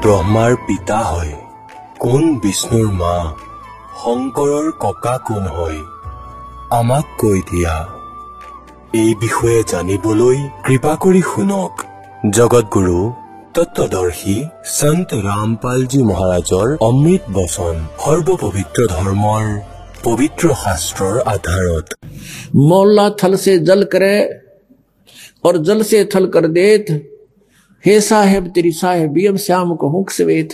ব্ৰহ্মাৰ 0.04 0.52
পিতা 0.66 0.98
হয় 1.06 1.32
কোন 2.00 2.22
বিষ্ণুৰ 2.42 2.86
মা 2.98 3.14
শংকৰৰ 3.96 4.66
ককা 4.82 5.14
কোন 5.24 5.48
হয় 5.48 5.80
আমাক 6.72 7.06
কৈ 7.20 7.40
দিয়া 7.50 7.74
এই 8.94 9.10
বিষয়ে 9.22 9.58
জানিবলৈ 9.72 10.38
কৃপা 10.66 10.92
কৰি 11.02 11.20
শুনক 11.26 11.72
জগতগুৰু 12.36 12.94
তত্বদৰ্শী 13.56 14.36
সন্ত 14.76 15.08
ৰামপালজী 15.26 16.00
মহাৰাজৰ 16.10 16.68
অমৃত 16.88 17.24
বচন 17.36 17.74
সৰ্বপবিত্ৰ 18.04 18.86
ধৰ্মৰ 18.94 19.44
পবিত্ৰ 20.04 20.44
শাস্ত্ৰৰ 20.62 21.14
আধাৰত 21.34 21.86
मौला 22.64 23.06
थल 23.20 23.36
से 23.44 23.58
जल 23.68 23.84
करे 23.92 24.16
और 25.44 25.60
जल 25.66 25.86
से 25.90 26.02
थल 26.14 26.30
कर 26.34 26.48
देत 26.56 26.94
হে 27.85 27.93
চাহেব 28.09 28.43
তেৰি 28.55 28.71
চাহেব 28.81 29.09
বি 29.15 29.21
এম 29.29 29.37
শ্যাম 29.45 29.67
শ্বেত 30.17 30.51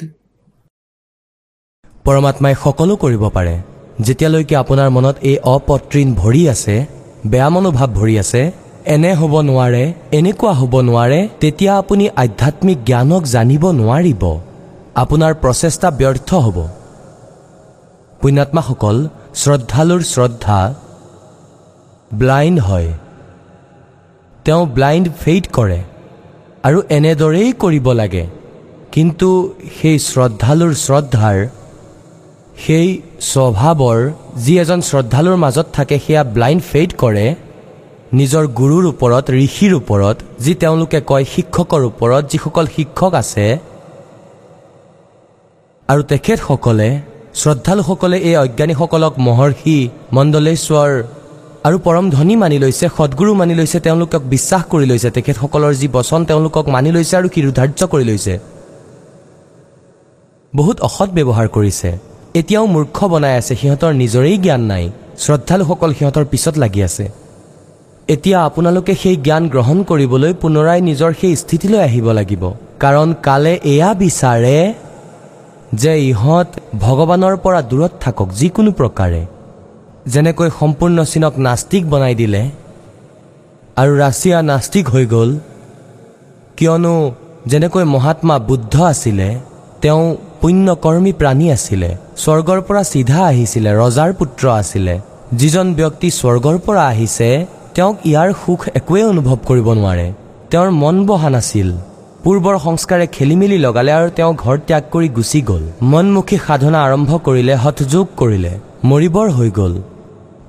পৰমাত্মাই 2.05 2.53
সকলো 2.63 2.93
কৰিব 3.03 3.23
পাৰে। 3.35 3.55
যেতিয়ালৈকে 4.05 4.55
আপোনাৰ 4.63 4.89
মনত 4.97 5.15
এই 5.29 5.37
অপতৃণ 5.55 6.07
ভৰি 6.21 6.43
আছে 6.53 6.75
বেয়া 7.31 7.49
মনোভাৱ 7.55 7.89
ভৰি 7.99 8.15
আছে 8.23 8.41
এনে 8.93 9.11
হ'ব 9.19 9.33
নোৱাৰে 9.49 9.83
এনেকুৱা 10.19 10.51
হ'ব 10.59 10.73
নোৱাৰে 10.89 11.19
তেতিয়া 11.41 11.73
আপুনি 11.81 12.05
আধ্যাত্মিক 12.23 12.77
জ্ঞানক 12.89 13.23
জানিব 13.35 13.63
নোৱাৰিব। 13.79 14.23
আপোনাৰ 15.03 15.33
প্ৰচেষ্টা 15.41 15.89
ব্যৰ্থ 15.99 16.29
হ'ব। 16.45 16.57
পুণ্যাত্মাসকল 18.21 18.97
শ্ৰদ্ধালুৰ 19.41 20.01
শ্ৰদ্ধা। 20.13 20.59
ব্লাইণ্ড 22.11 22.57
হয়। 22.67 22.89
তেওঁ 24.45 24.63
ব্লাইণ্ড 24.75 25.05
ফেইড 25.21 25.45
কৰে। 25.57 25.79
আৰু 26.63 26.79
এনেদৰেই 26.97 27.49
কৰিব 27.63 27.87
লাগে। 28.01 28.23
কিন্তু 28.91 29.29
সেই 29.77 29.97
শ্ৰদ্ধালুৰ 30.09 30.73
শ্ৰদ্ধাৰ 30.85 31.37
সেই 32.63 32.87
স্বভাৱৰ 33.31 33.99
যি 34.43 34.53
এজন 34.63 34.79
শ্ৰদ্ধালুৰ 34.89 35.37
মাজত 35.43 35.67
থাকে 35.77 35.95
সেয়া 36.05 36.23
ব্লাইণ্ড 36.35 36.61
ফেইড 36.69 36.91
কৰে 37.01 37.25
নিজৰ 38.19 38.43
গুৰুৰ 38.59 38.85
ওপৰত 38.93 39.25
ঋষিৰ 39.45 39.73
ওপৰত 39.81 40.17
যি 40.43 40.53
তেওঁলোকে 40.61 40.99
কয় 41.11 41.25
শিক্ষকৰ 41.33 41.81
ওপৰত 41.91 42.23
যিসকল 42.31 42.65
শিক্ষক 42.75 43.13
আছে 43.21 43.45
আৰু 45.89 46.01
তেখেতসকলে 46.11 46.89
শ্ৰদ্ধালুসকলে 47.41 48.17
এই 48.29 48.35
অজ্ঞানীসকলক 48.45 49.13
মহৰ্ষি 49.27 49.77
মণ্ডলেশ্বৰ 50.15 50.89
আৰু 51.67 51.77
পৰম 51.85 52.05
ধনী 52.15 52.35
মানি 52.41 52.57
লৈছে 52.63 52.85
সদগুৰু 52.97 53.31
মানি 53.39 53.53
লৈছে 53.59 53.77
তেওঁলোকক 53.85 54.21
বিশ্বাস 54.33 54.63
কৰি 54.71 54.85
লৈছে 54.91 55.09
তেখেতসকলৰ 55.15 55.73
যি 55.81 55.87
বচন 55.97 56.21
তেওঁলোকক 56.29 56.65
মানি 56.75 56.89
লৈছে 56.95 57.13
আৰু 57.19 57.27
শিৰোধাৰ্য 57.35 57.81
কৰি 57.93 58.05
লৈছে। 58.09 58.33
বহুত 60.53 60.77
অসৎ 60.87 61.09
ব্যৱহাৰ 61.17 61.47
কৰিছে। 61.55 61.89
এতিয়াও 62.39 62.65
মূৰ্খ 62.75 62.97
বনাই 63.11 63.33
আছে 63.39 63.53
সিহঁতৰ 63.61 63.91
নিজৰেই 64.01 64.37
জ্ঞান 64.45 64.61
নাই। 64.71 64.85
শ্ৰদ্ধালুসকল 65.23 65.89
সিহঁতৰ 65.97 66.25
পিছত 66.31 66.55
লাগি 66.63 66.81
আছে। 66.87 67.05
এতিয়া 68.13 68.37
আপোনালোকে 68.47 68.93
সেই 69.01 69.17
জ্ঞান 69.25 69.43
গ্ৰহণ 69.53 69.77
কৰিবলৈ 69.89 70.31
পুনৰাই 70.41 70.79
নিজৰ 70.89 71.11
সেই 71.21 71.35
স্থিতিলৈ 71.43 71.79
আহিব 71.87 72.07
লাগিব। 72.19 72.43
কাৰণ 72.83 73.07
কালে 73.27 73.53
এয়া 73.73 73.89
বিচাৰে 74.01 74.57
যে 75.81 75.93
ইহঁত 76.09 76.49
ভগৱানৰ 76.83 77.35
পৰা 77.43 77.59
দূৰত 77.71 77.93
থাকক 78.03 78.27
যিকোনো 78.39 78.71
প্ৰকাৰে। 78.71 79.21
যেনেকৈ 80.13 80.49
সম্পূৰ্ণ 80.59 80.97
চীনক 81.11 81.33
নাস্তিক 81.47 81.83
বনাই 81.91 82.15
দিলে 82.21 82.41
আৰু 83.81 83.91
ৰাছিয়া 84.03 84.37
নাস্তিক 84.51 84.85
হৈ 84.93 85.05
গ'ল 85.13 85.29
কিয়নো 86.57 86.95
যেনেকৈ 87.51 87.83
মহাত্মা 87.95 88.35
বুদ্ধ 88.49 88.73
আছিলে 88.91 89.27
তেওঁ 89.83 90.03
পুণ্যকৰ্মী 90.41 91.11
প্ৰাণী 91.19 91.47
আছিলে 91.55 91.89
স্বৰ্গৰ 92.23 92.59
পৰা 92.67 92.81
চিধা 92.93 93.19
আহিছিলে 93.31 93.69
ৰজাৰ 93.81 94.09
পুত্ৰ 94.19 94.43
আছিলে 94.61 94.95
যিজন 95.39 95.65
ব্যক্তি 95.79 96.07
স্বৰ্গৰ 96.19 96.57
পৰা 96.65 96.83
আহিছে 96.93 97.29
তেওঁক 97.75 97.95
ইয়াৰ 98.09 98.29
সুখ 98.41 98.61
একোৱেই 98.79 99.05
অনুভৱ 99.13 99.37
কৰিব 99.49 99.67
নোৱাৰে। 99.79 100.07
তেওঁৰ 100.51 100.69
মন 100.81 100.95
বহা 101.09 101.29
নাছিল। 101.35 101.69
পূৰ্বৰ 102.23 102.55
সংস্কাৰে 102.67 103.05
খেলি 103.15 103.35
মেলি 103.41 103.57
লগালে 103.65 103.91
আৰু 103.97 104.07
তেওঁ 104.17 104.31
ঘৰ 104.43 104.55
ত্যাগ 104.67 104.83
কৰি 104.93 105.07
গুচি 105.17 105.39
গ'ল। 105.49 105.63
মনমুখী 105.91 106.37
সাধনা 106.47 106.79
আৰম্ভ 106.87 107.11
কৰিলে 107.27 107.53
হঠযোগ 107.63 108.05
কৰিলে 108.21 108.53
মৰিবৰ 108.89 109.27
হৈ 109.37 109.49
গ'ল। 109.59 109.73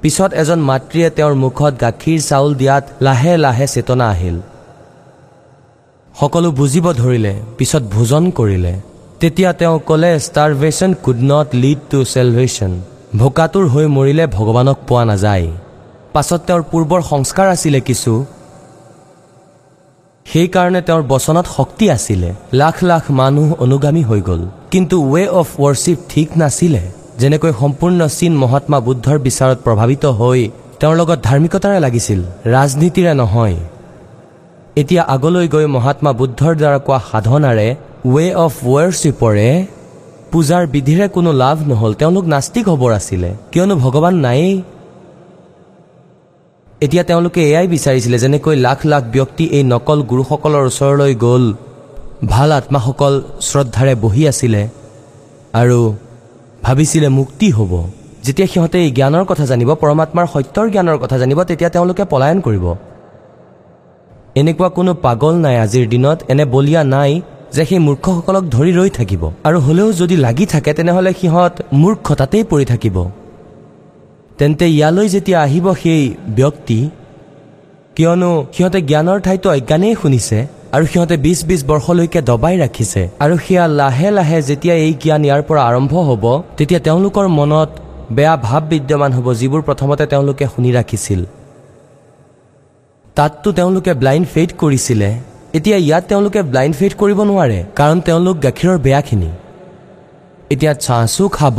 পিছত 0.02 0.30
এজন 0.32 0.60
মাতৃয়ে 0.60 1.10
তেওঁৰ 1.10 1.34
মুখত 1.34 1.72
গাখীৰ 1.80 2.20
চাউল 2.20 2.54
দিয়াত 2.54 2.84
লাহে 3.00 3.36
লাহে 3.36 3.66
চেতনা 3.66 4.08
আহিল। 4.10 4.36
সকলো 6.20 6.50
বুজিব 6.50 6.92
ধৰিলে 6.92 7.32
পিছত 7.58 7.82
ভোজন 7.82 8.30
কৰিলে। 8.30 8.80
তেতিয়া 9.20 9.52
তেওঁ 9.52 9.78
ক'লে 9.86 10.20
starvation 10.20 10.94
could 11.02 11.20
not 11.22 11.48
lead 11.54 11.78
to 11.90 12.04
salvation 12.04 12.72
ভোকাতুৰ 13.16 13.66
হৈ 13.66 13.86
মৰিলে 13.86 14.26
ভগৱানক 14.26 14.78
পোৱা 14.88 15.04
নাযায়। 15.04 15.46
পাছত 16.12 16.40
তেওঁৰ 16.46 16.62
পূৰ্বৰ 16.70 17.00
সংস্কাৰ 17.02 17.48
আছিলে 17.48 17.80
কিছু। 17.80 18.24
সেইকাৰণে 20.26 20.80
তেওঁৰ 20.82 21.02
বচনত 21.02 21.46
শক্তি 21.56 21.90
আছিলে। 21.90 22.34
লাখ 22.52 22.76
লাখ 22.84 23.10
মানুহ 23.10 23.54
অনুগামী 23.58 24.02
হৈ 24.02 24.20
গ'ল। 24.20 24.42
কিন্তু 24.70 24.96
ৱে 25.12 25.22
অফ 25.28 25.48
ৱৰ্শ্বিপ 25.60 25.98
ঠিক 26.08 26.28
নাছিলে। 26.36 26.97
যেনেকৈ 27.20 27.52
সম্পূৰ্ণ 27.60 28.00
চীন 28.18 28.32
মহাত্মা 28.42 28.78
বুদ্ধৰ 28.88 29.18
বিচাৰত 29.26 29.58
প্ৰভাৱিত 29.66 30.04
হৈ 30.18 30.40
তেওঁৰ 30.80 30.94
লগত 31.00 31.18
ধাৰ্মিকতাৰে 31.28 31.78
লাগিছিল 31.84 32.20
ৰাজনীতিৰে 32.54 33.12
নহয়। 33.20 33.56
এতিয়া 34.80 35.02
আগলৈ 35.14 35.46
গৈ 35.54 35.66
মহাত্মা 35.76 36.10
বুদ্ধৰ 36.20 36.52
দ্বাৰা 36.60 36.78
কোৱা 36.86 36.98
সাধনাৰে 37.10 37.68
ৱে 38.14 38.26
অফ 38.44 38.52
ৱৰ্শ্বিপৰে 38.74 39.48
পূজাৰ 40.32 40.62
বিধিৰে 40.74 41.06
কোনো 41.16 41.30
লাভ 41.42 41.56
নহ'ল 41.70 41.92
তেওঁলোক 42.00 42.24
নাস্তিক 42.34 42.64
হ'বৰ 42.72 42.90
আছিলে 42.98 43.30
কিয়নো 43.52 43.74
ভগৱান 43.84 44.14
নায়েই। 44.24 44.56
এতিয়া 46.84 47.04
তেওঁলোকে 47.08 47.40
এয়াই 47.50 47.66
বিচাৰিছিলে 47.74 48.16
যেনেকৈ 48.24 48.56
লাখ 48.66 48.78
লাখ 48.92 49.02
ব্যক্তি 49.16 49.44
এই 49.56 49.64
নকল 49.72 49.98
গুৰুসকলৰ 50.10 50.64
ওচৰলৈ 50.70 51.12
গ'ল 51.24 51.44
ভাল 52.32 52.50
আত্মাসকল 52.58 53.14
শ্ৰদ্ধাৰে 53.48 53.94
বহি 54.04 54.22
আছিলে 54.32 54.62
আৰু 55.60 55.80
ভাবিছিলে 56.68 57.08
মুক্তি 57.18 57.48
হ'ব। 57.56 57.72
যেতিয়া 58.26 58.48
সিহঁতে 58.52 58.78
এই 58.84 58.90
জ্ঞানৰ 58.98 59.24
কথা 59.30 59.44
জানিব 59.50 59.70
পৰমাত্মাৰ 59.82 60.26
সত্যৰ 60.34 60.66
জ্ঞানৰ 60.74 60.96
কথা 61.02 61.16
জানিব 61.22 61.38
তেতিয়া 61.50 61.70
তেওঁলোকে 61.74 62.04
পলায়ন 62.12 62.38
কৰিব। 62.46 62.64
এনেকুৱা 64.40 64.68
কোনো 64.76 64.92
পাগল 65.04 65.34
নাই 65.44 65.56
আজিৰ 65.64 65.84
দিনত 65.92 66.18
এনে 66.32 66.44
বলীয়া 66.54 66.82
নাই 66.94 67.12
যে 67.54 67.62
সেই 67.68 67.80
মূৰ্খসকলক 67.86 68.44
ধৰি 68.54 68.72
ৰৈ 68.78 68.90
থাকিব। 68.98 69.22
আৰু 69.48 69.58
হ'লেও 69.66 69.88
যদি 70.00 70.16
লাগি 70.24 70.44
থাকে 70.52 70.70
তেনেহ'লে 70.78 71.12
সিহঁত 71.20 71.54
মূৰ্খতাতেই 71.82 72.44
পৰি 72.50 72.64
থাকিব। 72.72 72.96
তেন্তে 74.38 74.66
ইয়ালৈ 74.76 75.06
যেতিয়া 75.14 75.38
আহিব 75.46 75.66
সেই 75.82 76.02
ব্যক্তি 76.38 76.78
কিয়নো 77.96 78.30
সিহঁতে 78.54 78.78
জ্ঞানৰ 78.90 79.18
ঠাইতো 79.26 79.46
অজ্ঞানেই 79.56 79.94
শুনিছে। 80.02 80.38
আৰু 80.76 80.84
সিহঁতে 80.92 81.16
বিছ 81.24 81.38
বিছ 81.48 81.60
বৰ্ষলৈকে 81.70 82.20
দবাই 82.30 82.56
ৰাখিছে। 82.62 83.02
আৰু 83.24 83.34
সেয়া 83.44 83.64
লাহে 83.80 84.08
লাহে 84.16 84.38
যেতিয়া 84.48 84.74
এই 84.86 84.92
জ্ঞান 85.02 85.22
ইয়াৰ 85.28 85.42
পৰা 85.48 85.62
আৰম্ভ 85.70 85.92
হ'ব 86.08 86.24
তেতিয়া 86.58 86.80
তেওঁলোকৰ 86.86 87.26
মনত 87.38 87.70
বেয়া 88.16 88.34
ভাৱ 88.46 88.62
বিদ্যমান 88.72 89.10
হ'ব 89.16 89.26
যিবোৰ 89.40 89.62
প্ৰথমতে 89.68 90.04
তেওঁলোকে 90.12 90.44
শুনি 90.54 90.70
ৰাখিছিল। 90.78 91.20
তাততো 93.16 93.48
তেওঁলোকে 93.58 93.92
ব্লাইণ্ড 94.00 94.26
ফেইড 94.32 94.50
কৰিছিলে। 94.60 95.10
এতিয়া 95.58 95.76
ইয়াত 95.86 96.04
তেওঁলোকে 96.10 96.40
ব্লাইণ্ড 96.52 96.74
ফেইড 96.78 96.92
কৰিব 97.00 97.18
নোৱাৰে 97.30 97.60
কাৰণ 97.78 97.98
তেওঁলোক 98.08 98.36
গাখীৰৰ 98.44 98.78
বেয়াখিনি। 98.86 99.30
এতিয়া 100.52 100.72
চাহচো 100.86 101.24
খাব 101.38 101.58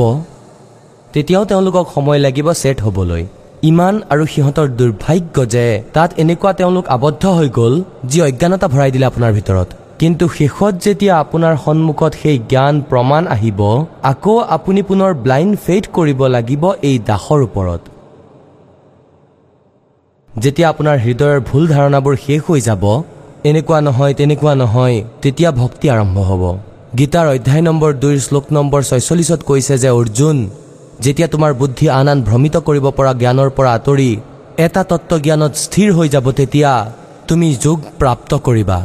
তেতিয়াও 1.14 1.44
তেওঁলোকক 1.52 1.86
সময় 1.96 2.20
লাগিব 2.26 2.48
ছেট 2.62 2.78
হ'বলৈ। 2.86 3.24
ইমান 3.68 3.96
আৰু 4.14 4.24
সিহঁতৰ 4.34 4.68
দুৰ্ভাগ্য 4.80 5.36
যে 5.54 5.66
তাত 5.96 6.10
এনেকুৱা 6.24 6.52
তেওঁলোক 6.60 6.86
আবদ্ধ 6.96 7.24
হৈ 7.38 7.50
গ'ল 7.58 7.74
যি 8.10 8.18
অজ্ঞানতা 8.28 8.68
ভৰাই 8.74 8.90
দিলে 8.94 9.06
আপোনাৰ 9.12 9.32
ভিতৰত। 9.38 9.70
কিন্তু 10.02 10.26
শেষত 10.38 10.74
যেতিয়া 10.86 11.14
আপোনাৰ 11.24 11.54
সন্মুখত 11.66 12.12
সেই 12.22 12.38
জ্ঞান 12.52 12.76
প্ৰমাণ 12.90 13.24
আহিব 13.36 13.60
আকৌ 14.12 14.36
আপুনি 14.56 14.82
পুনৰ 14.90 15.12
ব্লাইণ্ড 15.26 15.54
ফেইড 15.66 15.86
কৰিব 15.98 16.20
লাগিব 16.36 16.64
এই 16.90 16.96
দাসৰ 17.10 17.40
ওপৰত। 17.48 17.82
যেতিয়া 20.44 20.68
আপোনাৰ 20.74 20.98
হৃদয়ৰ 21.06 21.40
ভুল 21.50 21.64
ধাৰণাবোৰ 21.76 22.16
শেষ 22.26 22.42
হৈ 22.48 22.60
যাব 22.70 22.84
এনেকুৱা 23.50 23.80
নহয় 23.88 24.14
তেনেকুৱা 24.20 24.54
নহয় 24.64 24.98
তেতিয়া 25.22 25.50
ভক্তি 25.62 25.86
আৰম্ভ 25.96 26.18
হ'ব। 26.30 26.44
গীতাৰ 27.00 27.28
অধ্যায় 27.36 27.64
নম্বৰ 27.68 27.92
দুইৰ 28.04 28.20
শ্লোক 28.28 28.46
নম্বৰ 28.58 28.82
ছয়চল্লিছত 28.90 29.42
কৈছে 29.50 29.76
যে 29.84 29.90
অৰ্জুন 30.00 30.38
যেতিয়া 31.04 31.28
তোমাৰ 31.34 31.52
বুদ্ধি 31.62 31.86
আন 32.00 32.08
আন 32.14 32.20
ভ্ৰমিত 32.30 32.56
কৰিব 32.68 32.86
পৰা 32.98 33.12
জ্ঞানৰ 33.22 33.50
পৰা 33.58 33.72
আঁতৰি 33.78 34.12
এটা 34.66 34.82
তত্ত্বজ্ঞানত 34.92 35.54
স্থিৰ 35.64 35.90
হৈ 35.98 36.08
যাব 36.16 36.26
তেতিয়া 36.40 36.72
তুমি 37.28 37.48
যোগ 37.66 37.80
প্ৰাপ্ত 38.00 38.32
কৰিবা। 38.48 38.80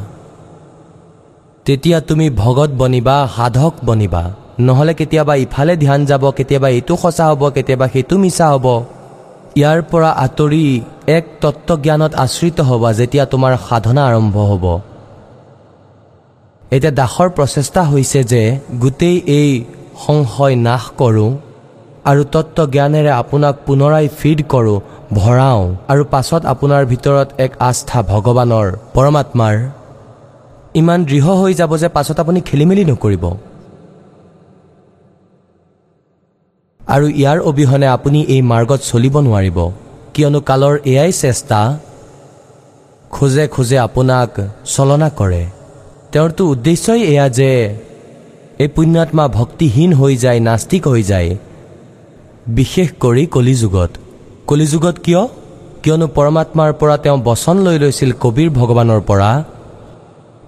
তেতিয়া 1.67 1.99
তুমি 2.09 2.27
ভগত 2.43 2.71
বনিবা 2.81 3.17
সাধক 3.37 3.75
বনিবা। 3.89 4.23
নহ'লে 4.67 4.95
কেতিয়াবা 4.95 5.35
ইফালে 5.45 5.75
ধ্যান 5.77 6.01
যাব 6.11 6.25
কেতিয়াবা 6.31 6.69
এইটো 6.77 6.95
সঁচা 7.03 7.25
হ'ব 7.31 7.43
কেতিয়াবা 7.57 7.87
সেইটো 7.93 8.15
মিছা 8.23 8.47
হ'ব। 8.53 8.67
ইয়াৰ 9.61 9.79
পৰা 9.91 10.11
আঁতৰি 10.25 10.65
এক 11.17 11.25
তত্ত্বজ্ঞানত 11.43 12.13
আশ্ৰিত 12.25 12.59
হ'বা 12.69 12.91
যেতিয়া 13.01 13.25
তোমাৰ 13.33 13.53
সাধনা 13.69 14.03
আৰম্ভ 14.11 14.37
হ'ব। 14.51 14.65
এতিয়া 16.75 16.93
দাসৰ 17.01 17.29
প্ৰচেষ্টা 17.37 17.83
হৈছে 17.91 18.21
যে 18.33 18.43
গোটেই 18.83 19.17
এই 19.39 19.51
সংশয় 20.05 20.55
নাশ 20.67 20.85
কৰোঁ। 21.01 21.31
আৰু 22.11 22.23
তত্ত্ব 22.33 22.59
জ্ঞানেৰে 22.75 23.11
আপোনাক 23.23 23.55
পুনৰাই 23.67 24.07
ফিড 24.19 24.39
কৰোঁ 24.53 24.79
ভৰাওঁ 25.19 25.63
আৰু 25.93 26.03
পাছত 26.15 26.43
আপোনাৰ 26.53 26.83
ভিতৰত 26.93 27.29
এক 27.45 27.53
আস্থা 27.69 27.99
ভগৱানৰ 28.13 28.67
পৰমাত্মাৰ। 28.95 29.55
ইমান 30.81 31.01
দৃঢ় 31.11 31.33
হৈ 31.41 31.53
যাব 31.61 31.73
যে 31.83 31.89
পাছত 31.97 32.17
আপুনি 32.25 32.41
খেলি 32.49 32.65
মেলি 32.69 32.85
নকৰিব। 32.91 33.25
আৰু 36.81 37.07
ইয়াৰ 37.21 37.39
অবিহনে 37.51 37.87
আপুনি 37.97 38.21
এই 38.35 38.43
মাৰ্গত 38.53 38.81
চলিব 38.91 39.15
নোৱাৰিব 39.27 39.59
কিয়নো 40.15 40.41
কালৰ 40.49 40.75
এয়াই 40.93 41.13
চেষ্টা। 41.23 41.61
খোজে 43.15 43.45
খোজে 43.55 43.79
আপোনাক 43.87 44.31
চলনা 44.75 45.09
কৰে। 45.19 45.43
তেওঁৰতো 46.13 46.43
উদ্দেশ্যই 46.53 47.03
এয়া 47.13 47.27
যে 47.39 47.51
এই 48.63 48.69
পুণ্যাত্মা 48.75 49.25
ভক্তিহীন 49.39 49.91
হৈ 50.01 50.15
যায় 50.25 50.41
নাস্তিক 50.49 50.83
হৈ 50.93 51.03
যায়। 51.13 51.31
বিশেষ 52.58 52.88
কৰি 53.04 53.24
কলিযুগত 53.36 53.92
কলিযুগত 54.48 54.96
কিয় 55.06 55.22
কিয়নো 55.84 56.08
পৰমাত্মাৰ 56.16 56.72
পৰা 56.80 56.96
তেওঁ 57.04 57.18
বচন 57.26 57.58
লৈ 57.66 57.78
লৈছিল 57.84 58.12
কবিৰ 58.24 58.50
ভগৱানৰ 58.60 59.02
পৰা 59.10 59.30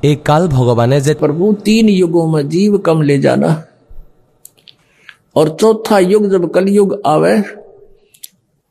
এই 0.04 0.16
কাল 0.28 0.44
ভগৱানে 0.48 0.98
যে 1.02 1.14
प्रभु 1.16 1.46
तीन 1.66 1.90
युगों 1.92 2.26
में 2.28 2.44
जीव 2.50 2.78
कम 2.86 3.02
ले 3.10 3.18
जाना 3.20 3.52
और 5.36 5.50
चौथा 5.62 6.00
युग 6.02 6.24
जब 6.30 6.50
कलयुग 6.52 6.96
आवे 7.06 7.36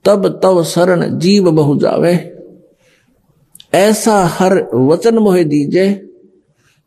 तब 0.05 0.27
तब 0.43 0.63
शरण 0.65 1.19
जीव 1.19 1.51
बहु 1.53 1.77
जावे 1.79 2.15
ऐसा 3.77 4.17
हर 4.37 4.55
वचन 4.83 5.19
मोहे 5.19 5.45
दीजे 5.45 5.87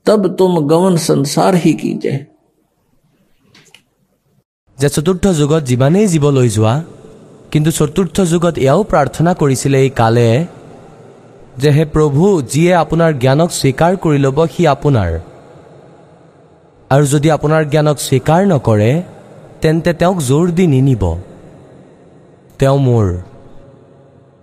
तब 0.05 0.27
तुम 0.35 0.59
गमन 0.67 0.95
संसार 0.99 1.55
ही 1.55 1.73
कीजे 1.75 2.13
যে 4.78 4.88
চতুৰ্থ 4.96 5.24
যুগত 5.40 5.62
যিমানেই 5.70 6.06
জীৱ 6.12 6.24
লৈ 6.36 6.48
যোৱা 6.56 6.74
কিন্তু 7.52 7.70
চতুৰ্থ 7.78 8.16
যুগত 8.32 8.54
এয়াও 8.64 8.80
প্ৰাৰ্থনা 8.90 9.30
কৰিছিলে 9.40 9.78
এই 9.84 9.90
কালে 10.00 10.28
যে 11.60 11.70
হে 11.76 11.84
প্ৰভু 11.94 12.24
যিয়ে 12.52 12.72
আপোনাৰ 12.82 13.10
জ্ঞানক 13.22 13.50
স্বীকাৰ 13.60 13.92
কৰি 14.02 14.18
ল'ব 14.24 14.38
সি 14.52 14.62
আপোনাৰ। 14.74 15.10
আৰু 16.90 17.04
যদি 17.14 17.28
আপোনাৰ 17.36 17.62
জ্ঞানক 17.72 17.96
স্বীকাৰ 18.08 18.40
নকৰে 18.52 18.92
তেন্তে 19.62 19.90
তেওঁক 20.00 20.18
জোৰ 20.28 20.46
দি 20.56 20.64
নিনিব। 20.74 21.02
তেওঁ 22.58 22.78
মোৰ। 22.86 23.06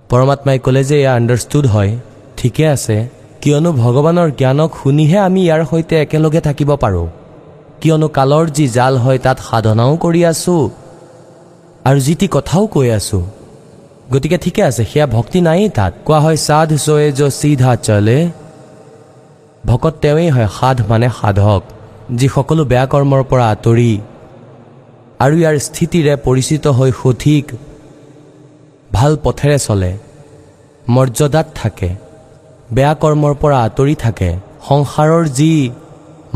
পৰমাত্মাই 0.10 0.58
ক'লে 0.66 0.82
যে 0.90 0.96
এয়া 1.02 1.12
আণ্ডাৰষ্টুড 1.20 1.66
হয় 1.74 1.92
ঠিকে 2.38 2.66
আছে 2.76 2.98
কিয়নো 3.42 3.70
ভগৱানৰ 3.84 4.30
জ্ঞানক 4.40 4.70
শুনিহে 4.82 5.18
আমি 5.28 5.42
ইয়াৰ 5.48 5.62
সৈতে 5.70 5.96
একেলগে 6.04 6.42
থাকিব 6.48 6.70
পাৰোঁ। 6.84 7.08
কিয়নো 7.86 8.08
কালৰ 8.18 8.46
যি 8.58 8.66
জাল 8.78 8.94
হয় 9.04 9.20
তাত 9.26 9.38
সাধনাও 9.48 9.94
কৰি 10.04 10.22
আছোঁ 10.32 10.62
আৰু 11.88 12.00
যি 12.06 12.14
টি 12.20 12.28
কথাও 12.36 12.64
কৈ 12.76 12.88
আছোঁ। 12.98 13.24
গতিকে 14.14 14.38
ঠিকে 14.44 14.62
আছে 14.70 14.84
সেয়া 14.92 15.06
ভক্তি 15.16 15.40
নায়েই 15.48 15.70
তাত। 15.78 15.94
কোৱা 16.08 16.20
হয় 16.26 16.38
সাধ 16.48 16.70
চয়ে 16.86 17.08
য 17.20 17.22
চিধা 17.40 17.72
চলে। 17.88 18.20
ভকত 19.64 19.94
তেওঁৱেই 20.02 20.30
হয় 20.36 20.50
সাধ 20.58 20.78
মানে 20.90 21.08
সাধক 21.20 21.62
যি 22.18 22.28
সকলো 22.36 22.62
বেয়া 22.72 22.86
কৰ্মৰ 22.92 23.22
পৰা 23.30 23.46
আঁতৰি 23.54 23.94
আৰু 25.24 25.36
ইয়াৰ 25.42 25.56
স্থিতিৰে 25.68 26.14
পৰিচিত 26.26 26.64
হৈ 26.78 26.92
সঠিক 27.02 27.46
ভাল 28.96 29.12
পথেৰে 29.24 29.58
চলে। 29.68 29.92
মৰ্যাদাত 30.86 31.48
থাকে 31.60 31.90
বেয়া 32.76 32.94
কৰ্মৰ 33.02 33.34
পৰা 33.42 33.58
আঁতৰি 33.68 33.96
থাকে। 34.06 34.30
সংসাৰৰ 34.68 35.24
যি 35.40 35.54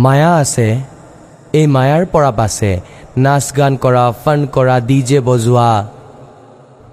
মায়া 0.04 0.32
আছে 0.44 0.68
এই 1.54 1.66
মায়াৰ 1.76 2.04
পৰা 2.14 2.32
বাচে। 2.40 2.72
নাচ 3.24 3.46
গান 3.58 3.74
কৰা 3.84 4.04
ফান 4.24 4.40
কৰা 4.56 4.76
ডি 4.90 5.00
জে 5.10 5.20
বজোৱা। 5.28 5.70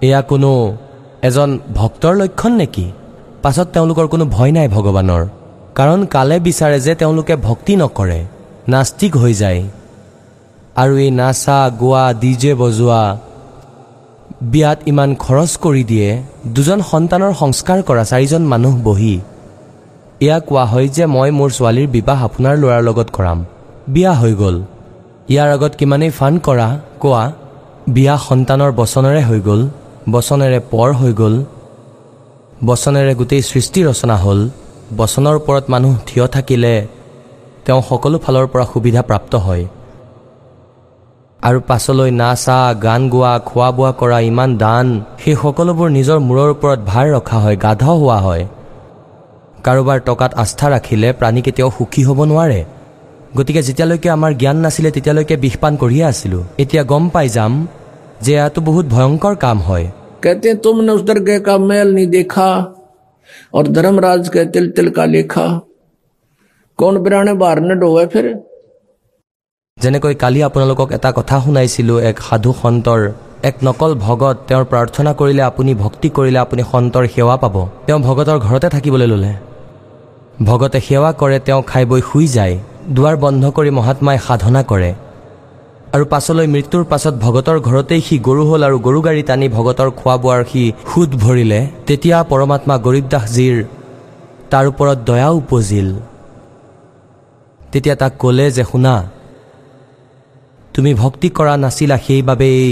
এয়া 0.07 0.21
কোনো 0.29 0.51
এজন 1.27 1.49
ভক্তৰ 1.77 2.13
লক্ষণ 2.21 2.53
নেকি? 2.61 2.87
পাছত 3.43 3.67
তেওঁলোকৰ 3.75 4.05
কোনো 4.13 4.25
ভয় 4.35 4.51
নাই 4.57 4.67
ভগৱানৰ। 4.75 5.23
কাৰণ 5.77 5.99
কালে 6.13 6.37
বিচাৰে 6.47 6.77
যে 6.85 6.93
তেওঁলোকে 7.01 7.35
ভক্তি 7.47 7.73
নকৰে 7.81 8.19
নাস্তিক 8.71 9.13
হৈ 9.21 9.33
যায়। 9.41 9.61
আৰু 10.81 10.93
এই 11.05 11.11
নাচা 11.21 11.57
গোৱা 11.81 12.03
ডি 12.21 12.31
জে 12.41 12.51
বজোৱা 12.61 13.01
বিয়াত 14.51 14.79
ইমান 14.91 15.09
খৰচ 15.23 15.51
কৰি 15.63 15.83
দিয়ে 15.91 16.09
দুজন 16.55 16.79
সন্তানৰ 16.91 17.33
সংস্কাৰ 17.41 17.79
কৰা 17.87 18.03
চাৰিজন 18.11 18.43
মানুহ 18.51 18.73
বহি। 18.87 19.15
এয়া 20.25 20.37
কোৱা 20.47 20.63
হয় 20.71 20.87
যে 20.95 21.03
মই 21.15 21.29
মোৰ 21.37 21.49
ছোৱালীৰ 21.57 21.87
বিবাহ 21.95 22.17
আপোনাৰ 22.27 22.53
ল'ৰাৰ 22.61 22.81
লগত 22.89 23.09
কৰাম। 23.17 23.39
বিয়া 23.93 24.13
হৈ 24.21 24.33
গ'ল। 24.41 24.55
ইয়াৰ 25.33 25.49
আগত 25.55 25.73
কিমানেই 25.79 26.11
ফান 26.17 26.33
কৰা 26.45 26.67
কোৱা 27.01 27.23
বিয়া 27.95 28.15
সন্তানৰ 28.27 28.71
বচনেৰে 28.79 29.21
হৈ 29.29 29.39
গ'ল 29.47 29.61
বচনেৰে 30.13 30.59
পৰ 30.71 30.89
হৈ 30.99 31.11
গ'ল 31.21 31.35
বচনেৰে 32.67 33.13
গোটেই 33.19 33.41
সৃষ্টি 33.51 33.79
ৰচনা 33.89 34.15
হ'ল 34.23 34.39
বচনৰ 34.99 35.35
ওপৰত 35.39 35.65
মানুহ 35.73 35.93
থিয় 36.07 36.25
থাকিলে 36.35 36.73
তেওঁ 37.65 37.81
সকলো 37.89 38.17
ফালৰ 38.23 38.45
পৰা 38.51 38.65
সুবিধা 38.73 39.01
প্ৰাপ্ত 39.09 39.33
হয়। 39.45 39.63
আৰু 41.39 41.59
পাছলৈ 41.69 42.11
নাচা 42.21 42.59
গান 42.85 43.01
গোৱা 43.13 43.33
খোৱা 43.49 43.67
বোৱা 43.77 43.91
কৰা 44.01 44.19
ইমান 44.29 44.49
দান 44.63 44.87
সেই 45.21 45.35
সকলোবোৰ 45.43 45.87
নিজৰ 45.97 46.19
মূৰৰ 46.27 46.49
ওপৰত 46.55 46.79
ভাৰ 46.91 47.05
ৰখা 47.15 47.37
হয় 47.43 47.57
গাধ 47.65 47.81
হোৱা 47.99 48.17
হয়। 48.27 48.43
কাৰোবাৰ 49.65 49.97
টকাত 50.07 50.31
আস্থা 50.43 50.65
ৰাখিলে 50.73 51.09
প্ৰাণী 51.19 51.41
কেতিয়াও 51.45 51.69
সুখী 51.77 52.01
হ'ব 52.07 52.19
নোৱাৰে। 52.31 52.61
গতিকে 53.36 53.60
যেতিয়ালৈকে 53.62 54.08
আমাৰ 54.10 54.30
জ্ঞান 54.40 54.56
নাছিলে 54.64 54.90
তেতিয়ালৈকে 54.96 55.36
বিষপান 55.44 55.72
কৰিয়ে 55.82 56.04
আছিলোঁ 56.04 56.42
এতিয়া 56.62 56.82
গম 56.92 57.04
পাই 57.14 57.28
যাম 57.36 57.52
যে 58.24 58.32
এয়াতো 58.34 58.60
বহুত 58.68 58.86
ভয়ংকৰ 58.94 59.34
কাম 59.44 59.58
হয় 59.68 59.86
कहते 60.24 60.46
हैं 60.48 60.58
तुमने 60.58 60.92
उस 60.92 61.02
दरगाह 61.02 61.38
का 61.40 61.54
मैल 61.60 61.88
नहीं 61.94 62.06
देखा 62.08 62.48
और 63.54 63.68
धर्मराज 63.70 64.28
के 64.28 64.44
तिल 64.46 64.66
तिल 64.70 64.88
का 64.90 65.04
लेखा 65.06 65.46
कौन 66.78 66.94
बिराने 67.02 67.32
बाहर 67.36 67.60
न 67.62 67.78
डोवे 67.80 68.06
फिर 68.14 68.26
যেনেকৈ 69.78 70.14
কালি 70.14 70.40
আপোনালোকক 70.42 70.88
এটা 70.96 71.10
কথা 71.18 71.36
শুনাইছিলোঁ 71.44 71.96
এক 72.10 72.16
সাধু 72.26 72.50
সন্তৰ 72.58 73.00
এক 73.48 73.56
নকল 73.66 73.92
ভগত 73.98 74.36
তেওঁৰ 74.48 74.64
প্ৰাৰ্থনা 74.72 75.12
কৰিলে 75.20 75.42
আপুনি 75.42 75.72
ভক্তি 75.74 76.08
কৰিলে 76.16 76.38
আপুনি 76.38 76.62
সন্তৰ 76.72 77.04
সেৱা 77.14 77.36
পাব 77.42 77.56
তেওঁ 77.86 78.00
ভগতৰ 78.00 78.38
ঘৰতে 78.46 78.68
থাকিবলৈ 78.74 79.08
ল'লে 79.12 79.32
ভগতে 80.42 80.78
সেৱা 80.86 81.10
কৰে 81.20 81.38
তেওঁ 81.46 81.60
খাই 81.70 81.84
বৈ 81.90 82.00
শুই 82.10 82.26
যায় 82.36 82.54
দুৱাৰ 82.95 83.15
বন্ধ 83.23 83.43
কৰি 83.57 83.71
মহাত্মাই 83.77 84.17
সাধনা 84.27 84.61
কৰে। 84.71 84.91
আৰু 85.95 86.05
পাছলৈ 86.13 86.47
মৃত্যুৰ 86.55 86.83
পাছত 86.91 87.13
ভগতৰ 87.25 87.57
ঘৰতেই 87.67 88.01
সি 88.07 88.15
গৰু 88.27 88.41
হ'ল 88.49 88.61
আৰু 88.67 88.77
গৰু 88.87 88.99
গাড়ী 89.07 89.21
টানি 89.29 89.47
ভগতৰ 89.57 89.89
খোৱা 89.99 90.15
বোৱাৰ 90.23 90.41
সি 90.51 90.63
সুদ 90.89 91.11
ভৰিলে 91.23 91.59
তেতিয়া 91.87 92.17
পৰমাত্মা 92.31 92.75
গৰীবদাসজীৰ 92.85 93.57
তাৰ 94.51 94.65
ওপৰত 94.71 94.97
দয়া 95.09 95.29
উপজিল। 95.39 95.89
তেতিয়া 97.71 97.95
তাক 98.01 98.13
ক'লে 98.21 98.45
যে 98.57 98.63
শুনা 98.71 98.95
তুমি 100.73 100.91
ভক্তি 101.01 101.27
কৰা 101.37 101.53
নাছিলা 101.63 101.97
সেইবাবেই 102.05 102.71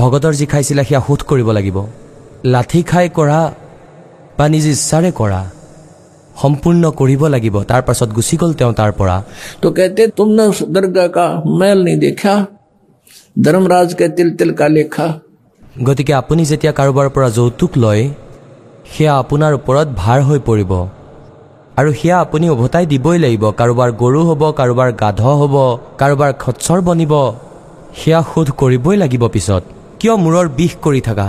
ভগতৰ 0.00 0.32
যি 0.38 0.46
খাইছিলা 0.52 0.82
সেয়া 0.88 1.00
শোধ 1.06 1.20
কৰিব 1.30 1.48
লাগিব। 1.56 1.78
লাঠি 2.52 2.80
খাই 2.90 3.06
কৰা 3.18 3.40
বা 4.36 4.44
নিজ 4.52 4.66
ইচ্ছাৰে 4.74 5.10
কৰা। 5.20 5.40
সম্পূৰ্ণ 6.40 6.82
কৰিব 7.00 7.22
লাগিব। 7.34 7.56
তাৰ 7.70 7.82
পাছত 7.86 8.08
গুচি 8.16 8.36
গ'ল 8.40 8.52
তেওঁ 8.58 8.72
তাৰ 8.80 8.90
পৰা। 8.98 9.16
তো 9.62 9.66
কেতে 9.76 10.02
তুম 10.16 10.28
দৰগা 10.74 11.06
কা 11.16 11.26
মেল 11.60 11.78
নি 11.86 11.94
দেখা 12.04 12.34
ধৰ্মৰাজ 13.44 13.88
কে 13.98 14.06
তিল 14.16 14.28
তিল 14.38 14.50
কা 14.58 14.66
লেখা 14.76 15.06
গতিকে 15.86 16.12
আপুনি 16.20 16.42
যেতিয়া 16.50 16.72
কাৰোবাৰ 16.78 17.08
পৰা 17.14 17.28
যৌতুক 17.38 17.72
লয় 17.82 18.02
সেয়া 18.92 19.12
আপোনাৰ 19.22 19.52
ওপৰত 19.58 19.88
ভাৰ 20.02 20.18
হৈ 20.28 20.38
পৰিব। 20.48 20.72
আৰু 21.80 21.90
সেয়া 22.00 22.16
আপুনি 22.24 22.46
উভতাই 22.54 22.84
দিবই 22.92 23.18
লাগিব। 23.24 23.44
কাৰোবাৰ 23.60 23.90
গৰু 24.02 24.20
হ'ব 24.28 24.42
কাৰোবাৰ 24.60 24.90
গাধ 25.02 25.18
হ'ব 25.40 25.54
কাৰোবাৰ 26.00 26.30
খৎচৰ 26.42 26.80
বনিব 26.88 27.12
সেয়া 28.00 28.20
শোধ 28.30 28.48
কৰিবই 28.60 28.96
লাগিব 29.02 29.22
পিছত। 29.34 29.62
কিয় 30.00 30.14
মূৰৰ 30.24 30.46
বিষ 30.58 30.72
কৰি 30.84 31.00
থাকা? 31.08 31.28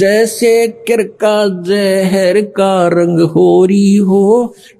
जैसे 0.00 0.52
किरका 0.86 1.36
जहर 1.64 2.40
का 2.56 2.72
रंग 2.88 3.20
होरी 3.32 3.86
हो 4.08 4.22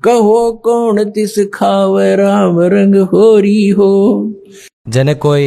कहो 0.05 0.41
कौन 0.65 1.05
तिस 1.11 1.35
खावे 1.55 2.15
राम 2.17 2.61
रंग 2.75 2.97
होरी 3.13 3.69
हो 3.79 3.91
যেনেকৈ 4.89 5.43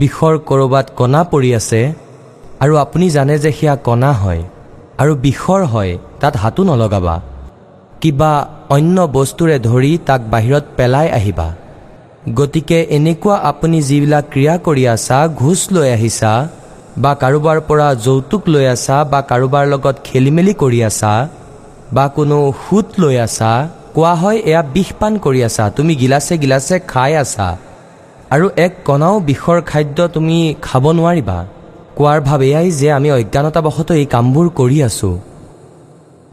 বিষৰ 0.00 0.34
ক'ৰবাত 0.48 0.86
কণা 0.98 1.20
পৰি 1.32 1.50
আছে 1.56 1.80
আৰু 2.60 2.74
আপুনি 2.78 3.06
জানে 3.10 3.34
যে 3.38 3.50
সেয়া 3.58 3.74
কণা 3.86 4.10
হয় 4.14 4.42
আৰু 4.98 5.12
বিষৰ 5.24 5.60
হয় 5.72 5.92
তাত 6.20 6.34
হাতো 6.42 6.62
নলগাবা 6.64 7.16
কিবা 8.02 8.32
অন্য 8.76 8.96
বস্তুৰে 9.12 9.56
ধৰি 9.68 9.92
তাক 10.08 10.20
বাহিৰত 10.32 10.64
পেলাই 10.76 11.08
আহিবা 11.18 11.48
গতিকে 12.34 12.78
এনেকুৱা 12.96 13.36
আপুনি 13.50 13.78
যিবিলাক 13.88 14.24
ক্ৰিয়া 14.32 14.54
কৰি 14.66 14.84
আছা 14.94 15.18
ঘোচ 15.40 15.60
লৈ 15.74 15.88
আহিছা 15.96 16.32
বা 17.03 17.11
কাৰোবাৰ 17.21 17.59
পৰা 17.67 17.87
যৌতুক 18.05 18.43
লৈ 18.53 18.65
আছা 18.75 18.97
বা 19.11 19.19
কাৰোবাৰ 19.31 19.65
লগত 19.73 19.95
খেলি 20.03 20.31
মেলি 20.37 20.53
কৰি 20.61 20.79
আছা 20.89 21.13
বা 21.95 22.05
কোনো 22.15 22.37
সুত 22.63 22.87
লৈ 23.01 23.15
আছা 23.25 23.51
কোৱা 23.95 24.13
হয় 24.21 24.39
এয়া 24.49 24.61
বিষপান 24.75 25.13
কৰি 25.25 25.39
আছা 25.47 25.63
তুমি 25.75 25.93
গিলাচে 25.95 26.33
গিলাচে 26.43 26.75
খাই 26.91 27.11
আছা 27.23 27.47
আৰু 28.33 28.45
এক 28.65 28.73
কণাও 28.85 29.15
বিষৰ 29.29 29.59
খাদ্য 29.61 29.97
তুমি 30.15 30.37
খাব 30.61 30.83
নোৱাৰিবা। 30.97 31.37
কোৱাৰ 31.97 32.19
ভাৱ 32.27 32.41
এয়াই 32.49 32.69
যে 32.71 32.87
আমি 32.97 33.09
অজ্ঞানতাবশতঃ 33.11 33.95
এই 34.01 34.05
কামবোৰ 34.05 34.47
কৰি 34.59 34.77
আছোঁ। 34.87 35.15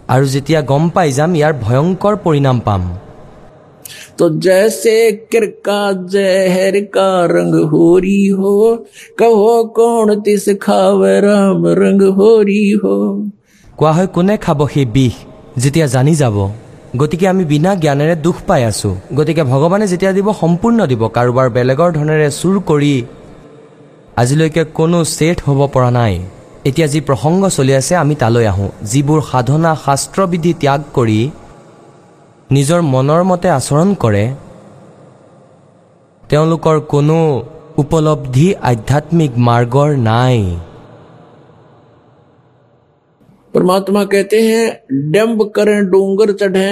আৰু 0.08 0.24
যেতিয়া 0.34 0.60
গম 0.70 0.84
পাই 0.94 1.08
যাম 1.12 1.30
ইয়াৰ 1.34 1.54
ভয়ংকৰ 1.64 2.14
পৰিণাম 2.24 2.58
পাম। 2.66 2.82
तो 4.17 4.29
जैसे 4.39 4.95
किरका 5.31 5.81
जहर 6.07 6.79
का 6.93 7.09
रंग 7.27 7.55
होरी 7.69 8.25
हो 8.39 8.53
कहो 9.19 9.51
कौन 9.75 10.19
तिस 10.21 10.45
खावे 10.61 11.19
राम 11.21 11.67
रंग 11.77 12.01
होरी 12.17 12.63
हो 12.83 12.97
কোৱা 13.77 13.91
হয় 13.91 14.07
কোনে 14.15 14.35
খাব 14.39 14.59
সেই 14.67 14.85
বিষ 14.95 15.15
যেতিয়া 15.57 15.87
জানি 15.87 16.13
যাব 16.15 16.37
গতিকে 16.99 17.25
আমি 17.27 17.43
বিনা 17.51 17.71
জ্ঞানেৰে 17.83 18.15
দুখ 18.25 18.37
পাই 18.47 18.61
আছোঁ 18.63 18.93
গতিকে 19.17 19.43
ভগৱানে 19.51 19.85
যেতিয়া 19.91 20.11
দিব 20.17 20.27
সম্পূৰ্ণ 20.41 20.79
দিব 20.91 21.01
কাৰোবাৰ 21.17 21.47
বেলেগৰ 21.57 21.89
ধনেৰে 21.99 22.27
চুৰ 22.39 22.55
কৰি 22.69 22.93
আজিলৈকে 24.21 24.63
কোনো 24.73 24.99
ছেট 25.11 25.37
হ'ব 25.45 25.59
পৰা 25.73 25.89
নাই 25.97 26.13
এতিয়া 26.63 26.87
যি 26.87 26.99
প্ৰসংগ 27.07 27.41
চলি 27.49 27.73
আছে 27.79 27.93
আমি 28.03 28.15
তালৈ 28.21 28.45
আহোঁ 28.51 28.69
যিবোৰ 28.91 29.19
সাধনা 29.29 29.71
শাস্ত্ৰবিধি 29.85 30.51
ত্যাগ 30.61 30.81
কৰি 30.93 31.19
নিজৰ 32.49 32.81
মনৰ 32.93 33.21
মতে 33.29 33.47
আচৰণ 33.57 33.89
কৰে 34.03 34.25
তেওঁলোকৰ 36.23 36.77
কোনো 36.93 37.17
উপলব্ধি 37.83 38.47
আধ্যাত্মিক 38.71 39.31
মাৰ্গৰ 39.47 39.89
নাই 40.09 40.37
परमात्मा 43.53 44.01
कहते 44.11 44.37
हैं 44.41 44.65
डंब 45.13 45.39
करें 45.55 45.79
डूंगर 45.91 46.29
चढ़े 46.41 46.67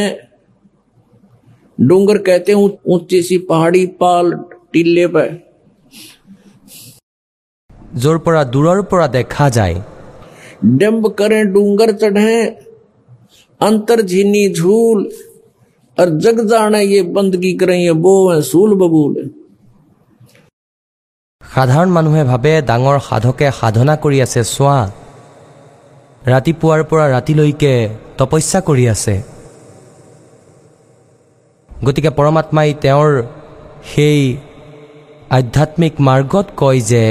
डूंगर 1.77 2.17
कहते 2.27 2.51
हैं 2.51 2.59
ऊं- 2.59 2.77
ऊंची 2.93 3.19
सी 3.23 3.38
पहाड़ी 3.49 3.85
पाल 3.99 4.25
टीले 4.73 5.05
पे 5.15 5.25
য'ৰ 8.01 8.17
পৰা 8.25 8.41
দূৰৰ 8.53 8.79
পৰা 8.91 9.07
দেখা 9.15 9.47
যায় 9.57 9.75
डंब 10.79 11.03
करें 11.19 11.41
डूंगर 11.53 11.91
चढ़े 12.01 12.38
अंतर 13.61 14.01
झीनी 14.03 14.43
झूल 14.53 14.99
और 15.97 16.09
जग 16.19 16.38
जाने 16.47 16.81
ये 16.85 17.01
बंदगी 17.15 17.53
करें 17.57 17.77
ये 17.77 17.93
बो 18.03 18.15
है 18.29 18.41
सूल 18.43 18.71
बबूल 18.75 19.13
সাধাৰণ 21.41 21.89
মানুহে 21.89 22.23
ভাবে 22.23 22.51
ডাঙৰ 22.63 22.97
সাধকে 23.03 23.47
সাধনা 23.59 23.93
কৰি 24.03 24.17
আছে 24.25 24.41
চোৱা 24.47 24.79
ৰাতিপুৱাৰ 26.21 26.81
পৰা 26.89 27.05
ৰাতিলৈকে 27.13 27.73
তপস্যা 28.19 28.59
কৰি 28.67 28.85
আছে 28.93 29.15
গতিকে 31.69 32.11
পৰমাত্মাই 32.17 32.69
তেওঁৰ 32.83 33.11
সেই 33.89 34.19
আধ্যাত্মিক 35.31 35.93
মাৰ্গত 36.07 36.47
কয় 36.57 36.79
যে 36.91 37.03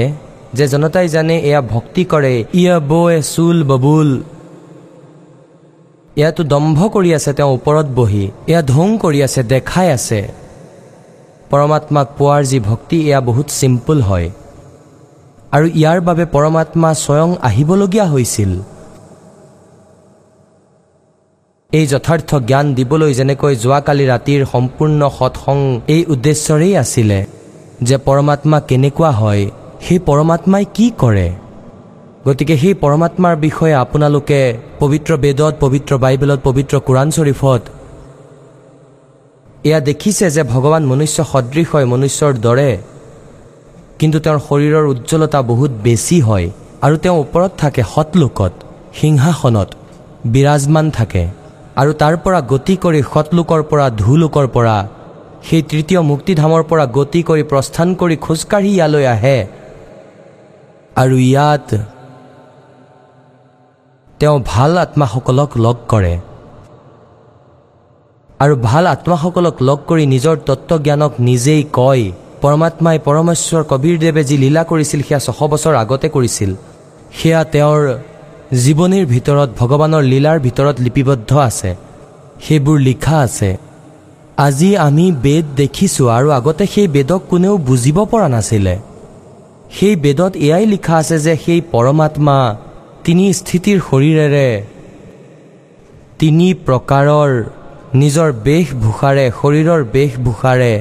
যে 0.54 0.64
জনতাই 0.72 1.08
জানে 1.14 1.36
এয়া 1.40 1.60
ভক্তি 1.72 2.02
কৰে 2.12 2.34
ইয়া 2.54 2.76
বৌৱে 2.90 3.18
চুল 3.32 3.58
ববুল 3.70 4.08
এয়াতো 6.17 6.43
দম্ভ 6.43 6.79
কৰি 6.95 7.09
আছে 7.17 7.31
তেওঁ 7.33 7.51
ওপৰত 7.57 7.87
বহি। 7.99 8.31
এয়া 8.47 8.61
ঢৌ 8.61 8.87
কৰি 9.03 9.19
আছে 9.27 9.41
দেখাই 9.43 9.87
আছে। 9.97 10.19
পৰমাত্মাক 11.51 12.07
পোৱাৰ 12.17 12.41
যি 12.51 12.59
ভক্তি 12.69 12.97
এয়া 13.09 13.19
বহুত 13.29 13.47
চিম্পুল 13.59 13.99
হয়। 14.01 14.29
আৰু 15.55 15.65
ইয়াৰ 15.79 15.99
বাবে 16.07 16.25
পৰমাত্মা 16.35 16.89
স্বয়ং 17.03 17.29
আহিবলগীয়া 17.49 18.05
হৈছিল। 18.05 18.51
এই 21.71 21.85
যথাৰ্থ 21.87 22.29
জ্ঞান 22.49 22.65
দিবলৈ 22.77 23.11
যেনেকৈ 23.13 23.53
যোৱাকালি 23.63 24.05
ৰাতিৰ 24.13 24.41
সম্পূৰ্ণ 24.45 25.01
সৎসং 25.17 25.57
এই 25.87 26.01
উদ্দেশ্যৰেই 26.13 26.73
আছিলে 26.77 27.19
যে 27.87 27.97
পৰমাত্মা 27.97 28.57
কেনেকুৱা 28.69 29.11
হয় 29.11 29.43
সেই 29.85 29.99
পৰমাত্মাই 29.99 30.65
কি 30.75 30.85
কৰে। 30.97 31.27
গতিকে 32.27 32.55
সেই 32.61 32.75
পৰমাত্মাৰ 32.83 33.35
বিষয়ে 33.45 33.75
আপোনালোকে 33.83 34.39
পবিত্ৰ 34.81 35.11
বেদত 35.23 35.53
পবিত্ৰ 35.63 35.91
বাইবেলত 36.03 36.39
পবিত্ৰ 36.47 36.75
কোৰাণ 36.87 37.07
শ্বৰীফত 37.15 37.61
এয়া 39.67 39.79
দেখিছে 39.89 40.25
যে 40.35 40.43
ভগৱান 40.53 40.83
মনুষ্য 40.91 41.17
সদৃশ 41.33 41.67
হয় 41.73 41.87
মনুষ্যৰ 41.93 42.33
দৰে। 42.45 42.71
কিন্তু 43.99 44.17
তেওঁৰ 44.23 44.39
শৰীৰৰ 44.47 44.85
উজ্জ্বলতা 44.93 45.39
বহুত 45.51 45.71
বেছি 45.85 46.17
হয় 46.27 46.47
আৰু 46.85 46.95
তেওঁ 47.03 47.17
ওপৰত 47.23 47.51
থাকে 47.61 47.81
সৎলোকত 47.93 48.53
সিংহাসনত 48.99 49.69
বিৰাজমান 50.33 50.85
থাকে। 50.97 51.23
আৰু 51.81 51.91
তাৰ 52.01 52.15
পৰা 52.23 52.39
গতি 52.51 52.75
কৰি 52.83 52.99
সৎলোকৰ 53.13 53.61
পৰা 53.71 53.85
ধুলোকৰ 54.03 54.45
পৰা 54.55 54.77
সেই 55.47 55.61
তৃতীয় 55.71 56.01
মুক্তিধামৰ 56.11 56.63
পৰা 56.69 56.85
গতি 56.97 57.21
কৰি 57.29 57.43
প্ৰস্থান 57.51 57.87
কৰি 57.99 58.15
খোজকাঢ়ি 58.25 58.71
ইয়ালৈ 58.77 59.05
আহে। 59.15 59.39
আৰু 61.01 61.15
ইয়াত 61.29 61.69
তেওঁ 64.23 64.39
ভাল 64.53 64.71
আত্মাসকলক 64.83 65.51
লগ 65.65 65.77
কৰে। 65.91 66.13
আৰু 68.43 68.53
ভাল 68.69 68.83
আত্মাসকলক 68.95 69.55
লগ 69.67 69.79
কৰি 69.89 70.03
নিজৰ 70.13 70.35
তত্বজ্ঞানক 70.47 71.13
নিজেই 71.29 71.63
কয় 71.77 72.03
পৰমাত্মাই 72.43 72.97
পৰমেশ্বৰ 73.07 73.61
কবীৰদেৱে 73.71 74.21
যি 74.29 74.35
লীলা 74.43 74.63
কৰিছিল 74.71 75.01
সেয়া 75.07 75.19
ছশ 75.25 75.39
বছৰ 75.51 75.73
আগতে 75.83 76.07
কৰিছিল। 76.15 76.51
সেয়া 77.17 77.41
তেওঁৰ 77.53 77.81
জীৱনীৰ 78.63 79.05
ভিতৰত 79.13 79.49
ভগৱানৰ 79.59 80.03
লীলাৰ 80.11 80.37
ভিতৰত 80.45 80.75
লিপিবদ্ধ 80.85 81.31
আছে। 81.49 81.71
সেইবোৰ 82.43 82.77
লিখা 82.89 83.17
আছে। 83.27 83.49
আজি 84.37 84.69
আমি 84.87 85.05
বেদ 85.25 85.45
দেখিছোঁ 85.61 86.07
আৰু 86.17 86.27
আগতে 86.39 86.63
সেই 86.73 86.87
বেদক 86.95 87.21
কোনেও 87.31 87.55
বুজিব 87.67 87.97
পৰা 88.11 88.27
নাছিলে। 88.35 88.75
সেই 89.75 89.95
বেদত 90.03 90.33
এয়াই 90.45 90.65
লিখা 90.73 90.95
আছে 91.01 91.17
যে 91.25 91.33
সেই 91.45 91.61
পৰমাত্মা 91.73 92.37
তিনি 93.05 93.25
স্থিতিৰ 93.39 93.77
শৰীৰেৰে 93.87 94.47
তিনি 96.19 96.47
প্ৰকাৰৰ 96.67 97.31
নিজৰ 98.01 98.29
বেশভূষাৰে 98.47 99.25
শৰীৰৰ 99.39 99.81
বেশভূষাৰে। 99.95 100.73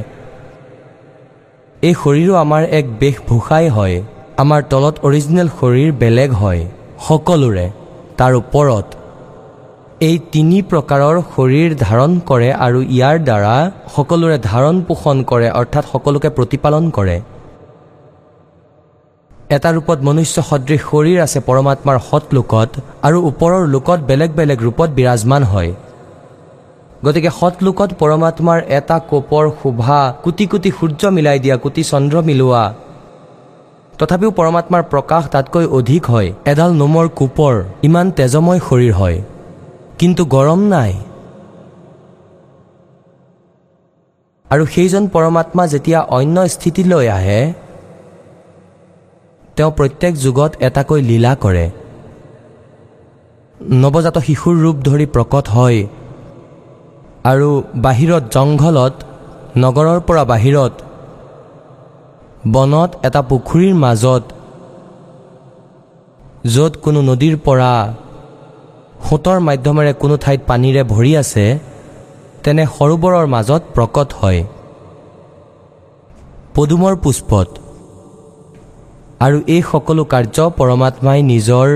এই 1.89 1.95
শৰীৰো 2.03 2.35
আমাৰ 2.45 2.63
এক 2.79 2.85
বেশভূষাই 3.03 3.67
হয়। 3.77 3.97
আমাৰ 4.43 4.61
তলত 4.73 4.95
অৰিজিনেল 5.07 5.49
শৰীৰ 5.59 5.91
বেলেগ 6.03 6.31
হয় 6.43 6.63
সকলোৰে। 7.07 7.67
তাৰ 8.19 8.33
ওপৰত 8.43 8.87
এই 10.07 10.17
তিনি 10.33 10.59
প্ৰকাৰৰ 10.71 11.17
শৰীৰ 11.35 11.71
ধাৰণ 11.87 12.13
কৰে 12.29 12.49
আৰু 12.67 12.79
ইয়াৰ 12.97 13.17
দ্বাৰা 13.29 13.57
সকলোৰে 13.97 14.37
ধাৰণ 14.51 14.77
পোষণ 14.89 15.17
কৰে 15.31 15.49
অৰ্থাৎ 15.61 15.85
সকলোকে 15.93 16.29
প্ৰতিপালন 16.37 16.85
কৰে। 16.97 17.17
এটা 19.57 19.69
ৰূপত 19.77 19.99
মনুষ্য 20.09 20.37
সদৃশ 20.51 20.81
শৰীৰ 20.91 21.19
আছে 21.27 21.39
পৰমাত্মাৰ 21.49 21.97
সৎ 22.09 22.25
লোকত 22.37 22.71
আৰু 23.07 23.19
ওপৰৰ 23.31 23.63
লোকত 23.75 23.99
বেলেগ 24.09 24.31
বেলেগ 24.39 24.59
ৰূপত 24.67 24.89
বিৰাজমান 24.99 25.43
হয়। 25.53 25.71
গতিকে 27.05 27.31
সৎ 27.41 27.55
লোকত 27.67 27.91
পৰমাত্মাৰ 28.01 28.59
এটা 28.79 28.97
কোপৰ 29.11 29.45
শোভা 29.61 30.01
কোটি 30.25 30.45
কোটি 30.47 30.71
সূৰ্য 30.79 31.03
মিলাই 31.17 31.39
দিয়া 31.45 31.57
কোটি 31.57 31.83
চন্দ্ৰ 31.83 32.17
মিলোৱা। 32.29 32.65
তথাপিও 33.99 34.31
পৰমাত্মাৰ 34.39 34.83
প্ৰকাশ 34.93 35.23
তাতকৈ 35.35 35.67
অধিক 35.79 36.03
হয়। 36.07 36.29
এডাল 36.53 36.71
নোমৰ 36.81 37.07
কোপৰ 37.19 37.55
ইমান 37.83 38.07
তেজময় 38.19 38.61
শৰীৰ 38.69 38.93
হয়। 38.93 39.19
কিন্তু 39.99 40.23
গৰম 40.35 40.61
নাই। 40.75 40.93
আৰু 44.51 44.65
সেইজন 44.67 45.05
পৰমাত্মা 45.09 45.65
যেতিয়া 45.67 46.01
অন্য 46.17 46.37
স্থিতিলৈ 46.55 47.07
আহে 47.19 47.41
তেওঁ 49.57 49.71
প্ৰত্যেক 49.79 50.13
যুগত 50.25 50.51
এটাকৈ 50.67 51.01
লীলা 51.09 51.33
কৰে। 51.43 51.67
নৱজাত 53.83 54.17
শিশুৰ 54.27 54.57
ৰূপ 54.65 54.77
ধৰি 54.89 55.07
প্ৰকট 55.15 55.47
হয় 55.57 55.81
আৰু 57.31 57.49
বাহিৰত 57.87 58.23
জংঘলত 58.35 58.95
নগৰৰ 59.63 59.99
পৰা 60.09 60.23
বাহিৰত 60.33 60.75
বনত 62.55 62.91
এটা 63.07 63.21
পুখুৰীৰ 63.31 63.75
মাজত 63.85 64.25
য'ত 66.55 66.73
কোনো 66.85 67.01
নদীৰ 67.11 67.37
পৰা 67.47 67.73
সোঁতৰ 69.07 69.39
মাধ্যমেৰে 69.49 69.93
কোনো 70.03 70.15
ঠাইত 70.25 70.41
পানীৰে 70.51 70.83
ভৰি 70.95 71.13
আছে 71.23 71.45
তেনে 72.43 72.65
সৰোবৰৰ 72.77 73.27
মাজত 73.35 73.63
প্ৰকট 73.75 74.09
হয়। 74.21 74.41
পদুমৰ 76.55 76.95
পুষ্পত। 77.05 77.49
আৰু 79.25 79.39
এই 79.55 79.63
সকলো 79.71 80.03
কাৰ্য 80.13 80.37
পৰমাত্মাই 80.59 81.19
নিজৰ 81.33 81.69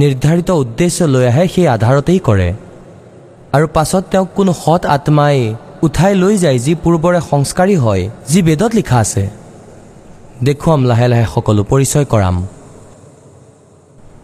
নিৰ্ধাৰিত 0.00 0.50
উদ্দেশ্য 0.64 0.98
লৈ 1.14 1.24
আহে 1.30 1.44
সেই 1.54 1.66
আধাৰতেই 1.76 2.20
কৰে। 2.28 2.48
আৰু 3.56 3.66
পাছত 3.76 4.02
তেওঁক 4.12 4.28
কোনো 4.38 4.52
সৎ 4.64 4.82
আত্মাই 4.96 5.38
উঠাই 5.86 6.12
লৈ 6.22 6.34
যায় 6.44 6.58
যি 6.64 6.72
পূৰ্বৰে 6.82 7.20
সংস্কাৰী 7.30 7.76
হয় 7.84 8.02
যি 8.30 8.38
বেদত 8.46 8.70
লিখা 8.78 8.98
আছে। 9.04 9.24
দেখুৱাম 10.46 10.80
লাহে 10.90 11.06
লাহে 11.12 11.26
সকলো 11.34 11.62
পৰিচয় 11.70 12.06
কৰাম। 12.12 12.36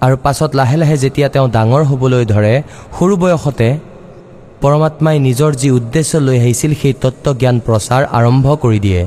আৰু 0.05 0.17
পাছত 0.25 0.50
লাহে 0.59 0.77
লাহে 0.83 0.97
যেতিয়া 1.05 1.29
তেওঁ 1.35 1.49
ডাঙৰ 1.57 1.83
হ'বলৈ 1.91 2.25
ধৰে 2.33 2.55
সৰু 2.97 3.15
বয়সতে 3.23 3.69
পৰমাত্মাই 4.62 5.17
নিজৰ 5.27 5.50
যি 5.61 5.69
উদ্দেশ্য 5.79 6.12
লৈ 6.27 6.37
আহিছিল 6.43 6.73
সেই 6.81 6.95
তত্ত্বজ্ঞান 7.03 7.57
প্ৰচাৰ 7.67 8.03
আৰম্ভ 8.19 8.47
কৰি 8.65 8.79
দিয়ে। 8.87 9.03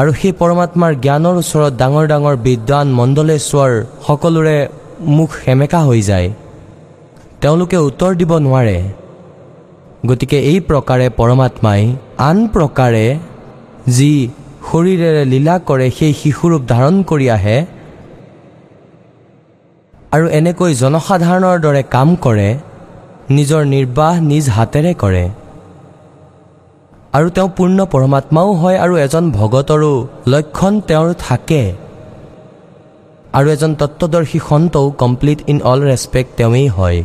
আৰু 0.00 0.10
সেই 0.20 0.32
পৰমাত্মাৰ 0.40 0.92
জ্ঞানৰ 1.04 1.36
ওচৰত 1.42 1.72
ডাঙৰ 1.80 2.04
ডাঙৰ 2.12 2.34
বিদ্বান 2.46 2.86
মণ্ডলেশ্বৰ 2.98 3.70
সকলোৰে 4.06 4.56
মুখ 5.16 5.30
সেমেকা 5.44 5.80
হৈ 5.88 6.00
যায়। 6.10 6.28
তেওঁলোকে 7.40 7.78
উত্তৰ 7.88 8.12
দিব 8.20 8.32
নোৱাৰে। 8.46 8.78
গতিকে 10.08 10.38
এই 10.50 10.58
প্ৰকাৰে 10.68 11.06
পৰমাত্মাই 11.18 11.80
আন 12.28 12.38
প্ৰকাৰে 12.54 13.06
যি 13.96 14.12
শৰীৰেৰে 14.68 15.22
লীলা 15.32 15.56
কৰে 15.68 15.86
সেই 15.98 16.12
শিশুৰূপ 16.20 16.62
ধাৰণ 16.72 16.94
কৰি 17.10 17.26
আহে 17.36 17.58
আৰু 20.14 20.26
এনেকৈ 20.38 20.70
জনসাধাৰণৰ 20.82 21.56
দৰে 21.64 21.82
কাম 21.94 22.08
কৰে 22.24 22.48
নিজৰ 23.36 23.62
নিৰ্বাহ 23.74 24.14
নিজ 24.30 24.44
হাতেৰে 24.56 24.92
কৰে। 25.02 25.24
আৰু 27.16 27.28
তেওঁ 27.36 27.48
পূৰ্ণ 27.56 27.78
পৰমাত্মাও 27.92 28.50
হয় 28.60 28.76
আৰু 28.84 28.94
এজন 29.06 29.24
ভগতৰো 29.38 29.92
লক্ষণ 30.32 30.72
তেওঁৰ 30.88 31.08
থাকে। 31.26 31.62
আৰু 33.38 33.46
এজন 33.54 33.72
তত্ত্বদৰ্শী 33.80 34.38
সন্তও 34.48 34.86
কমপ্লিট 35.02 35.38
ইন 35.52 35.58
অল 35.70 35.80
ৰেচপেক্ট 35.90 36.30
তেওঁৱেই 36.38 36.68
হয়। 36.76 36.98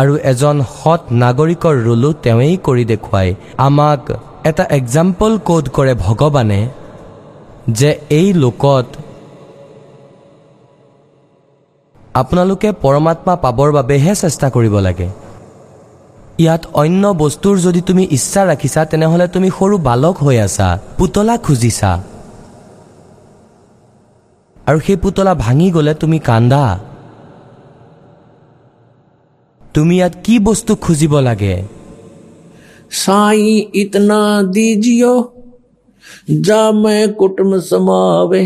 আৰু 0.00 0.12
এজন 0.32 0.56
সৎ 0.78 1.02
নাগৰিকৰ 1.22 1.74
ৰোলো 1.86 2.10
তেওঁৱেই 2.24 2.54
কৰি 2.66 2.84
দেখুৱায়। 2.92 3.30
আমাক 3.66 4.02
এটা 4.50 4.64
এক্সাম্পল 4.78 5.32
কোড 5.48 5.64
কৰে 5.76 5.92
ভগৱানে 6.06 6.60
যে 7.78 7.90
এই 8.18 8.28
লোকত 8.42 8.86
আপোনালোকে 12.20 12.68
পৰমাত্মা 12.84 13.34
পাবৰ 13.44 13.68
বাবেহে 13.76 14.12
চেষ্টা 14.22 14.46
কৰিব 14.56 14.74
লাগে। 14.88 15.08
ইয়াত 16.38 16.62
অন্য 16.82 17.02
বস্তুৰ 17.22 17.56
যদি 17.66 17.80
তুমি 17.80 18.04
ইচ্ছা 18.16 18.42
ৰাখিছা, 18.50 18.80
তেনেহ'লে 18.90 19.26
তুমি 19.28 19.48
সৰু 19.58 19.76
বালক 19.78 20.16
হৈ 20.16 20.36
আছা, 20.46 20.68
পুতলা 20.98 21.36
খুজিছা। 21.36 21.92
আৰু 24.68 24.78
সেই 24.86 24.96
পুতলা 24.96 25.34
ভাঙি 25.34 25.68
গ'লে 25.70 25.94
তুমি 25.94 26.18
কান্দা। 26.18 26.64
তুমি 29.74 29.94
ইয়াত 29.96 30.14
কি 30.24 30.34
বস্তু 30.38 30.72
খুজিব 30.74 31.12
লাগে? 31.18 31.56
চাই 33.04 33.42
ইতনা 33.82 34.20
দিজিও 34.54 35.14
যা 36.46 36.62
মে 36.82 36.98
কুটুম 37.18 37.50
সমাবে 37.68 38.44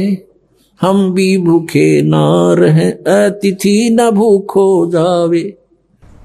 হম 0.83 0.99
ভি 1.15 1.29
ভুখে 1.39 1.89
না 2.03 2.25
রহে 2.59 2.89
অতিথি 3.19 3.77
না 3.91 4.07
ভুখো 4.11 4.67
যাবে 4.93 5.45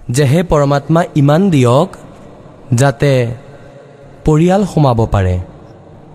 যেহে 0.10 0.44
পৰমাত্মা 0.44 1.04
ইমান 1.16 1.50
দিয়ক 1.50 1.90
যাতে 2.72 3.12
পৰিয়াল 4.26 4.66
সোমাব 4.66 5.00
পাৰে। 5.12 5.40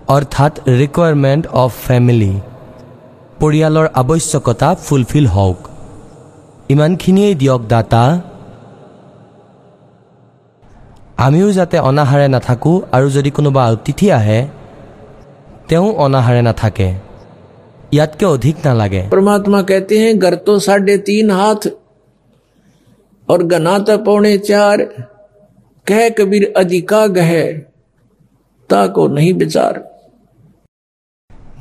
অৰ্থাৎ 0.07 0.53
ৰিকুৱাৰমেণ্ট 0.67 1.47
অফ 1.47 1.71
ফেমিলি 1.87 2.33
পৰিয়ালৰ 3.39 3.87
আৱশ্যকতা 3.93 4.75
ফুলফিল 4.75 5.27
হওক। 5.27 5.57
ইমানখিনিয়েই 6.69 7.35
দিয়ক 7.35 7.61
দাতা। 7.67 8.21
আমিও 11.17 11.51
যাতে 11.51 11.77
অনাহাৰে 11.79 12.27
নাথাকোঁ 12.27 12.81
আৰু 12.91 13.09
যদি 13.09 13.31
কোনোবা 13.31 13.63
অতিথি 13.71 14.11
আহে 14.11 14.47
তেওঁ 15.67 15.87
অনাহাৰে 15.97 16.41
নাথাকে। 16.41 16.93
ইয়াতকৈ 17.91 18.25
অধিক 18.25 18.55
নালাগে। 18.65 19.03
পৰমাত্মা 19.11 19.63
কেতিয়া 19.63 20.13
গৰ্ত 20.23 20.47
চাৰে 20.57 20.97
তিন 20.97 21.31
হাত 21.31 21.61
और 23.30 23.42
गना 23.46 23.78
तो 23.80 23.98
पौने 24.04 24.36
चार 24.40 24.82
कह 25.86 26.08
कबीर 26.18 26.52
अधिका 26.56 27.06
गह 27.16 27.32
ताको 28.70 29.06
नहीं 29.10 29.32
विचार 29.40 29.84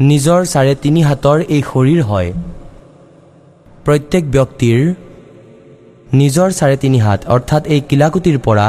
নিজৰ 0.01 0.45
চাৰে 0.45 0.73
তিনি 0.77 1.01
হাতৰ 1.03 1.41
এই 1.47 1.61
শৰীৰ 1.67 2.01
হয় 2.07 2.31
প্ৰত্যেক 3.85 4.23
ব্যক্তিৰ 4.31 4.79
নিজৰ 6.13 6.49
চাৰে 6.57 6.75
তিনি 6.77 6.99
হাত 6.99 7.19
অৰ্থাৎ 7.35 7.67
এই 7.67 7.81
কিলাকুটিৰ 7.89 8.37
পৰা 8.47 8.67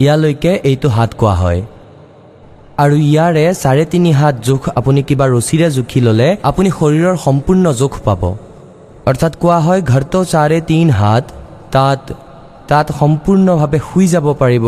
ইয়ালৈকে 0.00 0.52
এইটো 0.70 0.88
হাত 0.96 1.10
কোৱা 1.20 1.34
হয় 1.40 1.60
আৰু 2.78 2.96
ইয়াৰে 3.04 3.44
চাৰে 3.54 3.84
তিনি 3.92 4.10
হাত 4.12 4.34
জোখ 4.46 4.62
আপুনি 4.74 5.00
কিবা 5.08 5.26
ৰছীৰে 5.28 5.68
জুখি 5.76 6.00
ল'লে 6.00 6.28
আপুনি 6.50 6.70
শৰীৰৰ 6.78 7.16
সম্পূৰ্ণ 7.24 7.64
জোখ 7.80 7.94
পাব 8.06 8.22
অৰ্থাৎ 9.06 9.32
কোৱা 9.42 9.58
হয় 9.66 9.80
ঘৰটো 9.84 10.20
চাৰে 10.32 10.58
তিন 10.70 10.86
হাত 11.00 11.24
তাত 11.75 12.01
তাত 12.69 12.87
সম্পূৰ্ণভাৱে 12.99 13.79
শুই 13.87 14.05
যাব 14.13 14.25
পাৰিব। 14.41 14.65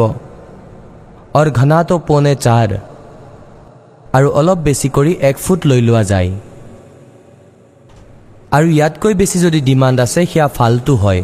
অৰ 1.40 1.48
ঘনাটো 1.60 1.96
পনে 2.08 2.34
চাৰ। 2.46 2.70
আৰু 4.18 4.28
অলপ 4.40 4.60
বেছি 4.68 4.88
কৰি 4.96 5.12
এক 5.30 5.36
ফুট 5.44 5.60
লৈ 5.70 5.82
লোৱা 5.88 6.04
যায়। 6.12 6.30
আৰু 8.56 8.68
ইয়াতকৈ 8.78 9.14
বেছি 9.20 9.38
যদি 9.46 9.60
ডিমাণ্ড 9.68 9.98
আছে 10.06 10.22
সেয়া 10.32 10.48
ফাল্টু 10.58 10.94
হয়। 11.04 11.22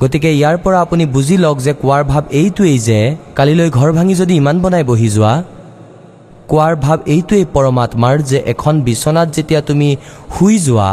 গতিকে 0.00 0.30
ইয়াৰ 0.38 0.56
পৰা 0.64 0.78
আপুনি 0.84 1.04
বুজি 1.14 1.36
লওক 1.44 1.58
যে 1.66 1.72
কোৱাৰ 1.82 2.02
ভাৱ 2.12 2.24
এইটোৱেই 2.40 2.78
যে 2.88 2.98
কালিলৈ 3.38 3.68
ঘৰ 3.78 3.90
ভাঙি 3.96 4.14
যদি 4.20 4.34
ইমান 4.40 4.56
বনাই 4.62 4.84
বহি 4.90 5.08
যোৱা 5.16 5.34
কোৱাৰ 6.50 6.74
ভাৱ 6.84 6.98
এইটোৱেই 7.14 7.44
পৰমাত্মাৰ 7.54 8.16
যে 8.30 8.38
এখন 8.52 8.74
বিচনাত 8.88 9.28
যেতিয়া 9.36 9.60
তুমি 9.68 9.88
শুই 10.34 10.54
যোৱা 10.66 10.90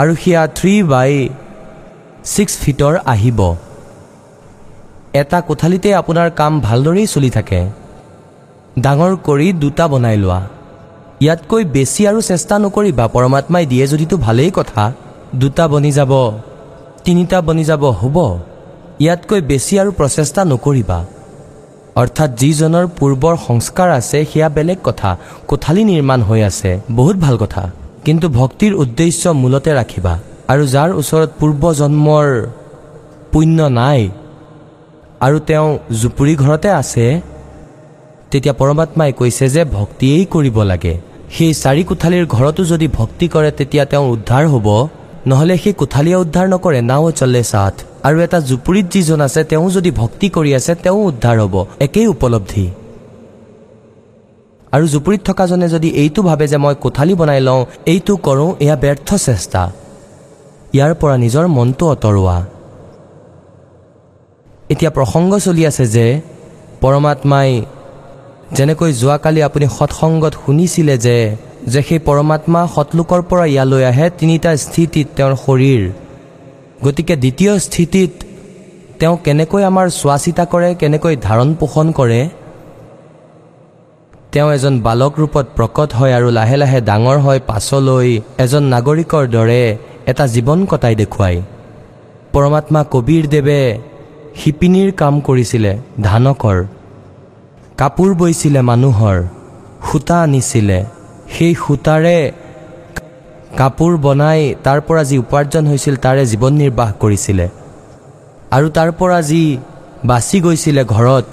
আৰু 0.00 0.12
সেয়া 0.22 0.42
থ্ৰী 0.56 0.74
বাই 0.92 1.12
ছিক্স 2.26 2.54
ফিটৰ 2.58 2.94
আহিব। 3.04 3.54
এটা 5.12 5.40
কোঠালিতে 5.40 5.94
আপোনাৰ 5.94 6.30
কাম 6.30 6.60
ভালদৰেই 6.60 7.06
চলি 7.06 7.30
থাকে। 7.30 7.60
ডাঙৰ 8.78 9.16
কৰি 9.16 9.52
দুটা 9.52 9.88
বনাই 9.88 10.16
লোৱা। 10.16 10.40
ইয়াতকৈ 11.20 11.64
বেছি 11.64 12.06
আৰু 12.06 12.20
চেষ্টা 12.20 12.58
নকৰিবা 12.58 13.04
পৰমাত্মাই 13.08 13.66
দিয়ে 13.66 13.86
যদিতো 13.86 14.16
ভালেই 14.16 14.50
কথা। 14.50 14.92
দুটা 15.34 15.68
বনি 15.68 15.92
যাব 15.92 16.12
তিনিটা 17.04 17.38
বনি 17.42 17.64
যাব 17.64 17.82
হ'ব। 18.00 18.16
ইয়াতকৈ 19.00 19.40
বেছি 19.40 19.78
আৰু 19.78 19.90
প্ৰচেষ্টা 19.92 20.44
নকৰিবা। 20.44 20.98
অৰ্থাৎ 21.96 22.30
যিজনৰ 22.30 22.86
পূৰ্বৰ 22.98 23.34
সংস্কাৰ 23.46 23.88
আছে 23.90 24.26
সেয়া 24.32 24.48
বেলেগ 24.48 24.78
কথা। 24.84 25.16
কোঠালি 25.48 25.84
নিৰ্মাণ 25.84 26.22
হৈ 26.22 26.40
আছে 26.42 26.80
বহুত 26.90 27.16
ভাল 27.16 27.36
কথা। 27.36 27.70
কিন্তু 28.04 28.28
ভক্তিৰ 28.28 28.72
উদ্দেশ্য 28.74 29.28
মূলতে 29.28 29.70
ৰাখিবা। 29.74 30.14
আৰু 30.52 30.64
যাৰ 30.74 30.90
ওচৰত 31.00 31.30
পূৰ্বজন্মৰ 31.40 32.26
পুণ্য 33.32 33.58
নাই 33.80 34.00
আৰু 35.26 35.36
তেওঁ 35.48 35.68
জুপুৰি 36.00 36.34
ঘৰতে 36.42 36.68
আছে 36.80 37.06
তেতিয়া 38.30 38.54
পৰমাত্মাই 38.60 39.10
কৈছে 39.20 39.44
যে 39.54 39.62
ভক্তিয়েই 39.76 40.24
কৰিব 40.34 40.56
লাগে। 40.70 40.94
সেই 41.36 41.52
চাৰি 41.62 41.82
কোঠালিৰ 41.90 42.24
ঘৰতো 42.36 42.62
যদি 42.72 42.86
ভক্তি 42.98 43.26
কৰে 43.34 43.50
তেতিয়া 43.58 43.84
তেওঁৰ 43.92 44.08
উদ্ধাৰ 44.16 44.44
হ'ব। 44.52 44.68
নহ'লে 45.30 45.56
সেই 45.62 45.74
কোঠালীয়ে 45.80 46.18
উদ্ধাৰ 46.24 46.46
নকৰে 46.54 46.80
নাও 46.90 47.10
চলে 47.20 47.42
চাথ 47.52 47.74
আৰু 48.06 48.16
এটা 48.26 48.38
জুপুৰিত 48.50 48.86
যিজন 48.94 49.20
আছে 49.26 49.40
তেওঁ 49.50 49.66
যদি 49.76 49.90
ভক্তি 50.00 50.26
কৰি 50.36 50.50
আছে 50.58 50.72
তেওঁ 50.84 51.00
উদ্ধাৰ 51.10 51.36
হ'ব। 51.42 51.54
একেই 51.86 52.06
উপলব্ধি। 52.14 52.66
আৰু 54.74 54.84
জুপুৰিত 54.94 55.20
থকাজনে 55.28 55.66
যদি 55.74 55.88
এইটো 56.02 56.20
ভাবে 56.28 56.46
যে 56.52 56.58
মই 56.64 56.74
কোঠালি 56.84 57.14
বনাই 57.20 57.40
লওঁ 57.48 57.62
এইটো 57.92 58.12
কৰোঁ 58.26 58.50
এয়া 58.64 58.76
ব্যৰ্থ 58.82 59.08
চেষ্টা। 59.28 59.62
ইয়াৰ 60.74 60.92
পৰা 61.00 61.14
নিজৰ 61.24 61.44
মনটো 61.56 61.84
আঁতৰোৱা। 61.94 62.36
এতিয়া 64.72 64.90
প্ৰসংগ 64.96 65.30
চলি 65.46 65.62
আছে 65.70 65.84
যে 65.96 66.06
পৰমাত্মাই 66.82 67.50
যেনেকৈ 68.56 68.90
যোৱাকালি 69.02 69.40
আপুনি 69.48 69.66
সৎসংগত 69.76 70.34
শুনিছিলে 70.44 70.94
যে 71.06 71.16
যে 71.72 71.80
সেই 71.88 72.00
পৰমাত্মা 72.08 72.60
সৎলোকৰ 72.74 73.20
পৰা 73.30 73.44
ইয়ালৈ 73.54 73.82
আহে 73.90 74.06
তিনিটা 74.18 74.50
স্থিতিত 74.64 75.06
তেওঁৰ 75.16 75.34
শৰীৰ। 75.44 75.82
গতিকে 76.84 77.14
দ্বিতীয় 77.22 77.52
স্থিতিত 77.66 78.12
তেওঁ 78.98 79.16
কেনেকৈ 79.24 79.62
আমাৰ 79.70 79.86
চোৱা 80.00 80.16
চিতা 80.24 80.44
কৰে 80.52 80.68
কেনেকৈ 80.80 81.14
ধাৰণ 81.26 81.48
পোষণ 81.60 81.86
কৰে 81.98 82.20
তেওঁ 84.32 84.48
এজন 84.56 84.74
বালক 84.86 85.12
ৰূপত 85.22 85.46
প্ৰকট 85.56 85.90
হয় 85.98 86.12
আৰু 86.18 86.28
লাহে 86.38 86.56
লাহে 86.62 86.78
ডাঙৰ 86.88 87.16
হয় 87.26 87.40
পাছলৈ 87.50 88.10
এজন 88.44 88.62
নাগৰিকৰ 88.74 89.24
দৰে 89.36 89.62
এটা 90.10 90.24
জীৱন 90.34 90.58
কটাই 90.70 90.94
দেখুৱায় 91.02 91.38
পৰমাত্মা 92.32 92.80
কবীৰদেৱে 92.92 93.60
শিপিনীৰ 94.40 94.90
কাম 95.00 95.14
কৰিছিলে 95.26 95.72
ধানকৰ। 96.08 96.58
কাপোৰ 97.80 98.10
বৈছিলে 98.20 98.60
মানুহৰ 98.70 99.16
সূতা 99.88 100.16
আনিছিলে। 100.26 100.78
সেই 101.34 101.52
সূতাৰে 101.64 102.18
কাপোৰ 103.60 103.92
বনাই 104.04 104.40
তাৰ 104.64 104.78
পৰা 104.86 105.02
যি 105.08 105.16
উপাৰ্জন 105.24 105.64
হৈছিল 105.70 105.94
তাৰে 106.04 106.22
জীৱন 106.32 106.52
নিৰ্বাহ 106.62 106.90
কৰিছিলে। 107.02 107.46
আৰু 108.56 108.66
তাৰ 108.76 108.90
পৰা 108.98 109.18
যি 109.30 109.42
বাচি 110.10 110.38
গৈছিলে 110.46 110.82
ঘৰত 110.94 111.26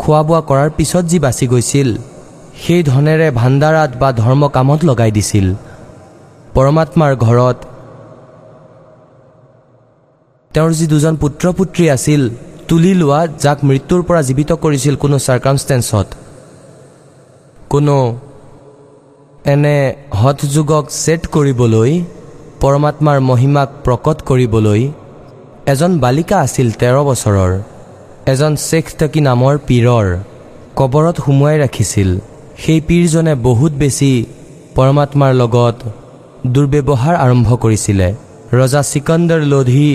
খোৱা 0.00 0.20
বোৱা 0.28 0.40
কৰাৰ 0.48 0.70
পিছত 0.78 1.04
যি 1.12 1.18
বাচি 1.26 1.46
গৈছিল 1.52 1.88
সেই 2.62 2.82
ধনেৰে 2.92 3.26
ভাণ্ডাৰাত 3.40 3.90
বা 4.00 4.08
ধৰ্ম 4.22 4.42
কামত 4.56 4.80
লগাই 4.88 5.10
দিছিল। 5.16 5.46
পৰমাত্মাৰ 6.54 7.12
ঘৰত 7.26 7.58
তেওঁৰ 10.54 10.72
যি 10.78 10.86
দুজন 10.92 11.14
পুত্ৰ 11.22 11.44
পুত্ৰী 11.58 11.84
আছিল 11.96 12.22
তুলি 12.68 12.92
লোৱা 13.00 13.20
যাক 13.44 13.58
মৃত্যুৰ 13.68 14.02
পৰা 14.08 14.20
জীৱিত 14.28 14.50
কৰিছিল 14.64 14.94
কোনো 15.02 15.16
চাৰ্কামষ্টেঞ্চত 15.26 16.06
কোনো 17.72 17.96
এনে 19.52 19.76
হঠযোগক 20.20 20.84
ছেট 21.02 21.22
কৰিবলৈ 21.34 21.92
পৰমাত্মাৰ 22.62 23.18
মহিমাক 23.30 23.68
প্ৰকট 23.84 24.18
কৰিবলৈ 24.28 24.82
এজন 25.72 25.92
বালিকা 26.04 26.36
আছিল 26.46 26.68
তেৰ 26.80 26.96
বছৰৰ। 27.08 27.52
এজন 28.32 28.52
শ্বেখ 28.66 28.86
টকী 28.98 29.20
নামৰ 29.28 29.54
পীৰৰ 29.68 30.06
কবৰত 30.78 31.16
সুমুৱাই 31.24 31.56
ৰাখিছিল। 31.64 32.10
সেই 32.62 32.80
পীৰজনে 32.88 33.34
বহুত 33.48 33.72
বেছি 33.82 34.10
পৰমাত্মাৰ 34.76 35.32
লগত 35.42 35.76
দুৰ্ব্যৱহাৰ 36.54 37.14
আৰম্ভ 37.24 37.48
কৰিছিলে। 37.64 38.08
ৰজা 38.60 38.82
চিকন্দৰ 38.92 39.40
লোধি 39.52 39.88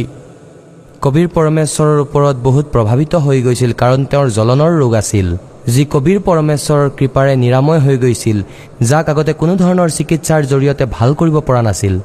কবিৰ 1.03 1.27
পৰমেশ্বৰৰ 1.35 1.99
ওপৰত 2.03 2.35
বহুত 2.45 2.65
প্ৰভাৱিত 2.73 3.13
হৈ 3.25 3.39
গৈছিল 3.47 3.71
কাৰণ 3.81 4.01
তেওঁৰ 4.11 4.27
জ্বলনৰ 4.37 4.71
ৰোগ 4.81 4.93
আছিল। 5.01 5.27
যি 5.73 5.83
কবিৰ 5.93 6.19
পৰমেশ্বৰৰ 6.27 6.87
কৃপাৰে 6.97 7.33
নিৰাময় 7.43 7.81
হৈ 7.85 7.97
গৈছিল 8.03 8.37
যাক 8.89 9.05
আগতে 9.13 9.33
কোনো 9.41 9.53
ধৰণৰ 9.63 9.89
চিকিৎসাৰ 9.97 10.41
জৰিয়তে 10.51 10.85
ভাল 10.95 11.09
কৰিব 11.19 11.35
পৰা 11.47 11.61
নাছিল। 11.67 11.95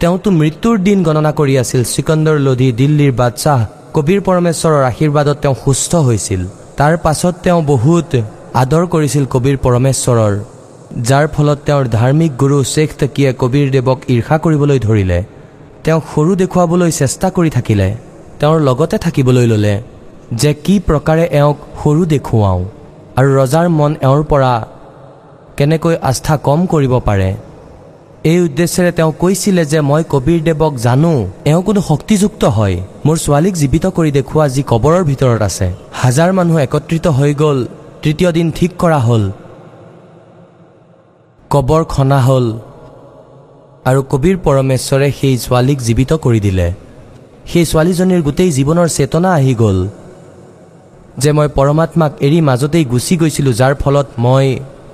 তেওঁতো 0.00 0.28
মৃত্যুৰ 0.40 0.76
দিন 0.88 0.98
গণনা 1.06 1.32
কৰি 1.38 1.54
আছিল 1.62 1.80
চিকন্দৰ 1.94 2.36
লোধি 2.46 2.68
দিল্লীৰ 2.80 3.12
বাদশ্বাহ 3.20 3.60
কবিৰ 3.96 4.20
পৰমেশ্বৰৰ 4.28 4.82
আশীৰ্বাদত 4.90 5.36
তেওঁ 5.42 5.56
সুস্থ 5.64 5.92
হৈছিল। 6.08 6.42
তাৰ 6.78 6.94
পাছত 7.04 7.34
তেওঁ 7.44 7.60
বহুত 7.72 8.10
আদৰ 8.62 8.84
কৰিছিল 8.94 9.24
কবিৰ 9.34 9.56
পৰমেশ্বৰৰ 9.64 10.34
যাৰ 11.08 11.26
ফলত 11.34 11.58
তেওঁৰ 11.66 11.84
ধাৰ্মিক 11.96 12.32
গুৰু 12.42 12.56
শ্বেখ 12.72 12.88
তকীয়ে 13.00 13.30
কবিৰ 13.42 13.66
দেৱক 13.76 13.98
ঈৰ্ষা 14.14 14.36
কৰিবলৈ 14.44 14.78
ধৰিলে। 14.86 15.18
তেওঁক 15.84 16.04
সৰু 16.12 16.32
দেখুৱাবলৈ 16.42 16.90
চেষ্টা 17.00 17.26
কৰি 17.36 17.50
থাকিলে। 17.58 17.88
তেওঁৰ 18.40 18.58
লগতে 18.68 18.96
থাকিবলৈ 19.04 19.46
ল'লে 19.52 19.74
যে 20.40 20.50
কি 20.64 20.74
প্ৰকাৰে 20.88 21.24
এওঁক 21.40 21.58
সৰু 21.80 22.02
দেখুৱাওঁ 22.14 22.60
আৰু 23.18 23.28
ৰজাৰ 23.40 23.66
মন 23.78 23.92
এওঁৰ 24.06 24.22
পৰা 24.30 24.52
কেনেকৈ 25.56 25.94
আস্থা 26.10 26.34
কম 26.46 26.60
কৰিব 26.72 26.94
পাৰে। 27.08 27.30
এই 28.30 28.38
উদ্দেশ্যেৰে 28.46 28.90
তেওঁ 28.98 29.12
কৈছিলে 29.22 29.62
যে 29.72 29.78
মই 29.90 30.02
কবিৰ 30.12 30.40
দেৱক 30.48 30.72
জানো 30.86 31.12
এওঁ 31.50 31.62
কোনো 31.68 31.80
শক্তিযুক্ত 31.90 32.42
হয় 32.56 32.76
মোৰ 33.06 33.16
ছোৱালীক 33.24 33.54
জীৱিত 33.62 33.84
কৰি 33.96 34.10
দেখুওৱা 34.18 34.46
যি 34.54 34.62
কবৰৰ 34.72 35.02
ভিতৰত 35.10 35.40
আছে। 35.48 35.66
হাজাৰ 36.02 36.30
মানুহ 36.38 36.56
একত্ৰিত 36.66 37.06
হৈ 37.18 37.30
গ'ল 37.42 37.58
তৃতীয় 38.02 38.30
দিন 38.36 38.46
ঠিক 38.58 38.70
কৰা 38.82 38.98
হ'ল। 39.06 39.24
কবৰ 41.50 41.82
খনা 41.92 42.18
হ'ল 42.26 42.46
আৰু 43.88 44.00
কবিৰ 44.12 44.36
পৰমেশ্বৰে 44.46 45.08
সেই 45.18 45.34
ছোৱালীক 45.44 45.78
জীৱিত 45.86 46.10
কৰি 46.24 46.40
দিলে। 46.46 46.68
সেই 47.50 47.64
ছোৱালীজনীৰ 47.70 48.22
গোটেই 48.26 48.50
জীৱনৰ 48.58 48.88
চেতনা 48.96 49.30
আহি 49.38 49.54
গ'ল। 49.62 49.78
যে 51.22 51.30
মই 51.36 51.48
পৰমাত্মাক 51.58 52.12
এৰি 52.26 52.38
মাজতেই 52.48 52.84
গুচি 52.92 53.14
গৈছিলোঁ 53.20 53.54
যাৰ 53.60 53.72
ফলত 53.82 54.06
মই 54.24 54.46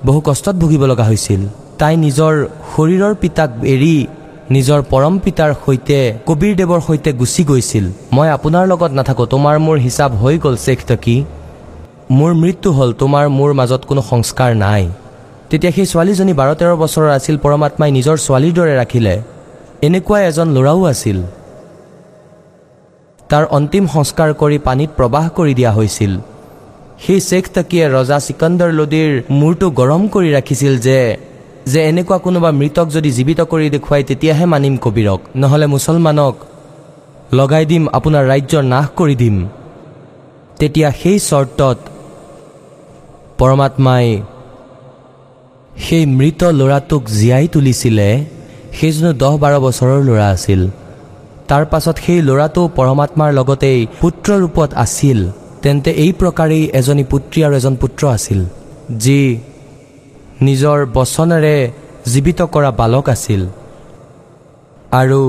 বহু 0.07 0.19
কষ্টত 0.27 0.55
ভুগিব 0.61 0.83
লগা 0.91 1.05
হৈছিল। 1.09 1.41
তাই 1.79 1.93
নিজৰ 2.05 2.33
শৰীৰৰ 2.73 3.13
পিতাক 3.21 3.49
এৰি 3.73 3.95
নিজৰ 4.55 4.79
পৰম 4.91 5.13
পিতাৰ 5.25 5.51
সৈতে 5.63 5.99
কবিৰ 6.27 6.53
দেৱৰ 6.59 6.81
সৈতে 6.87 7.09
গুচি 7.21 7.43
গৈছিল। 7.49 7.85
মই 8.15 8.27
আপোনাৰ 8.37 8.63
লগত 8.71 8.91
নাথাকোঁ 8.97 9.25
তোমাৰ 9.33 9.55
মোৰ 9.65 9.77
হিচাপ 9.85 10.11
হৈ 10.21 10.35
গ'ল 10.43 10.55
শ্বেখ 10.65 10.79
টকী। 10.89 11.17
মোৰ 12.17 12.31
মৃত্যু 12.41 12.69
হ'ল 12.77 12.89
তোমাৰ 13.01 13.25
মোৰ 13.37 13.51
মাজত 13.59 13.81
কোনো 13.89 14.01
সংস্কাৰ 14.11 14.51
নাই। 14.65 14.83
তেতিয়া 15.49 15.71
সেই 15.75 15.87
ছোৱালীজনী 15.91 16.33
বাৰ 16.39 16.49
তেৰ 16.59 16.73
বছৰৰ 16.83 17.09
আছিল 17.17 17.35
পৰমাত্মাই 17.43 17.89
নিজৰ 17.97 18.15
ছোৱালীৰ 18.25 18.53
দৰে 18.57 18.73
ৰাখিলে। 18.81 19.15
এনেকুৱা 19.87 20.17
এজন 20.29 20.47
ল'ৰাও 20.55 20.81
আছিল। 20.93 21.17
তাৰ 23.31 23.43
অন্তিম 23.57 23.85
সংস্কাৰ 23.95 24.29
কৰি 24.41 24.57
পানীত 24.67 24.89
প্ৰবাহ 24.97 25.25
কৰি 25.37 25.53
দিয়া 25.59 25.71
হৈছিল। 25.77 26.11
সেই 27.03 27.19
শ্বেখ 27.27 27.45
টকীয়ে 27.55 27.85
ৰজা 27.95 28.17
চিকন্দৰ 28.27 28.69
লোদীৰ 28.79 29.11
মূৰটো 29.39 29.67
গৰম 29.79 30.03
কৰি 30.13 30.29
ৰাখিছিল 30.37 30.73
যে 30.87 30.99
যে 31.71 31.79
এনেকুৱা 31.89 32.17
কোনোবা 32.25 32.49
মৃতক 32.59 32.87
যদি 32.95 33.09
জীৱিত 33.17 33.39
কৰি 33.51 33.65
দেখুৱাই 33.75 34.03
তেতিয়াহে 34.09 34.45
মানিম 34.53 34.75
কবিৰক। 34.85 35.19
নহ'লে 35.41 35.67
মুছলমানক 35.73 36.35
লগাই 37.39 37.63
দিম 37.71 37.83
আপোনাৰ 37.97 38.23
ৰাজ্যৰ 38.31 38.63
নাশ 38.73 38.87
কৰি 38.99 39.15
দিম। 39.21 39.37
তেতিয়া 40.59 40.89
সেই 41.01 41.17
চৰ্তত 41.29 41.77
পৰমাত্মাই 43.39 44.07
সেই 45.85 46.03
মৃত 46.17 46.41
ল'ৰাটোক 46.59 47.03
জীয়াই 47.17 47.45
তুলিছিলে। 47.53 48.09
সেইজনো 48.77 49.11
দহ 49.21 49.33
বাৰ 49.43 49.53
বছৰৰ 49.65 49.99
ল'ৰা 50.07 50.27
আছিল। 50.35 50.61
তাৰ 51.49 51.63
পাছত 51.71 51.95
সেই 52.05 52.19
ল'ৰাটো 52.27 52.61
পৰমাত্মাৰ 52.77 53.29
লগতেই 53.39 53.79
পুত্ৰ 54.01 54.29
ৰূপত 54.43 54.69
আছিল। 54.85 55.19
তেন্তে 55.63 55.89
এই 56.03 56.11
প্ৰকাৰেই 56.19 56.63
এজনী 56.79 57.03
পুত্ৰী 57.11 57.39
আৰু 57.45 57.53
এজন 57.59 57.75
পুত্ৰ 57.81 58.01
আছিল 58.17 58.39
যি 59.03 59.19
নিজৰ 60.47 60.77
বচনেৰে 60.95 61.55
জীৱিত 62.11 62.39
কৰা 62.53 62.69
বালক 62.79 63.05
আছিল। 63.15 63.41
আৰু 65.01 65.21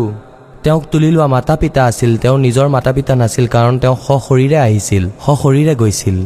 তেওঁক 0.64 0.84
তুলি 0.92 1.10
লোৱা 1.14 1.26
মাতা 1.34 1.54
পিতা 1.62 1.82
আছিল 1.90 2.10
তেওঁ 2.22 2.36
নিজৰ 2.46 2.66
মাতা 2.74 2.92
পিতা 2.96 3.14
নাছিল 3.22 3.46
কাৰণ 3.54 3.74
তেওঁ 3.82 3.96
সশৰীৰে 4.06 4.58
আহিছিল 4.66 5.04
সশৰীৰে 5.26 5.74
গৈছিল। 5.82 6.18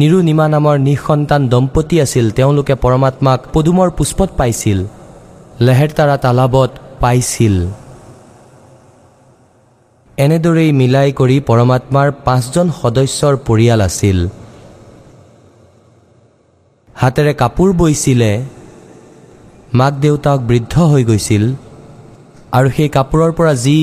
নিৰু 0.00 0.16
নিমা 0.28 0.46
নামৰ 0.54 0.76
নিঃসন্তান 0.88 1.42
দম্পতী 1.52 1.96
আছিল 2.04 2.26
তেওঁলোকে 2.38 2.74
পৰমাত্মাক 2.84 3.40
পদুমৰ 3.54 3.88
পুষ্পত 3.98 4.30
পাইছিল 4.38 4.78
লেহেৰতাৰা 5.66 6.16
তালাবত 6.24 6.70
পাইছিল। 7.02 7.54
এনেদৰেই 10.18 10.70
মিলাই 10.80 11.08
কৰি 11.18 11.36
পৰমাত্মাৰ 11.48 12.08
পাঁচজন 12.26 12.66
সদস্যৰ 12.80 13.34
পৰিয়াল 13.46 13.80
আছিল। 13.88 14.18
হাতেৰে 16.96 17.32
কাপোৰ 17.42 17.68
বৈছিলে 17.80 18.30
মাক 19.78 19.94
দেউতাক 20.04 20.38
বৃদ্ধ 20.48 20.74
হৈ 20.92 21.02
গৈছিল 21.10 21.44
আৰু 22.56 22.68
সেই 22.76 22.90
কাপোৰৰ 22.96 23.30
পৰা 23.38 23.52
যি 23.64 23.76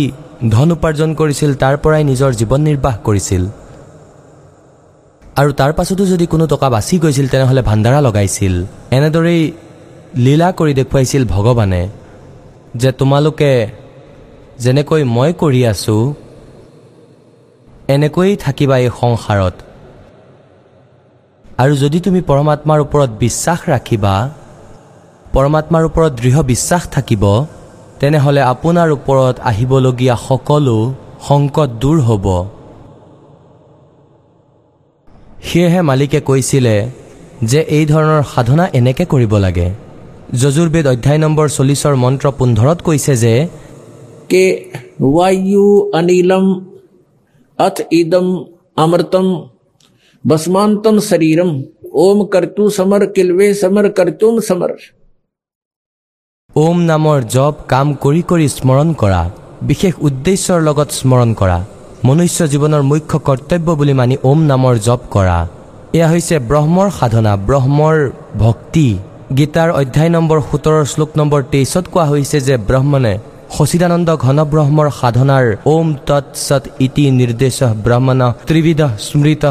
ধন 0.53 0.69
উপাৰ্জন 0.77 1.09
কৰিছিল 1.19 1.51
তাৰ 1.63 1.75
পৰাই 1.83 2.03
নিজৰ 2.11 2.31
জীৱন 2.39 2.61
নিৰ্বাহ 2.69 2.95
কৰিছিল। 3.07 3.43
আৰু 5.39 5.51
তাৰ 5.59 5.71
পাছতো 5.77 6.03
যদি 6.11 6.25
কোনো 6.33 6.45
টকা 6.53 6.67
বাচি 6.75 6.95
গৈছিল 7.03 7.27
তেনেহ'লে 7.31 7.61
ভাণ্ডাৰা 7.69 7.99
লগাইছিল। 8.07 8.53
এনেদৰেই 8.97 9.41
লীলা 10.23 10.49
কৰি 10.59 10.73
দেখুৱাইছিল 10.79 11.23
ভগৱানে 11.35 11.81
যে 12.81 12.89
তোমালোকে 12.99 13.51
যেনেকৈ 14.63 15.01
মই 15.15 15.31
কৰি 15.41 15.61
আছোঁ 15.71 16.01
এনেকৈয়ে 17.95 18.35
থাকিবা 18.45 18.75
এই 18.83 18.89
সংসাৰত। 19.01 19.55
আৰু 21.63 21.73
যদি 21.83 21.97
তুমি 22.05 22.21
পৰমাত্মাৰ 22.29 22.79
ওপৰত 22.85 23.09
বিশ্বাস 23.23 23.59
ৰাখিবা 23.73 24.15
পৰমাত্মাৰ 25.35 25.83
ওপৰত 25.89 26.11
দৃঢ় 26.21 26.39
বিশ্বাস 26.51 26.83
থাকিব 26.95 27.23
তেনেহ'লে 27.99 28.41
আপোনাৰ 28.53 28.89
ওপৰত 28.97 29.35
আহিবলগীয়া 29.51 30.15
সকলো 30.27 30.77
সংকট 31.27 31.69
দূৰ 31.81 31.97
হ'ব। 32.07 32.25
সেয়েহে 35.47 35.81
মালিকে 35.89 36.19
কৈছিলে 36.29 36.75
যে 37.51 37.59
এই 37.77 37.85
ধৰণৰ 37.91 38.21
সাধনা 38.33 38.65
এনেকৈ 38.79 39.05
কৰিব 39.13 39.33
লাগে। 39.45 39.67
যজুৰ্বেদ 40.41 40.85
অধ্যায় 40.93 41.19
নম্বৰ 41.25 41.47
চল্লিছৰ 41.57 41.95
মন্ত্ৰ 42.03 42.25
পোন্ধৰত 42.39 42.79
কৈছে 42.87 43.13
যে 43.23 43.33
के 44.30 44.44
वायु 45.08 45.66
अनिलम 45.94 46.46
अथ 47.58 47.86
इदम 47.92 48.28
अमृतम 48.78 49.28
भस्मांतम 50.24 50.98
शरीरम 51.02 51.50
ओम 52.00 52.24
कर्तु 52.32 52.68
समर 52.72 53.06
किलवे 53.16 53.52
समर 53.54 53.88
कर्तुम 53.98 54.40
समर 54.48 54.76
ওম 56.56 56.78
নামৰ 56.88 57.24
জপ 57.32 57.56
কাম 57.70 57.88
কৰি 58.02 58.20
কৰি 58.28 58.46
স্মৰণ 58.50 58.92
কৰা 59.00 59.18
বিশেষ 59.62 59.94
উদ্দেশ্যৰ 60.08 60.60
লগত 60.68 60.88
স্মৰণ 60.98 61.30
কৰা 61.40 61.58
মনুষ্য 62.04 62.46
জীৱনৰ 62.52 62.82
মুখ্য 62.90 63.18
কৰ্তব্য 63.26 63.74
বুলি 63.80 63.94
মানি 63.98 64.16
ওম 64.30 64.40
নামৰ 64.50 64.74
জপ 64.86 65.02
কৰা 65.14 65.38
এয়া 65.96 66.08
হৈছে 66.12 66.36
ব্ৰহ্মৰ 66.50 66.88
সাধনা 66.98 67.32
ব্ৰহ্মৰ 67.48 67.96
ভক্তি 68.42 68.86
গীতাৰ 69.38 69.70
অধ্যায় 69.80 70.10
নম্বৰ 70.16 70.38
সোতৰ 70.48 70.78
শ্লোক 70.92 71.10
নম্বৰ 71.20 71.40
তেইছত 71.52 71.84
কোৱা 71.92 72.06
হৈছে 72.12 72.38
যে 72.48 72.56
ব্ৰহ্মণে 72.68 73.14
সচিদানন্দ 73.55 74.09
ঘন 74.25 74.37
ব্ৰহ্মৰ 74.51 74.87
সাধনাৰ 74.99 75.45
ওম 75.71 75.87
তৎ 76.09 76.25
সৎ 76.47 76.63
ইতি 76.85 77.03
নিৰ্দেশ 77.19 77.57
ব্ৰহ্মণ 77.85 78.21
ত্ৰিবিধ 78.49 78.81
স্মৃত। 79.07 79.45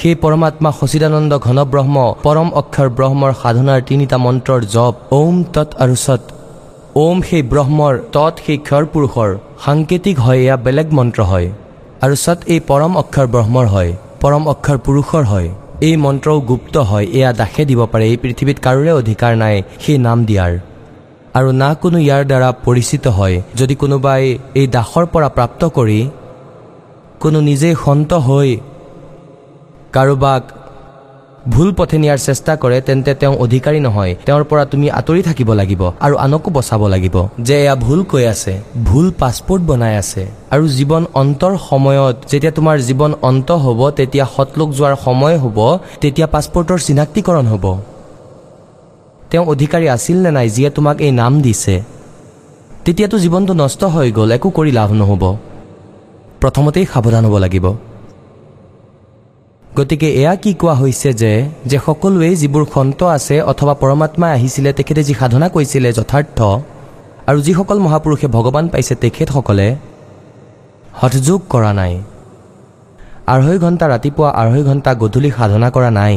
সেই 0.00 0.14
পৰমাত্মা 0.22 0.70
সচিদানন্দ 0.80 1.32
ঘন 1.46 1.58
ব্ৰহ্ম 1.72 1.96
পৰম 2.24 2.48
অক্ষৰ 2.60 2.88
ব্ৰহ্মৰ 2.98 3.32
সাধনাৰ 3.42 3.80
তিনিটা 3.88 4.16
মন্ত্ৰৰ 4.26 4.60
জপ 4.76 4.94
ওম 5.18 5.36
তৎ 5.54 5.68
আৰু 5.84 5.96
সৎ। 6.06 6.22
ওম 7.02 7.16
সেই 7.28 7.42
ব্ৰহ্মৰ 7.52 7.92
তৎ 8.16 8.34
সেই 8.44 8.58
ক্ষৰ 8.66 8.84
পুৰুষৰ 8.92 9.30
সাংকেতিক 9.64 10.16
হয় 10.24 10.40
এয়া 10.44 10.56
বেলেগ 10.66 10.88
মন্ত্ৰ 10.98 11.20
হয়। 11.30 11.48
আৰু 12.04 12.14
সৎ 12.24 12.38
এই 12.54 12.60
পৰম 12.70 12.92
অক্ষৰ 13.02 13.26
ব্ৰহ্মৰ 13.34 13.66
হয় 13.74 13.90
পৰম 14.22 14.42
অক্ষৰ 14.52 14.78
পুৰুষৰ 14.86 15.24
হয়। 15.32 15.48
এই 15.88 15.96
মন্ত্ৰও 16.04 16.38
গুপ্ত 16.50 16.76
হয় 16.90 17.06
এয়া 17.18 17.30
দাসে 17.40 17.62
দিব 17.70 17.80
পাৰে। 17.92 18.04
এই 18.12 18.18
পৃথিৱীত 18.22 18.58
কাৰোৰে 18.66 18.92
অধিকাৰ 19.00 19.32
নাই 19.42 19.56
সেই 19.82 19.98
নাম 20.06 20.18
দিয়াৰ। 20.28 20.52
আৰু 21.38 21.50
না 21.62 21.70
কোনো 21.82 21.98
ইয়াৰ 22.06 22.22
দ্বাৰা 22.30 22.48
পৰিচিত 22.66 23.04
হয়। 23.18 23.36
যদি 23.60 23.74
কোনোবাই 23.82 24.22
এই 24.60 24.66
দাসৰ 24.76 25.04
পৰা 25.12 25.28
প্ৰাপ্ত 25.36 25.62
কৰি 25.76 26.00
কোনো 27.22 27.38
নিজেই 27.48 27.74
সন্ত 27.84 28.10
হৈ 28.26 28.50
কাৰোবাক 29.94 30.42
ভুল 31.54 31.68
পথে 31.78 31.96
নিয়াৰ 32.02 32.20
চেষ্টা 32.28 32.52
কৰে 32.62 32.78
তেন্তে 32.86 33.12
তেওঁ 33.20 33.34
অধিকাৰী 33.44 33.78
নহয়। 33.86 34.12
তেওঁৰ 34.26 34.44
পৰা 34.50 34.64
তুমি 34.72 34.86
আঁতৰি 34.98 35.20
থাকিব 35.28 35.48
লাগিব 35.60 35.82
আৰু 36.06 36.14
আনকো 36.24 36.48
বচাব 36.56 36.82
লাগিব 36.94 37.16
যে 37.46 37.54
এয়া 37.62 37.74
ভুল 37.84 38.00
কৈ 38.10 38.24
আছে 38.34 38.52
ভুল 38.88 39.06
পাছপৰ্ট 39.20 39.62
বনাই 39.68 39.94
আছে। 40.02 40.22
আৰু 40.54 40.64
জীৱন 40.76 41.02
অন্তৰ 41.20 41.52
সময়ত 41.68 42.16
যেতিয়া 42.30 42.52
তোমাৰ 42.58 42.76
জীৱন 42.88 43.12
অন্ত 43.28 43.48
হ'ব 43.64 43.80
তেতিয়া 43.98 44.26
সতলোক 44.34 44.68
যোৱাৰ 44.78 44.94
সময় 45.06 45.36
হ'ব 45.42 45.58
তেতিয়া 46.02 46.26
পাছপৰ্টৰ 46.34 46.78
চিনাক্তীকৰণ 46.86 47.46
হ'ব। 47.52 47.66
তেওঁ 49.30 49.44
অধিকাৰী 49.52 49.86
আছিল 49.88 50.16
নে 50.24 50.30
নাই 50.30 50.48
যিয়ে 50.50 50.70
তোমাক 50.70 50.96
এই 51.06 51.12
নাম 51.20 51.32
দিছে? 51.44 51.74
তেতিয়াতো 52.84 53.16
জীৱনটো 53.18 53.52
নষ্ট 53.62 53.82
হৈ 53.84 54.08
গ'ল 54.12 54.30
একো 54.36 54.48
কৰি 54.50 54.70
লাভ 54.78 54.90
নহ'ব। 55.00 55.24
প্ৰথমতেই 56.40 56.86
সাৱধান 56.92 57.24
হ'ব 57.26 57.36
লাগিব। 57.44 57.66
গতিকে 59.76 60.08
এয়া 60.20 60.34
কি 60.42 60.50
কোৱা 60.60 60.74
হৈছে 60.80 61.10
যে 61.12 61.32
যে 61.70 61.78
সকলোৱেই 61.86 62.34
যিবোৰ 62.36 62.64
সন্ত 62.74 63.00
আছে 63.16 63.36
অথবা 63.42 63.74
পৰমাত্মাই 63.82 64.30
আহিছিলে 64.36 64.70
তেখেতে 64.78 65.02
যি 65.08 65.14
সাধনা 65.20 65.46
কৰিছিলে 65.54 65.88
যথাৰ্থ 65.98 66.38
আৰু 67.28 67.38
যিসকল 67.46 67.78
মহাপুৰুষে 67.86 68.26
ভগৱান 68.36 68.64
পাইছে 68.68 68.94
তেখেতসকলে 68.94 69.68
হঠযোগ 71.00 71.40
কৰা 71.52 71.72
নাই। 71.80 71.94
আঢ়ৈ 73.32 73.56
ঘণ্টা 73.64 73.84
ৰাতিপুৱা 73.92 74.28
আঢ়ৈ 74.40 74.62
ঘণ্টা 74.68 74.90
গধূলি 75.02 75.30
সাধনা 75.36 75.68
কৰা 75.70 75.90
নাই। 75.90 76.16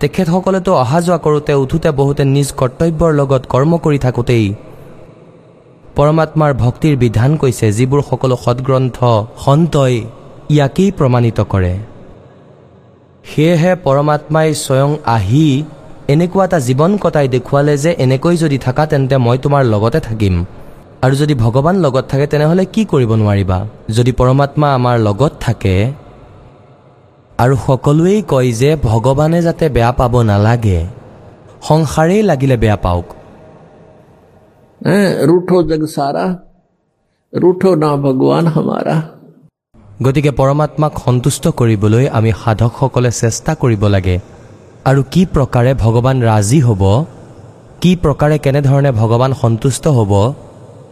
তেখেতসকলেতো 0.00 0.70
অহা 0.82 0.98
যোৱা 1.06 1.18
কৰোঁতে 1.24 1.52
উঠোতে 1.62 1.90
বহুতে 2.00 2.22
নিজ 2.36 2.48
কৰ্তব্যৰ 2.60 3.12
লগত 3.20 3.42
কৰ্ম 3.52 3.72
কৰি 3.84 3.98
থাকোঁতেই 4.04 4.46
পৰমাত্মাৰ 5.96 6.52
ভক্তিৰ 6.64 6.94
বিধান 7.04 7.30
কৈছে 7.42 7.66
যিবোৰ 7.76 8.00
সকলো 8.10 8.34
সৎগ্ৰন্থ 8.44 8.98
সন্তই 9.44 9.94
ইয়াকেই 10.54 10.90
প্ৰমাণিত 10.98 11.38
কৰে। 11.52 11.74
সেয়েহে 13.30 13.72
পৰমাত্মাই 13.86 14.48
স্বয়ং 14.64 14.90
আহি 15.16 15.46
এনেকুৱা 16.14 16.44
এটা 16.46 16.58
জীৱন 16.66 16.92
কটাই 17.02 17.26
দেখুৱালে 17.34 17.74
যে 17.84 17.90
এনেকৈ 18.04 18.34
যদি 18.42 18.56
থাকা 18.66 18.84
তেন্তে 18.90 19.16
মই 19.26 19.36
তোমাৰ 19.44 19.62
লগতে 19.72 20.00
থাকিম। 20.08 20.34
আৰু 21.04 21.14
যদি 21.22 21.34
ভগৱান 21.44 21.76
লগত 21.84 22.04
থাকে 22.10 22.26
তেনেহ'লে 22.32 22.64
কি 22.74 22.82
কৰিব 22.92 23.10
নোৱাৰিবা? 23.20 23.58
যদি 23.96 24.12
পৰমাত্মা 24.20 24.68
আমাৰ 24.78 24.96
লগত 25.08 25.32
থাকে 25.46 25.74
আৰু 27.38 27.54
সকলোৱেই 27.66 28.22
কয় 28.22 28.50
যে 28.52 28.70
ভগৱানে 28.82 29.42
যাতে 29.42 29.68
বেয়া 29.68 29.92
পাব 29.92 30.14
নালাগে। 30.22 30.80
সংসাৰেই 31.68 32.22
লাগিলে 32.22 32.56
বেয়া 32.56 32.76
পাওক। 32.76 33.06
গতিকে 40.04 40.30
পৰমাত্মাক 40.30 40.92
সন্তুষ্ট 41.04 41.44
কৰিবলৈ 41.48 42.04
আমি 42.08 42.30
সাধকসকলে 42.44 43.10
চেষ্টা 43.22 43.52
কৰিব 43.54 43.82
লাগে। 43.86 44.16
আৰু 44.84 45.00
কি 45.10 45.22
প্ৰকাৰে 45.34 45.72
ভগৱান 45.74 46.16
ৰাজি 46.22 46.60
হ'ব 46.60 46.82
কি 47.80 47.96
প্ৰকাৰে 47.96 48.36
কেনেধৰণে 48.38 48.90
ভগৱান 48.92 49.32
সন্তুষ্ট 49.42 49.84
হ'ব 49.88 50.12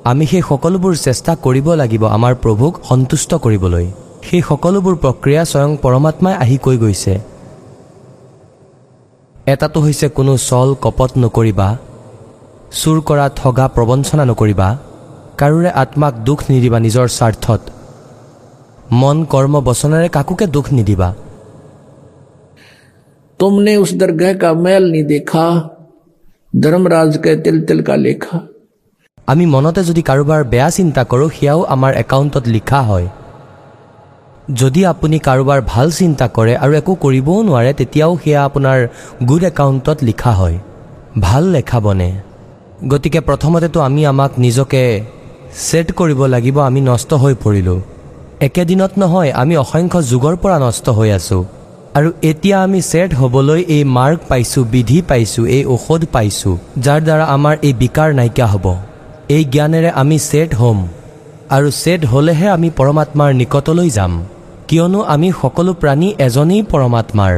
আমি 0.04 0.24
সেই 0.26 0.42
সকলোবোৰ 0.48 0.94
চেষ্টা 0.96 1.32
কৰিব 1.44 1.66
লাগিব 1.80 2.02
আমাৰ 2.16 2.32
প্ৰভুক 2.34 2.72
সন্তুষ্ট 2.88 3.30
কৰিবলৈ। 3.34 3.86
সেই 4.23 4.41
সকলোবোৰ 4.49 4.95
প্ৰক্ৰিয়া 5.03 5.41
স্বয়ং 5.51 5.71
পৰমাত্মাই 5.83 6.33
আহি 6.43 6.57
কৈ 6.65 6.77
গৈছে 6.77 7.13
এটাটো 9.45 9.79
হৈছে 9.79 10.07
কোনো 10.17 10.33
চল 10.47 10.69
কপট 10.83 11.11
নকৰিবা 11.23 11.67
চুৰ 12.79 12.97
কৰা 13.07 13.25
ঠগা 13.35 13.65
প্ৰবঞ্চনা 13.75 14.23
নকৰিবা 14.31 14.67
কাৰোৰে 15.39 15.69
আত্মাক 15.81 16.13
দুখ 16.27 16.39
নিদিবা 16.49 16.77
নিজৰ 16.85 17.07
স্বাৰ্থত 17.17 17.61
মন 18.93 19.17
কৰ্ম 19.33 19.53
বচনেৰে 19.67 20.07
কাকোকে 20.09 20.45
দুখ 20.55 20.65
নিদিবা 20.73 21.09
तुमने 23.39 23.73
उस 23.75 23.91
दरगाह 23.95 24.33
का 24.33 24.49
मैल 24.55 24.83
नहीं 24.91 25.03
देखा 25.05 25.45
धर्मराज 26.55 27.17
के 27.17 27.35
तिल 27.41 27.57
तिल 27.67 27.81
का 27.81 27.95
लेखा 27.97 28.37
আমি 29.27 29.45
মনতে 29.45 29.81
যদি 29.83 30.01
কাৰোবাৰ 30.01 30.41
বেয়া 30.43 30.69
চিন্তা 30.77 31.01
কৰোঁ 31.11 31.29
সেয়াও 31.31 31.59
আমাৰ 31.69 31.91
একাউণ্টত 31.95 32.45
লিখা 32.47 32.79
হয় 32.81 33.07
যদি 34.42 34.80
আপুনি 34.84 35.18
কাৰোবাৰ 35.18 35.60
ভাল 35.66 35.88
চিন্তা 35.90 36.26
কৰে 36.36 36.54
আৰু 36.56 36.72
একো 36.74 36.92
কৰিবও 37.04 37.42
নোৱাৰে 37.42 37.72
তেতিয়াও 37.72 38.12
সেয়া 38.22 38.40
আপোনাৰ 38.48 38.78
গুড 39.28 39.42
একাউণ্টত 39.44 39.98
লিখা 40.02 40.32
হয়। 40.32 40.56
ভাল 41.20 41.44
লেখা 41.44 41.78
বনে। 41.80 42.10
গতিকে 42.90 43.20
প্ৰথমতেতো 43.20 43.78
আমি 43.80 44.02
আমাক 44.06 44.30
নিজকে 44.38 44.82
ছেট 45.66 45.86
কৰিব 45.92 46.20
লাগিব 46.34 46.56
আমি 46.60 46.80
নষ্ট 46.90 47.10
হৈ 47.12 47.34
পৰিলোঁ। 47.44 47.78
একেদিনত 48.40 48.92
নহয় 48.98 49.30
আমি 49.42 49.54
অসংখ্য 49.56 50.00
যুগৰ 50.10 50.34
পৰা 50.42 50.56
নষ্ট 50.58 50.86
হৈ 50.88 51.10
আছোঁ। 51.18 51.42
আৰু 51.94 52.08
এতিয়া 52.22 52.56
আমি 52.62 52.80
ছেট 52.82 53.10
হ'বলৈ 53.14 53.60
এই 53.76 53.84
মাৰ্ক 53.96 54.20
পাইছোঁ 54.28 54.64
বিধি 54.64 54.98
পাইছোঁ 55.08 55.44
এই 55.46 55.62
ঔষধ 55.74 56.02
পাইছোঁ 56.14 56.54
যাৰ 56.84 57.00
দ্বাৰা 57.06 57.24
আমাৰ 57.36 57.54
এই 57.62 57.72
বিকাৰ 57.82 58.08
নাইকিয়া 58.18 58.48
হ'ব। 58.52 58.66
এই 59.28 59.42
জ্ঞানেৰে 59.54 59.90
আমি 60.02 60.16
ছেট 60.18 60.50
হ'ম। 60.54 60.78
আৰু 61.56 61.68
ছেট 61.82 62.00
হ'লেহে 62.10 62.46
আমি 62.56 62.68
পৰমাত্মাৰ 62.78 63.30
নিকটলৈ 63.40 63.88
যাম। 63.96 64.12
কিয়নো 64.68 65.00
আমি 65.14 65.28
সকলো 65.40 65.72
প্ৰাণী 65.80 66.08
এজনেই 66.26 66.62
পৰমাত্মাৰ। 66.72 67.34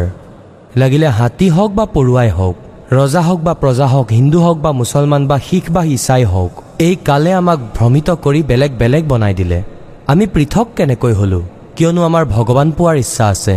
লাগিলে 0.80 1.08
হাতী 1.18 1.46
হওক 1.56 1.70
বা 1.78 1.84
পৰুৱাই 1.94 2.30
হওক 2.38 2.56
ৰজা 2.98 3.22
হওক 3.28 3.40
বা 3.46 3.52
প্ৰজা 3.62 3.86
হওক 3.92 4.08
হিন্দু 4.18 4.38
হওক 4.44 4.58
বা 4.64 4.70
মুছলমান 4.80 5.22
বা 5.30 5.36
শিখ 5.46 5.64
বা 5.74 5.82
ইছাই 5.96 6.24
হওক 6.32 6.52
এই 6.86 6.94
কালে 7.08 7.30
আমাক 7.40 7.58
ভ্ৰমিত 7.76 8.08
কৰি 8.24 8.40
বেলেগ 8.50 8.72
বেলেগ 8.80 9.02
বনাই 9.12 9.34
দিলে। 9.40 9.58
আমি 10.12 10.24
পৃথক 10.34 10.66
কেনেকৈ 10.76 11.12
হ'লোঁ 11.18 11.42
কিয়নো 11.76 12.00
আমাৰ 12.08 12.24
ভগৱান 12.34 12.68
পোৱাৰ 12.76 12.96
ইচ্ছা 13.04 13.24
আছে। 13.34 13.54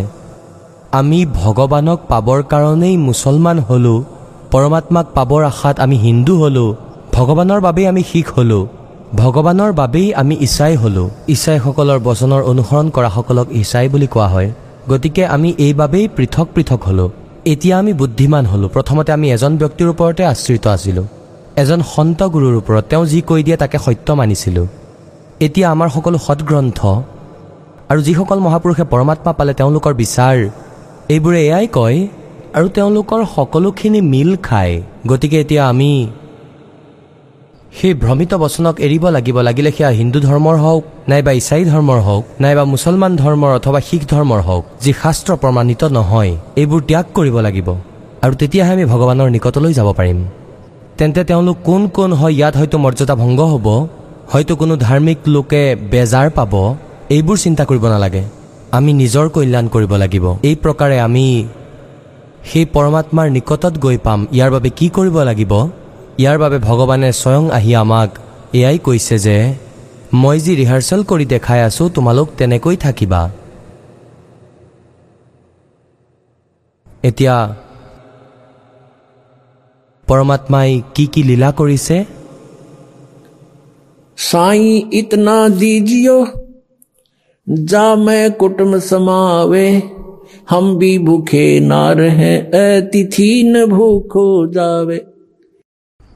আমি 1.00 1.20
ভগৱানক 1.42 2.00
পাবৰ 2.12 2.40
কাৰণেই 2.52 2.96
মুছলমান 3.08 3.58
হ'লোঁ 3.68 4.00
পৰমাত্মাক 4.52 5.08
পাবৰ 5.18 5.42
আশাত 5.52 5.76
আমি 5.86 5.98
হিন্দু 6.06 6.34
হ'লোঁ 6.42 6.70
ভগৱানৰ 7.16 7.60
বাবেই 7.66 7.86
আমি 7.92 8.02
শিখ 8.12 8.28
হ'লোঁ। 8.38 8.64
ভগৱানৰ 9.14 9.72
বাবেই 9.72 10.14
আমি 10.14 10.36
ইছাই 10.40 10.76
হ'লোঁ। 10.76 11.10
ইছাইসকলৰ 11.28 12.00
বচনৰ 12.00 12.42
অনুসৰণ 12.44 12.90
কৰাসকলক 12.90 13.48
ইছাই 13.52 13.90
বুলি 13.90 14.08
কোৱা 14.08 14.28
হয়। 14.28 14.52
গতিকে 14.90 15.26
আমি 15.26 15.56
এইবাবেই 15.58 16.08
পৃথক 16.16 16.48
পৃথক 16.56 16.82
হ'লোঁ। 16.84 17.10
এতিয়া 17.46 17.80
আমি 17.80 17.94
বুদ্ধিমান 17.94 18.46
হ'লোঁ। 18.46 18.70
প্ৰথমতে 18.70 19.12
আমি 19.12 19.32
এজন 19.32 19.58
ব্যক্তিৰ 19.58 19.88
ওপৰতে 19.88 20.24
আশ্ৰিত 20.26 20.68
আছিলোঁ। 20.68 21.06
এজন 21.56 21.82
সন্ত 21.96 22.24
গুৰুৰ 22.24 22.56
ওপৰত 22.58 22.84
তেওঁ 22.90 23.06
যি 23.06 23.22
কৈ 23.22 23.44
দিয়ে 23.44 23.58
তাকে 23.58 23.78
সত্য 23.78 24.12
মানিছিলোঁ। 24.14 24.68
এতিয়া 25.40 25.72
আমাৰ 25.72 25.90
সকলো 25.90 26.18
সৎগ্ৰন্থ 26.18 26.80
আৰু 27.90 28.02
যিসকল 28.02 28.40
মহাপুৰুষে 28.40 28.84
পৰমাত্মা 28.84 29.32
পালে 29.34 29.54
তেওঁলোকৰ 29.54 29.94
বিচাৰ 29.94 30.38
এইবোৰে 31.10 31.40
এয়াই 31.48 31.68
কয় 31.68 32.08
আৰু 32.54 32.68
তেওঁলোকৰ 32.70 33.26
সকলোখিনি 33.36 34.02
মিল 34.02 34.36
খায়। 34.36 34.82
গতিকে 35.08 35.42
এতিয়া 35.42 35.70
আমি 35.70 36.08
সেই 37.74 37.94
ভ্ৰমিত 38.04 38.32
বচনক 38.44 38.76
এৰিব 38.86 39.04
লাগিব 39.16 39.38
লাগিলে 39.48 39.72
সেয়া 39.78 39.90
হিন্দু 40.00 40.20
ধৰ্মৰ 40.28 40.56
হওক 40.64 40.84
নাইবা 41.10 41.32
ইছাই 41.40 41.64
ধৰ্মৰ 41.72 42.00
হওক 42.08 42.24
নাইবা 42.44 42.64
মুছলমান 42.74 43.12
ধৰ্মৰ 43.22 43.52
অথবা 43.60 43.80
শিখ 43.88 44.02
ধৰ্মৰ 44.14 44.40
হওক 44.48 44.64
যি 44.84 44.92
শাস্ত্ৰ 45.02 45.32
প্ৰমাণিত 45.42 45.82
নহয় 45.98 46.32
এইবোৰ 46.62 46.82
ত্যাগ 46.90 47.06
কৰিব 47.18 47.36
লাগিব। 47.48 47.68
আৰু 48.24 48.34
তেতিয়াহে 48.42 48.72
আমি 48.76 48.86
ভগৱানৰ 48.92 49.30
নিকটলৈ 49.36 49.74
যাব 49.80 49.88
পাৰিম। 50.00 50.20
তেন্তে 50.98 51.22
তেওঁলোক 51.30 51.58
কোন 51.68 51.82
কোন 51.98 52.10
হয় 52.20 52.34
ইয়াত 52.38 52.54
হয়তো 52.60 52.78
মৰ্যাদা 52.86 53.16
ভংগ 53.22 53.40
হ'ব 53.54 53.68
হয়তো 54.32 54.54
কোনো 54.62 54.74
ধাৰ্মিক 54.86 55.20
লোকে 55.34 55.62
বেজাৰ 55.92 56.28
পাব 56.38 56.54
এইবোৰ 57.16 57.38
চিন্তা 57.44 57.64
কৰিব 57.70 57.84
নালাগে। 57.94 58.24
আমি 58.78 58.92
নিজৰ 59.02 59.26
কল্যাণ 59.36 59.66
কৰিব 59.74 59.92
লাগিব। 60.04 60.26
এই 60.50 60.56
প্ৰকাৰে 60.64 60.98
আমি 61.08 61.26
সেই 62.50 62.66
পৰমাত্মাৰ 62.76 63.28
নিকটত 63.36 63.74
গৈ 63.86 63.98
পাম। 64.06 64.20
ইয়াৰ 64.36 64.50
বাবে 64.56 64.70
কি 64.78 64.88
কৰিব 64.98 65.18
লাগিব? 65.30 65.54
ইয়াৰ 66.19 66.37
বাবে 66.39 66.59
ভগৱানে 66.59 67.11
স্বয়ং 67.21 67.45
আহি 67.59 67.73
আমাক 67.83 68.11
এয়াই 68.55 68.79
কৈছে 68.87 69.17
যে 69.27 69.37
মই 70.15 70.37
যি 70.45 70.53
ৰিহাৰ্চেল 70.61 71.01
কৰি 71.11 71.25
দেখাই 71.35 71.61
আছোঁ 71.69 71.87
তোমালোক 71.97 72.29
তেনেকৈ 72.39 72.77
থাকিবা 72.85 73.21
এতিয়া 77.05 77.37
পৰমাত্মাই 80.09 80.71
কি 80.95 81.05
কি 81.13 81.21
লীলা 81.23 81.51
কৰিছে 81.61 81.97
साई 84.19 84.67
इतना 84.95 85.37
दीजियो 85.55 86.17
जा 87.67 87.87
मैं 87.97 88.25
कुटुम 88.33 88.79
समावे 88.81 89.67
हम 90.51 90.77
भी 90.79 90.93
भूखे 90.99 91.47
ना 91.61 91.81
रहे 91.93 92.35
अतिथि 92.59 93.31
न 93.47 93.65
भूखो 93.67 94.27
जावे 94.47 94.99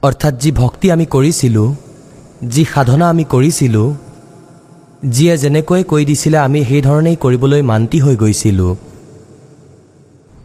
অৰ্থাৎ 0.02 0.34
যি 0.42 0.50
ভক্তি 0.52 0.86
আমি 0.90 1.04
কৰিছিলোঁ 1.06 1.68
যি 2.52 2.62
সাধনা 2.72 3.06
আমি 3.12 3.24
কৰিছিলোঁ 3.34 3.88
যিয়ে 5.14 5.34
যেনেকৈ 5.42 5.82
কৈ 5.90 6.02
দিছিলে 6.10 6.38
আমি 6.46 6.60
সেইধৰণেই 6.68 7.16
কৰিবলৈ 7.24 7.60
মান্তি 7.70 7.98
হৈ 8.04 8.16
গৈছিলোঁ। 8.22 8.72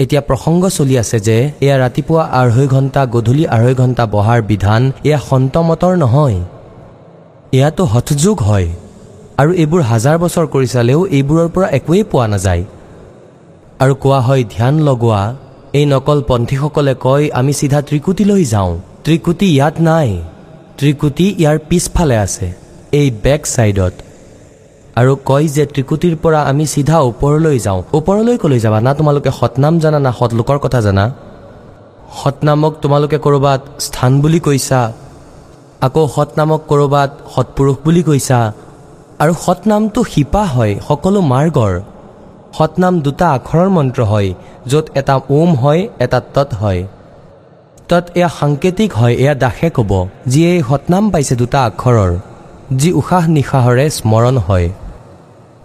এতিয়া 0.03 0.21
প্ৰসংগ 0.29 0.63
চলি 0.77 0.95
আছে 1.03 1.17
যে 1.27 1.37
এয়া 1.65 1.77
ৰাতিপুৱা 1.83 2.23
আঢ়ৈ 2.39 2.67
ঘণ্টা 2.75 3.01
গধূলি 3.15 3.43
আঢ়ৈ 3.55 3.73
ঘণ্টা 3.81 4.03
বহাৰ 4.15 4.39
বিধান 4.51 4.81
এয়া 5.07 5.19
সন্তমতৰ 5.29 5.93
নহয়। 6.03 6.37
এয়াতো 7.57 7.83
হঠযোগ 7.93 8.37
হয়। 8.47 8.67
আৰু 9.41 9.51
এইবোৰ 9.61 9.81
হাজাৰ 9.91 10.15
বছৰ 10.23 10.45
কৰি 10.53 10.67
চালেও 10.75 10.99
এইবোৰৰ 11.17 11.47
পৰা 11.55 11.67
একোৱেই 11.77 12.03
পোৱা 12.11 12.27
নাযায়। 12.33 12.63
আৰু 13.83 13.93
কোৱা 14.03 14.19
হয় 14.27 14.43
ধ্যান 14.53 14.73
লগোৱা 14.87 15.21
এই 15.77 15.85
নকল 15.93 16.19
পন্থীসকলে 16.29 16.93
কয় 17.05 17.25
আমি 17.39 17.53
চিধা 17.59 17.79
ত্ৰিকুটিলৈ 17.87 18.45
যাওঁ। 18.53 18.73
ত্ৰিকুটি 19.07 19.47
ইয়াত 19.57 19.75
নাই। 19.89 20.09
ত্ৰিকুটি 20.77 21.25
ইয়াৰ 21.41 21.57
পিছফালে 21.69 22.15
আছে 22.25 22.47
এই 22.99 23.07
বেক 23.25 23.41
ছাইডত 23.53 23.93
আৰু 24.99 25.11
কয় 25.29 25.47
যে 25.55 25.63
ত্ৰিকুটিৰ 25.73 26.15
পৰা 26.23 26.39
আমি 26.51 26.65
চিধা 26.73 26.97
ওপৰলৈ 27.09 27.57
যাওঁ। 27.65 27.81
ওপৰলৈ 27.99 28.35
ক'লৈ 28.43 28.59
যাবা? 28.65 28.79
না 28.87 28.91
তোমালোকে 28.99 29.31
সতনাম 29.39 29.73
জানা 29.83 29.99
না 30.05 30.11
সৎলোকৰ 30.19 30.57
কথা 30.65 30.79
জানা? 30.87 31.05
সতনামক 32.19 32.73
তোমালোকে 32.83 33.17
ক'ৰবাত 33.25 33.61
স্থান 33.85 34.11
বুলি 34.23 34.39
কৈছা 34.47 34.81
আকৌ 35.87 36.03
সতনামক 36.15 36.61
ক'ৰবাত 36.71 37.11
সৎপুৰুষ 37.33 37.75
বুলি 37.85 38.01
কৈছা। 38.09 38.39
আৰু 39.21 39.33
সতনামটো 39.45 39.99
শিপা 40.13 40.43
হয় 40.55 40.73
সকলো 40.87 41.19
মাৰ্গৰ। 41.31 41.73
সতনাম 42.57 42.93
দুটা 43.05 43.27
আখৰৰ 43.37 43.67
মন্ত্ৰ 43.77 44.01
হয় 44.11 44.29
য'ত 44.71 44.85
এটা 44.99 45.15
ওম 45.37 45.49
হয় 45.61 45.81
এটা 46.05 46.19
তৎ 46.35 46.51
হয়। 46.61 46.81
তৎ 47.89 48.05
এয়া 48.19 48.29
সাংকেতিক 48.39 48.91
হয় 48.99 49.15
এয়া 49.23 49.35
দাসে 49.43 49.69
ক'ব 49.77 49.91
যিয়ে 50.31 50.51
সতনাম 50.69 51.05
পাইছে 51.13 51.35
দুটা 51.41 51.59
আখৰৰ 51.69 52.11
যি 52.79 52.89
উশাহ 52.99 53.23
নিশাহৰে 53.37 53.85
স্মৰণ 53.97 54.35
হয়। 54.47 54.67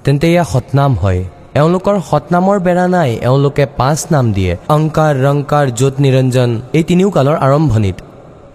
তেন্তে 0.05 0.27
এয়া 0.33 0.45
সতনাম 0.53 0.93
হয়। 1.03 1.21
এওঁলোকৰ 1.59 1.97
সতনামৰ 2.11 2.57
বেৰা 2.67 2.87
নাই 2.97 3.11
এওঁলোকে 3.29 3.65
পাঁচ 3.81 3.99
নাম 4.13 4.27
দিয়ে। 4.37 4.53
অংকাৰ 4.77 5.13
ৰংকাৰ 5.27 5.65
জ্যোত 5.79 5.95
নিৰঞ্জন 6.05 6.51
এই 6.79 6.85
তিনিও 6.89 7.09
কালৰ 7.17 7.37
আৰম্ভণিত। 7.47 7.97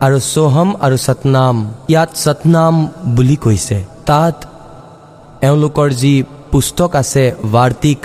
আৰু 0.06 0.18
সোহম 0.34 0.70
আৰু 0.86 0.98
সতনাম 1.08 1.56
ইয়াত 1.92 2.12
সতনাম 2.24 2.76
বুলি 3.16 3.38
কৈছে। 3.46 3.78
তাত 4.10 4.38
এওঁলোকৰ 5.48 5.88
যি 6.02 6.14
পুস্তক 6.52 6.92
আছে 7.02 7.24
বাৰ্তিক 7.56 8.00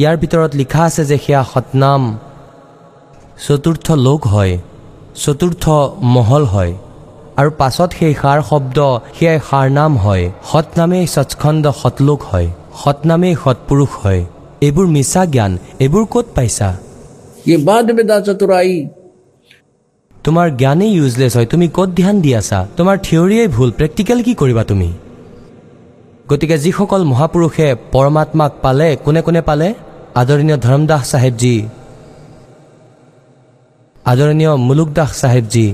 ইয়াৰ 0.00 0.16
ভিতৰত 0.22 0.52
লিখা 0.60 0.82
আছে 0.88 1.02
যে 1.10 1.16
সেয়া 1.24 1.42
সতনাম 1.52 2.02
চতুৰ্থ 3.44 3.86
লোক 4.06 4.20
হয় 4.26 4.54
চতুৰ্থ 5.22 5.64
মহল 6.14 6.44
হয় 6.44 6.72
আৰু 7.36 7.50
পাছত 7.58 7.90
সেই 7.98 8.14
সাৰ 8.22 8.38
শব্দ 8.50 8.78
সেয়াই 9.16 9.38
সাৰ 9.48 9.66
নাম 9.70 9.92
হয়। 9.96 10.24
সৎনামেই 10.52 11.06
সৎখণ্ড 11.06 11.64
সৎলোক 11.82 12.20
হয় 12.22 12.48
সৎনামেই 12.82 13.34
সৎপুৰুষ 13.44 13.90
হয়। 14.02 14.20
এইবোৰ 14.66 14.86
মিছা 14.86 15.22
জ্ঞান 15.26 15.52
এইবোৰ 15.80 16.04
ক'ত 16.12 16.26
পাইছা? 16.34 16.68
তোমাৰ 20.24 20.46
জ্ঞানেই 20.60 20.92
ইউজলেছ 20.92 21.32
হয় 21.36 21.46
তুমি 21.46 21.66
ক'ত 21.68 21.90
ধ্যান 21.98 22.16
দি 22.20 22.30
আছা? 22.34 22.58
তোমাৰ 22.76 22.96
থিয়ৰিয়েই 23.06 23.48
ভুল 23.48 23.70
প্ৰেক্টিকেল 23.70 24.18
কি 24.22 24.32
কৰিবা 24.34 24.62
তুমি? 24.64 24.90
গতিকে 26.28 26.56
যিসকল 26.58 27.02
মহাপুৰুষে 27.04 27.68
পৰমাত্মাক 27.92 28.52
পালে 28.62 28.88
কোনে 29.04 29.20
কোনে 29.22 29.42
পালে? 29.48 29.68
আদৰণীয় 30.20 30.58
ধৰমদাস 30.66 31.02
চাহেবজী 31.10 31.56
আদৰণীয় 34.06 34.52
মুলুকদাস 34.68 35.10
চাহেবজী 35.20 35.66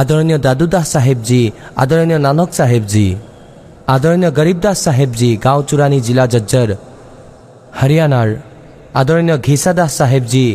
আদৰণীয় 0.00 0.38
দাদুদাস 0.46 0.86
চাহেবজী 0.92 1.42
আদৰণীয় 1.82 2.18
নানক 2.26 2.48
চাহেবজী 2.58 3.06
আদৰণীয় 3.94 4.30
গৰীবদাস 4.38 4.78
চাহেবজী 4.84 5.30
গাঁও 5.44 5.60
চুৰাণী 5.68 5.98
জিলা 6.06 6.24
জজ্জৰ 6.34 6.68
হাৰিয়ানাৰ 7.78 8.28
আদৰণীয় 9.00 9.36
ঘিচা 9.46 9.72
দাস 9.78 9.90
চাহেবজী 9.98 10.46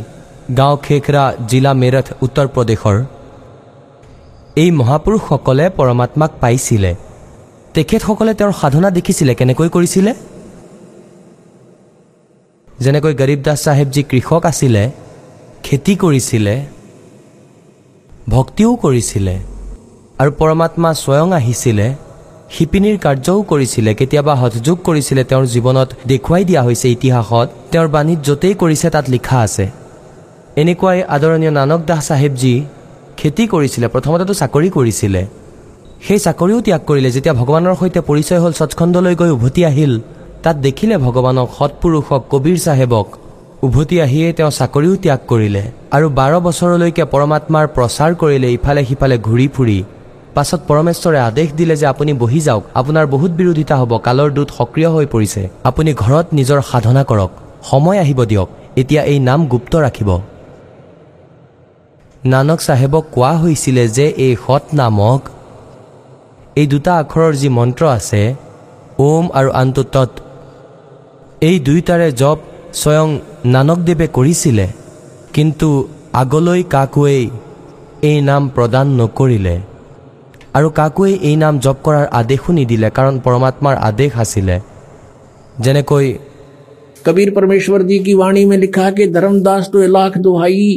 গাঁও 0.60 0.76
খেখৰা 0.86 1.24
জিলা 1.50 1.72
মেৰঠ 1.82 2.08
উত্তৰ 2.26 2.48
প্ৰদেশৰ। 2.56 2.98
এই 4.62 4.70
মহাপুৰুষসকলে 4.80 5.66
পৰমাত্মাক 5.78 6.32
পাইছিলে। 6.42 6.92
তেখেতসকলে 7.74 8.32
তেওঁৰ 8.40 8.54
সাধনা 8.62 8.90
দেখিছিলে। 8.98 9.34
কেনেকৈ 9.40 9.70
কৰিছিলে? 9.76 10.12
যেনেকৈ 12.80 13.14
গৰীব 13.22 13.40
দাস 13.48 13.60
চাহেবজী 13.66 14.02
কৃষক 14.10 14.44
আছিলে 14.52 14.84
খেতি 15.66 15.94
কৰিছিলে 16.04 16.56
ভক্তিও 18.30 18.72
কৰিছিলে 18.76 19.36
আৰু 20.20 20.32
পৰমাত্মা 20.40 20.90
স্বয়ং 20.94 21.30
আহিছিলে 21.40 21.88
শিপিনীৰ 22.56 22.98
কাৰ্যও 23.06 23.40
কৰিছিলে 23.52 23.92
কেতিয়াবা 24.00 24.34
হঠযোগ 24.42 24.78
কৰিছিলে 24.88 25.24
তেওঁৰ 25.30 25.46
জীৱনত 25.54 25.90
দেখুৱাই 26.12 26.44
দিয়া 26.50 26.62
হৈছে 26.68 26.88
ইতিহাসত 26.96 27.48
তেওঁৰ 27.72 27.88
বাণীত 27.96 28.20
য'তেই 28.28 28.54
কৰিছে 28.62 28.88
তাত 28.96 29.06
লিখা 29.14 29.38
আছে। 29.46 29.66
এনেকুৱাই 30.62 31.00
আদৰণীয় 31.16 31.52
নানক 31.60 31.82
দাস 31.90 32.02
চাহেবজী 32.08 32.54
খেতি 33.20 33.44
কৰিছিলে 33.54 33.88
প্ৰথমতেতো 33.94 34.34
চাকৰি 34.42 34.70
কৰিছিলে। 34.78 35.22
সেই 36.06 36.20
চাকৰিও 36.26 36.60
ত্যাগ 36.66 36.82
কৰিলে 36.90 37.10
যেতিয়া 37.16 37.36
ভগৱানৰ 37.42 37.76
সৈতে 37.82 38.00
পৰিচয় 38.10 38.40
হ'ল 38.44 38.54
সচখণ্ডলৈ 38.60 39.16
গৈ 39.22 39.30
উভতি 39.38 39.62
আহিল 39.70 39.94
তাত 40.44 40.56
দেখিলে 40.66 40.96
ভগৱানক 41.06 41.48
সৎপুৰুষক 41.58 42.22
কবিৰ 42.32 42.58
চাহেবক 42.66 43.08
উভতি 43.66 43.98
আহিয়ে 44.06 44.28
তেওঁ 44.38 44.52
চাকৰিও 44.60 44.94
ত্যাগ 45.04 45.22
কৰিলে 45.32 45.64
আৰু 45.96 46.08
বাৰ 46.20 46.34
বছৰলৈকে 46.46 47.04
পৰমাত্মাৰ 47.14 47.66
প্ৰচাৰ 47.76 48.12
কৰিলে 48.22 48.50
ইফালে 48.58 48.82
সিফালে 48.90 49.16
ঘূৰি 49.28 49.48
ফুৰি। 49.56 49.78
পাছত 50.36 50.62
পৰমেশ্বৰে 50.70 51.20
আদেশ 51.30 51.50
দিলে 51.60 51.76
যে 51.82 51.86
আপুনি 51.94 52.12
বহি 52.24 52.40
যাওক 52.48 52.64
আপোনাৰ 52.80 53.06
বহুত 53.14 53.32
বিৰোধিতা 53.40 53.76
হ'ব 53.82 53.92
কালৰ 54.08 54.30
দূত 54.38 54.50
সক্ৰিয় 54.58 54.90
হৈ 54.96 55.06
পৰিছে। 55.14 55.42
আপুনি 55.70 55.92
ঘৰত 56.04 56.28
নিজৰ 56.38 56.60
সাধনা 56.72 57.04
কৰক 57.10 57.32
সময় 57.70 58.00
আহিব 58.04 58.20
দিয়ক 58.32 58.50
এতিয়া 58.82 59.02
এই 59.12 59.20
নাম 59.30 59.40
গুপ্ত 59.52 59.74
ৰাখিব। 59.86 60.10
নানক 62.34 62.60
চাহেবক 62.68 63.04
কোৱা 63.16 63.34
হৈছিলে 63.42 63.84
যে 63.98 64.06
এই 64.26 64.34
সৎ 64.46 64.64
নামক 64.80 65.22
এই 66.62 66.68
দুটা 66.74 66.92
আখৰৰ 67.02 67.32
যি 67.42 67.50
মন্ত্ৰ 67.58 67.84
আছে 67.98 68.22
ওম 69.06 69.26
আৰু 69.40 69.50
আনটো 69.62 69.84
তৎ 69.96 70.12
এই 71.50 71.56
দুয়োটাৰে 71.66 72.08
জপ 72.22 72.40
স্বয়ং 72.82 73.10
নানকদেৱে 73.47 74.07
কৰিছিলে 74.17 74.67
কিন্তু 75.35 75.69
আগলৈ 76.23 76.61
কাকোৱেই 76.75 77.25
এই 78.03 78.19
নাম 78.29 78.43
প্ৰদান 78.57 78.87
নকৰিলে 79.01 79.57
আৰু 80.57 80.69
কাকোৱেই 80.79 81.15
এই 81.29 81.37
নাম 81.43 81.55
জপ 81.65 81.77
কৰাৰ 81.87 82.07
আদেশো 82.21 82.51
নিদিলে 82.59 82.89
কাৰণ 82.97 83.15
পৰমাত্মাৰ 83.27 83.77
আদেশ 83.89 84.11
আছিলে 84.25 84.57
যেনেকৈ 85.65 86.07
कबीर 87.05 87.31
परमेश्वर 87.31 87.83
जी 87.83 87.99
की 88.01 88.15
वाणी 88.17 88.45
में 88.45 88.57
लिखा 88.59 88.85
है 88.85 88.93
कि 88.93 89.07
धर्मदास 89.09 89.69
तो 89.73 89.87
लाख 89.89 90.17
दुहाई 90.21 90.71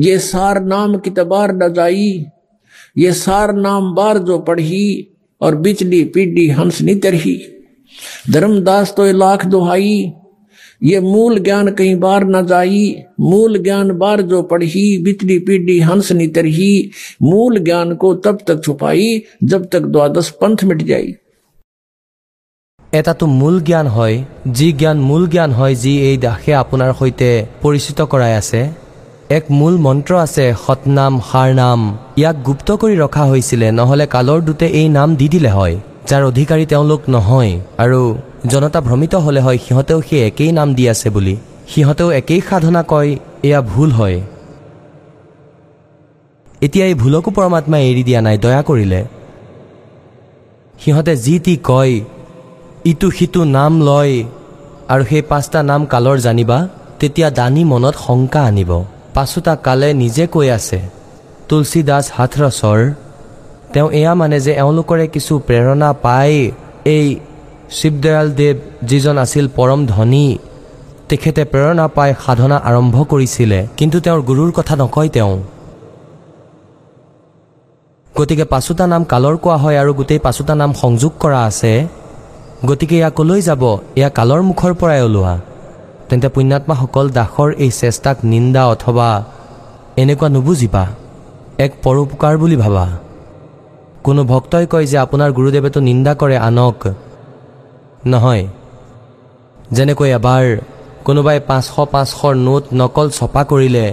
ये 0.00 0.18
सार 0.20 0.60
नाम 0.64 0.96
की 0.98 1.10
तबार 1.12 1.52
न 1.54 1.72
जाई 1.72 2.08
ये 2.96 3.12
सार 3.14 3.52
नाम 3.56 3.94
बार 3.94 4.18
जो 4.20 4.38
पढ़ी 4.40 4.86
और 5.40 5.56
बिचली 5.58 6.02
पीढ़ी 6.14 6.48
हंस 6.50 6.80
नी 6.82 6.94
तरही 7.04 7.36
धर्मदास 8.30 8.94
तो 8.96 9.10
लाख 9.14 9.44
दुहाई 9.46 9.94
ये 10.82 11.00
मूल 11.02 11.38
ज्ञान 11.40 11.70
कहीं 11.72 11.96
बार 12.00 12.24
न 12.26 12.44
जाई 12.46 12.84
मूल 13.22 13.58
ज्ञान 13.62 13.90
बार 13.98 14.22
जो 14.26 14.42
पढ़ी 14.52 14.86
बिचली 15.02 15.38
पीढ़ी 15.46 15.78
हंस 15.82 16.12
नी 16.14 16.26
तरही 16.34 16.70
मूल 17.22 17.58
ज्ञान 17.64 17.94
को 17.96 18.14
तब 18.20 18.38
तक 18.48 18.62
छुपाई 18.64 19.10
जब 19.44 19.68
तक 19.72 19.86
द्वादश 19.88 20.30
पंथ 20.42 20.64
मिट 20.64 20.82
जाई 20.84 21.14
এটাটো 22.92 23.26
মূল 23.34 23.54
জ্ঞান 23.64 23.86
হয় 23.88 24.16
যি 24.56 24.68
জ্ঞান 24.80 24.98
মূল 25.08 25.22
জ্ঞান 25.32 25.50
হয় 25.58 25.74
যি 25.82 25.92
এই 26.08 26.16
দাসে 26.24 26.52
আপোনাৰ 26.56 26.90
সৈতে 26.98 27.28
পৰিচিত 27.62 27.98
কৰাই 28.12 28.32
আছে 28.40 28.60
এক 29.30 29.44
মূল 29.58 29.74
মন্ত্ৰ 29.86 30.12
আছে 30.18 30.44
সতনাম 30.64 31.14
সাৰ 31.28 31.50
নাম 31.60 31.80
ইয়াক 32.18 32.36
গুপ্ত 32.46 32.68
কৰি 32.80 32.94
ৰখা 33.02 33.24
হৈছিলে 33.30 33.68
নহ'লে 33.78 34.06
কালৰ 34.14 34.40
দূতে 34.46 34.66
এই 34.80 34.88
নাম 34.96 35.08
দি 35.20 35.26
দিলে 35.34 35.50
হয় 35.56 35.74
যাৰ 36.08 36.22
অধিকাৰী 36.30 36.64
তেওঁলোক 36.72 37.00
নহয় 37.14 37.52
আৰু 37.84 38.00
জনতা 38.45 38.79
ভ্ৰমিত 38.81 39.13
হ'লে 39.15 39.41
হয় 39.41 39.57
সিহঁতেও 39.57 39.99
সেই 40.01 40.21
একেই 40.29 40.51
নাম 40.51 40.73
দি 40.73 40.83
আছে 40.89 41.09
বুলি। 41.09 41.35
সিহঁতেও 41.67 42.09
একেই 42.11 42.41
সাধনা 42.49 42.81
কয় 42.83 43.09
এয়া 43.43 43.59
ভুল 43.61 43.89
হয়। 43.91 44.19
এতিয়া 46.61 46.85
এই 46.85 46.93
ভুলকো 46.93 47.29
পৰমাত্মাই 47.37 47.83
এৰি 47.89 48.03
দিয়া 48.03 48.21
নাই 48.21 48.37
দয়া 48.37 48.61
কৰিলে। 48.69 49.01
সিহঁতে 50.81 51.13
যি 51.15 51.35
টি 51.39 51.53
কয় 51.69 51.93
ইটো 52.85 53.07
সিটো 53.11 53.41
নাম 53.57 53.73
লয় 53.81 54.15
আৰু 54.89 55.03
সেই 55.09 55.21
পাঁচটা 55.21 55.59
নাম 55.63 55.81
কালৰ 55.85 56.17
জানিবা 56.17 56.57
তেতিয়া 56.99 57.29
দানী 57.29 57.63
মনত 57.63 57.95
শংকা 58.05 58.41
আনিব। 58.49 58.71
পাছোতা 59.13 59.53
কালে 59.65 59.89
নিজে 59.93 60.25
কৈ 60.33 60.47
আছে 60.57 60.79
তুলসী 61.47 61.81
দাস 61.83 62.05
হাথৰছৰ 62.17 62.79
তেওঁ 63.73 63.89
এয়া 63.91 64.13
মানে 64.15 64.37
যে 64.39 64.51
এওঁলোকৰে 64.61 65.05
কিছু 65.07 65.33
প্ৰেৰণা 65.47 65.89
পাই 66.05 66.33
এই 66.85 67.05
শিৱদয়াল 67.71 68.27
দেৱ 68.31 68.55
যিজন 68.83 69.17
আছিল 69.17 69.47
পৰম 69.55 69.85
ধনী 69.85 70.37
তেখেতে 71.09 71.43
প্ৰেৰণা 71.45 71.87
পাই 71.87 72.13
সাধনা 72.25 72.57
আৰম্ভ 72.69 72.95
কৰিছিলে 73.03 73.67
কিন্তু 73.77 73.99
তেওঁৰ 73.99 74.21
গুৰুৰ 74.21 74.51
কথা 74.51 74.75
নকয় 74.75 75.09
তেওঁ। 75.09 75.35
গতিকে 78.17 78.45
পাছোতা 78.45 78.87
নাম 78.87 79.03
কালৰ 79.03 79.35
কোৱা 79.37 79.57
হয় 79.57 79.77
আৰু 79.81 79.93
গোটেই 79.93 80.19
পাছোতা 80.19 80.55
নাম 80.55 80.73
সংযোগ 80.73 81.11
কৰা 81.19 81.39
আছে। 81.45 81.87
গতিকে 82.65 82.95
এয়া 82.95 83.09
কলৈ 83.09 83.41
যাব? 83.41 83.63
এয়া 83.95 84.09
কালৰ 84.09 84.41
মুখৰ 84.41 84.73
পৰাই 84.73 85.01
ওলোৱা। 85.01 85.39
তেন্তে 86.09 86.29
পুণ্যাত্মাসকল 86.29 87.09
দাসৰ 87.09 87.49
এই 87.57 87.71
চেষ্টাক 87.71 88.17
নিন্দা 88.23 88.67
অথবা 88.67 89.23
এনেকুৱা 89.97 90.29
নুবুজিবা। 90.29 90.83
এক 91.57 91.71
পৰোপকাৰ 91.83 92.37
বুলি 92.37 92.55
ভাবা। 92.55 92.85
কোনো 94.03 94.23
ভক্তই 94.23 94.65
কয় 94.65 94.85
যে 94.85 94.97
আপোনাৰ 94.97 95.29
গুৰুদেৱেতো 95.31 95.79
নিন্দা 95.79 96.13
কৰে 96.13 96.37
আনক 96.37 96.77
নহয়। 98.13 98.45
যেনেকৈ 99.75 100.09
এবাৰ 100.17 100.45
কোনোবাই 101.05 101.37
পাঁচশ 101.49 101.75
পাঁচশৰ 101.93 102.33
নোট 102.47 102.63
নকল 102.79 103.07
ছপা 103.17 103.41
কৰিলে 103.51 103.85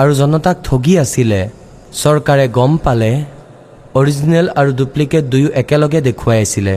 আৰু 0.00 0.12
জনতাক 0.20 0.56
ঠগি 0.66 0.94
আছিলে 1.04 1.40
চৰকাৰে 2.02 2.46
গম 2.58 2.72
পালে 2.84 3.12
অৰিজিনেল 4.00 4.46
আৰু 4.60 4.70
ডুপ্লিকেট 4.80 5.24
দুয়ো 5.32 5.48
একেলগে 5.60 6.00
দেখুৱাই 6.08 6.38
আছিলে 6.46 6.74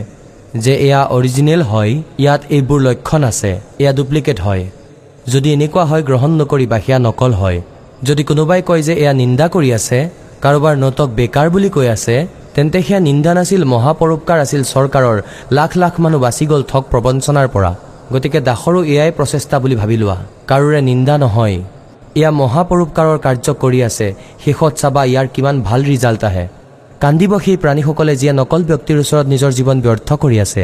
যে 0.63 0.73
এয়া 0.85 1.01
অৰিজিনেল 1.17 1.61
হয় 1.71 1.91
ইয়াত 2.23 2.41
এইবোৰ 2.55 2.79
লক্ষণ 2.87 3.21
আছে 3.31 3.51
এয়া 3.81 3.91
ডুপ্লিকেট 3.99 4.37
হয়। 4.45 4.63
যদি 5.31 5.47
এনেকুৱা 5.55 5.83
হয় 5.89 6.03
গ্ৰহণ 6.09 6.31
নকৰিবা 6.41 6.77
সেয়া 6.85 6.99
নকল 7.07 7.31
হয়। 7.41 7.59
যদি 8.07 8.23
কোনোবাই 8.29 8.61
কয় 8.67 8.81
যে 8.87 8.93
এয়া 9.03 9.13
নিন্দা 9.21 9.45
কৰি 9.55 9.69
আছে 9.77 9.99
কাৰোবাৰ 10.43 10.75
নোটক 10.83 11.09
বেকাৰ 11.19 11.47
বুলি 11.53 11.69
কৈ 11.75 11.87
আছে 11.95 12.15
তেন্তে 12.59 12.79
সেয়া 12.87 12.99
নিন্দা 13.07 13.31
নাছিল 13.37 13.61
মহাপৰোপকাৰ 13.73 14.37
আছিল 14.45 14.61
চৰকাৰৰ 14.73 15.17
লাখ 15.57 15.71
লাখ 15.81 15.93
মানুহ 16.03 16.19
বাচি 16.25 16.45
গ'ল 16.51 16.61
ঠগ 16.71 16.83
প্ৰবঞ্চনাৰ 16.91 17.47
পৰা। 17.53 17.71
গতিকে 18.13 18.39
দাসৰো 18.49 18.79
এয়াই 18.93 19.11
প্ৰচেষ্টা 19.17 19.55
বুলি 19.63 19.75
ভাবি 19.81 19.97
লোৱা। 20.01 20.17
কাৰোৰে 20.49 20.79
নিন্দা 20.89 21.15
নহয়। 21.23 21.57
এয়া 22.19 22.31
মহাপৰোপকাৰৰ 22.41 23.17
কাৰ্য 23.25 23.47
কৰি 23.63 23.79
আছে। 23.89 24.07
শেষত 24.43 24.73
চাবা 24.81 25.01
ইয়াৰ 25.11 25.27
কিমান 25.33 25.55
ভাল 25.67 25.81
ৰিজাল্ট 25.91 26.21
আহে। 26.29 26.45
কান্দিব 27.03 27.31
সেই 27.45 27.57
প্ৰাণীসকলে 27.63 28.13
যিয়ে 28.21 28.33
নকল 28.39 28.61
ব্যক্তিৰ 28.69 28.97
ওচৰত 29.03 29.25
নিজৰ 29.33 29.51
জীৱন 29.57 29.77
ব্যৰ্থ 29.85 30.09
কৰি 30.23 30.37
আছে। 30.45 30.63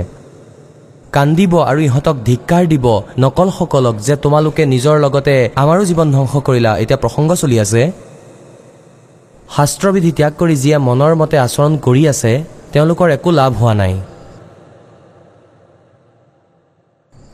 কান্দিব 1.15 1.53
আৰু 1.71 1.79
ইহঁতক 1.87 2.15
ধিক্কাৰ 2.29 2.63
দিব 2.73 2.85
নকলসকলক 3.23 3.95
যে 4.07 4.15
তোমালোকে 4.23 4.63
নিজৰ 4.73 4.95
লগতে 5.05 5.35
আমাৰো 5.61 5.83
জীৱন 5.89 6.07
ধ্বংস 6.15 6.33
কৰিলা। 6.47 6.71
এতিয়া 6.83 6.99
প্ৰসংগ 7.03 7.29
চলি 7.41 7.57
আছে। 7.65 7.81
শাস্ত্ৰবিধি 9.53 10.11
ত্যাগ 10.17 10.33
কৰি 10.41 10.55
যিয়ে 10.63 10.77
মনৰ 10.87 11.13
মতে 11.21 11.37
আচৰণ 11.45 11.73
কৰি 11.85 12.03
আছে 12.13 12.31
তেওঁলোকৰ 12.73 13.07
একো 13.17 13.29
লাভ 13.39 13.51
হোৱা 13.61 13.73
নাই। 13.81 13.93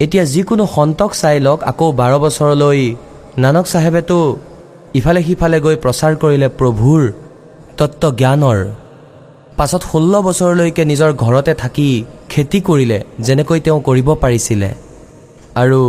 এতিয়া 0.03 0.24
যিকোনো 0.34 0.64
সন্তক 0.76 1.12
চাই 1.22 1.38
লওক 1.45 1.59
আকৌ 1.72 1.88
বাৰ 1.99 2.14
বছৰলৈ 2.24 2.82
নানক 3.43 3.66
চাহেবেতো 3.74 4.18
ইফালে 4.99 5.22
সিফালে 5.28 5.57
গৈ 5.66 5.76
প্ৰচাৰ 5.84 6.14
কৰিলে 6.22 6.47
প্ৰভুৰ 6.59 7.01
তত্ত্ব 7.78 8.03
জ্ঞানৰ 8.20 8.59
পাছত 9.57 9.82
ষোল্ল 9.91 10.14
বছৰলৈকে 10.28 10.84
নিজৰ 10.91 11.12
ঘৰতে 11.24 11.53
থাকি 11.62 11.89
খেতি 12.32 12.59
কৰিলে 12.68 12.97
যেনেকৈ 13.26 13.59
তেওঁ 13.66 13.80
কৰিব 13.88 14.07
পাৰিছিলে। 14.24 14.70
আৰু 15.62 15.82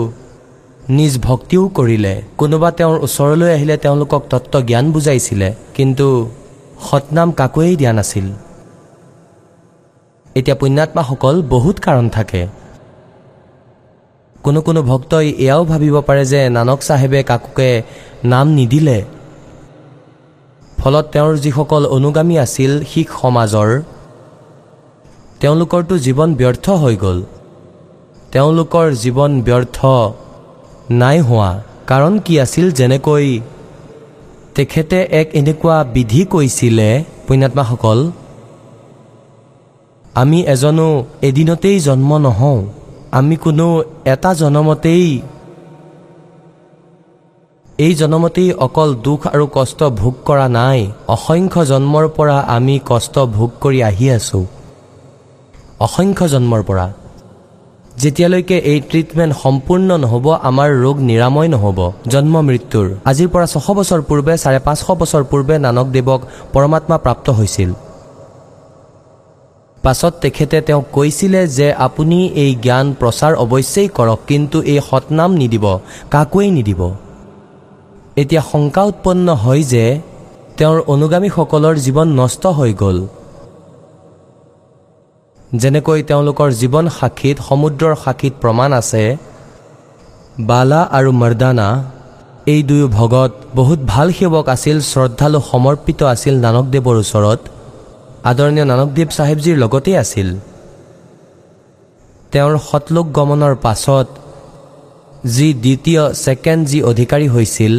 নিজ 0.96 1.12
ভক্তিও 1.26 1.62
কৰিলে। 1.78 2.14
কোনোবা 2.40 2.68
তেওঁৰ 2.78 2.96
ওচৰলৈ 3.06 3.50
আহিলে 3.56 3.76
তেওঁলোকক 3.84 4.22
তত্ত্ব 4.30 4.54
জ্ঞান 4.68 4.86
বুজাইছিলে 4.94 5.48
কিন্তু 5.76 6.06
সৎনাম 6.88 7.28
কাকোৱেই 7.40 7.74
দিয়া 7.80 7.92
নাছিল। 7.98 8.26
এতিয়া 10.38 10.56
পুণ্যাত্মাসকল 10.60 11.36
বহুত 11.54 11.76
কাৰণ 11.86 12.06
থাকে। 12.16 12.42
কোনো 14.44 14.60
কোনো 14.66 14.80
ভক্তই 14.90 15.28
এয়াও 15.44 15.62
ভাবিব 15.64 15.94
পাৰে 16.08 16.24
যে 16.32 16.40
নানক 16.56 16.80
চাহেবে 16.88 17.20
কাকোকে 17.30 17.70
নাম 18.32 18.46
নিদিলে। 18.58 18.98
ফলত 20.78 21.06
তেওঁৰ 21.12 21.32
যিসকল 21.44 21.82
অনুগামী 21.96 22.34
আছিল 22.44 22.72
শিখ 22.90 23.08
সমাজৰ 23.22 23.70
তেওঁলোকৰতো 25.40 25.94
জীৱন 26.06 26.30
ব্যৰ্থ 26.40 26.66
হৈ 26.82 26.94
গ'ল। 27.04 27.18
তেওঁলোকৰ 28.32 28.86
জীৱন 29.02 29.32
ব্যৰ্থ 29.46 29.78
নাই 30.90 31.20
হোৱা। 31.20 31.50
কাৰণ 31.86 32.18
কি 32.24 32.34
আছিল 32.38 32.70
যেনেকৈ 32.70 33.40
তেখেতে 34.54 34.98
এক 35.20 35.28
এনেকুৱা 35.34 35.76
বিধি 35.94 36.24
কৈছিলে 36.24 37.04
পুণ্যাত্মাসকল 37.26 37.98
আমি 40.14 40.38
এজনো 40.44 40.88
এদিনতেই 41.22 41.80
জন্ম 41.80 42.10
নহওঁ। 42.16 42.60
আমি 43.12 43.36
কোনো 43.36 43.82
এটা 44.04 44.30
জনমতেই 44.34 45.20
এই 47.78 47.94
জনমতেই 47.94 48.52
অকল 48.52 48.94
দুখ 48.94 49.20
আৰু 49.26 49.46
কষ্ট 49.52 49.82
ভোগ 49.82 50.14
কৰা 50.24 50.46
নাই। 50.48 50.80
অসংখ্য 51.08 51.62
জন্মৰ 51.64 52.04
পৰা 52.16 52.36
আমি 52.56 52.74
কষ্ট 52.90 53.18
ভোগ 53.18 53.50
কৰি 53.60 53.82
আহি 53.82 54.06
আছোঁ। 54.10 54.44
অসংখ্য 55.80 56.26
জন্মৰ 56.28 56.62
পৰা। 56.62 56.86
যেতিয়ালৈকে 58.00 58.56
এই 58.72 58.78
ট্ৰিটমেণ্ট 58.90 59.32
সম্পূৰ্ণ 59.42 59.88
নহ'ব 60.04 60.26
আমাৰ 60.50 60.68
ৰোগ 60.84 60.96
নিৰাময় 61.10 61.48
নহ'ব। 61.54 61.78
জন্ম 62.12 62.34
মৃত্যুৰ। 62.48 62.86
আজিৰ 63.10 63.28
পৰা 63.32 63.46
ছশ 63.52 63.66
বছৰ 63.78 64.00
পূৰ্বে 64.08 64.34
চাৰে 64.44 64.58
পাঁচশ 64.66 64.88
বছৰ 65.00 65.22
পূৰ্বে 65.30 65.54
নানকদেৱক 65.66 66.20
পৰমাত্মা 66.52 66.96
প্ৰাপ্ত 67.04 67.26
হৈছিল। 67.38 67.70
পাছত 69.82 70.12
তেখেতে 70.22 70.56
তেওঁক 70.60 70.86
কৈছিলে 70.92 71.40
যে 71.58 71.68
আপুনি 71.86 72.18
এই 72.42 72.50
জ্ঞান 72.64 72.86
প্ৰচাৰ 73.00 73.32
অৱশ্যেই 73.44 73.88
কৰক 73.96 74.20
কিন্তু 74.26 74.56
এই 74.72 74.80
সৎনাম 74.88 75.30
নিদিব 75.40 75.64
কাকোৱেই 76.12 76.50
নিদিব। 76.50 76.80
এতিয়া 78.16 78.42
শংকা 78.52 78.82
উৎপন্ন 78.82 79.26
হয় 79.42 79.62
যে 79.72 79.84
তেওঁৰ 80.58 80.78
অনুগামীসকলৰ 80.94 81.74
জীৱন 81.84 82.08
নষ্ট 82.20 82.44
হৈ 82.58 82.72
গ'ল। 82.74 82.98
যেনেকৈ 85.60 86.00
তেওঁলোকৰ 86.10 86.48
জীৱন 86.60 86.86
সাক্ষীত 86.98 87.36
সমুদ্ৰৰ 87.48 87.94
সাক্ষীত 88.04 88.34
প্ৰমাণ 88.42 88.70
আছে 88.80 89.02
বালা 90.50 90.80
আৰু 90.98 91.10
মৰ্দানা 91.22 91.68
এই 92.52 92.60
দুয়ো 92.68 92.86
ভগত 92.98 93.32
বহুত 93.58 93.80
ভাল 93.92 94.08
সেৱক 94.18 94.46
আছিল 94.54 94.76
শ্ৰদ্ধালু 94.92 95.38
সমৰ্পিত 95.50 96.00
আছিল 96.14 96.34
নানকদেৱৰ 96.46 96.96
ওচৰত। 97.04 97.40
আদৰণীয় 98.30 98.66
নানকদেৱ 98.72 99.08
চাহেবজীৰ 99.18 99.56
লগতেই 99.64 99.96
আছিল। 100.04 100.28
তেওঁৰ 102.32 102.54
সতলোক 102.68 103.06
গমনৰ 103.18 103.54
পাছত 103.64 104.08
যি 105.34 105.48
দ্বিতীয় 105.64 106.02
ছেকেণ্ড 106.24 106.62
যি 106.70 106.78
অধিকাৰী 106.90 107.26
হৈছিল 107.34 107.74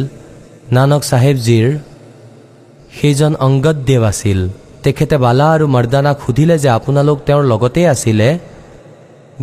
নানক 0.76 1.02
চাহেবজীৰ 1.10 1.66
সেইজন 2.96 3.32
অংগদদেৱ 3.46 4.02
আছিল। 4.12 4.40
তেখেতে 4.84 5.16
বালা 5.24 5.46
আৰু 5.54 5.66
মৰ্দানাক 5.74 6.16
সুধিলে 6.24 6.56
যে 6.64 6.68
আপোনালোক 6.78 7.18
তেওঁৰ 7.26 7.44
লগতেই 7.52 7.86
আছিলে? 7.94 8.28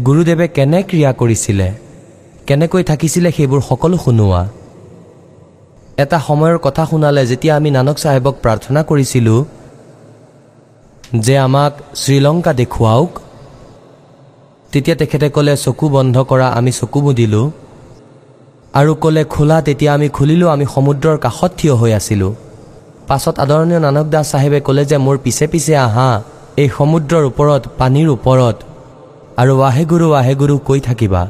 গুৰুদেৱে 0.05 0.47
কেনে 0.55 0.79
ক্ৰিয়া 0.89 1.11
কৰিছিলে? 1.21 1.67
কেনেকৈ 2.47 2.83
থাকিছিলে 2.89 3.29
সেইবোৰ 3.37 3.61
সকলো 3.69 3.95
শুনোৱা। 4.05 4.41
এটা 6.03 6.17
সময়ৰ 6.27 6.57
কথা 6.65 6.83
শুনালে 6.91 7.21
যেতিয়া 7.31 7.53
আমি 7.59 7.69
নানক 7.77 7.97
চাহেবক 8.03 8.35
প্ৰাৰ্থনা 8.43 8.81
কৰিছিলোঁ 8.89 9.39
যে 11.25 11.35
আমাক 11.47 11.71
শ্ৰীলংকা 12.01 12.51
দেখুৱাওক 12.61 13.11
তেতিয়া 14.71 14.95
তেখেতে 15.01 15.27
ক'লে 15.35 15.53
চকু 15.65 15.85
বন্ধ 15.95 16.15
কৰা 16.29 16.47
আমি 16.59 16.71
চকু 16.79 16.99
মুদিলোঁ। 17.05 17.45
আৰু 18.79 18.91
ক'লে 19.03 19.23
খোলা। 19.33 19.57
তেতিয়া 19.67 19.91
আমি 19.97 20.07
খুলিলোঁ 20.17 20.49
আমি 20.55 20.65
সমুদ্ৰৰ 20.75 21.17
কাষত 21.25 21.51
থিয় 21.59 21.73
হৈ 21.73 21.91
আছিলোঁ। 21.99 22.31
পাছত 23.09 23.35
আদৰণীয় 23.43 23.79
নানক 23.79 24.07
দাস 24.09 24.25
চাহেবে 24.31 24.59
ক'লে 24.65 24.83
যে 24.85 24.97
মোৰ 25.05 25.17
পিছে 25.23 25.45
পিছে 25.53 25.73
আহা 25.81 26.09
এই 26.57 26.67
সমুদ্ৰৰ 26.77 27.23
ওপৰত 27.29 27.63
পানীৰ 27.79 28.09
ওপৰত। 28.15 28.57
আৰু 29.41 29.53
ৱাহেগুৰু 29.59 30.05
ৱাহেগুৰু 30.11 30.55
কৈ 30.67 30.79
থাকিবা। 30.87 31.21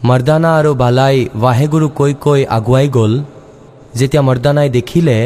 মৰ্দানা 0.00 0.50
আৰু 0.56 0.70
বালাই 0.78 1.16
ৱাহেগুৰু 1.36 1.86
কৈ 1.98 2.12
কৈ 2.20 2.40
আগুৱাই 2.56 2.86
গ'ল। 2.96 3.12
যেতিয়া 3.98 4.22
মৰ্দানাই 4.22 4.68
দেখিলে 4.76 5.16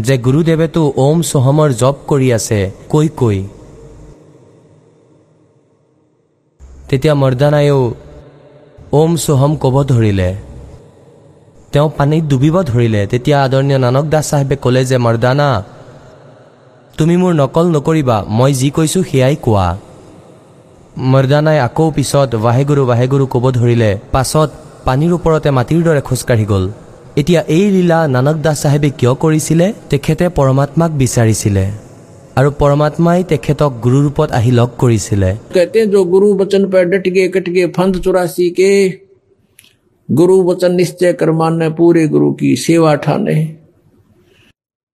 যে 0.00 0.14
গুৰুদেৱেতো 0.26 0.82
ওম 0.98 1.18
চোহমৰ 1.28 1.68
জপ 1.80 1.96
কৰি 2.08 2.28
আছে 2.38 2.60
কৈ 2.88 3.06
কৈ। 3.16 3.38
তেতিয়া 6.88 7.14
মৰ্দানায়ো 7.14 7.80
ওম 8.94 9.10
চোহম 9.22 9.52
ক'ব 9.62 9.76
ধৰিলে। 9.88 10.28
তেওঁ 11.76 11.88
পানীত 11.98 12.24
ডুবিব 12.30 12.56
ধৰিলে। 12.70 13.00
তেতিয়া 13.12 13.36
আদৰণীয় 13.46 13.78
নানক 13.86 14.04
দাস 14.14 14.24
চাহেবে 14.30 14.56
ক'লে 14.64 14.82
যে 14.90 14.96
মৰ্দানা 15.06 15.48
তুমি 16.98 17.14
মোৰ 17.22 17.32
নকল 17.42 17.66
নকৰিবা 17.76 18.16
মই 18.38 18.52
যি 18.60 18.68
কৈছোঁ 18.76 19.02
সেয়াই 19.10 19.36
কোৱা। 19.44 19.66
মৰ্দানাই 21.12 21.58
আকৌ 21.68 21.86
পিছত 21.96 22.30
ৱাহেগুৰু 22.44 22.82
ৱাহেগুৰু 22.90 23.24
ক'ব 23.34 23.44
ধৰিলে। 23.58 23.90
পাছত 24.14 24.48
পানীৰ 24.86 25.12
ওপৰতে 25.18 25.48
মাটিৰ 25.58 25.80
দৰে 25.86 26.00
খোজকাঢ়ি 26.08 26.46
গ'ল। 26.52 26.64
এতিয়া 27.20 27.40
এই 27.56 27.66
লীলা 27.74 27.98
নানক 28.14 28.36
দাস 28.46 28.56
চাহেবে 28.62 28.88
কিয় 28.98 29.12
কৰিছিলে? 29.22 29.66
তেখেতে 29.90 30.24
পৰমাত্মাক 30.38 30.90
বিচাৰিছিলে। 31.02 31.64
আৰু 32.38 32.48
পৰমাত্মাই 32.60 33.20
তেখেতক 33.32 33.70
গুৰুৰূপত 33.84 34.28
আহি 34.38 34.50
লগ 34.58 34.68
কৰিছিলে। 34.82 35.30
গুৰু 40.08 40.34
বচন 40.48 40.72
নিশ্চয় 40.80 41.12
কৰ্মানে 41.20 41.68
পুৰে 41.78 42.02
গুৰু 42.12 42.28
কি 42.38 42.48
সেৱা 42.64 42.92
ঠানে 43.04 43.36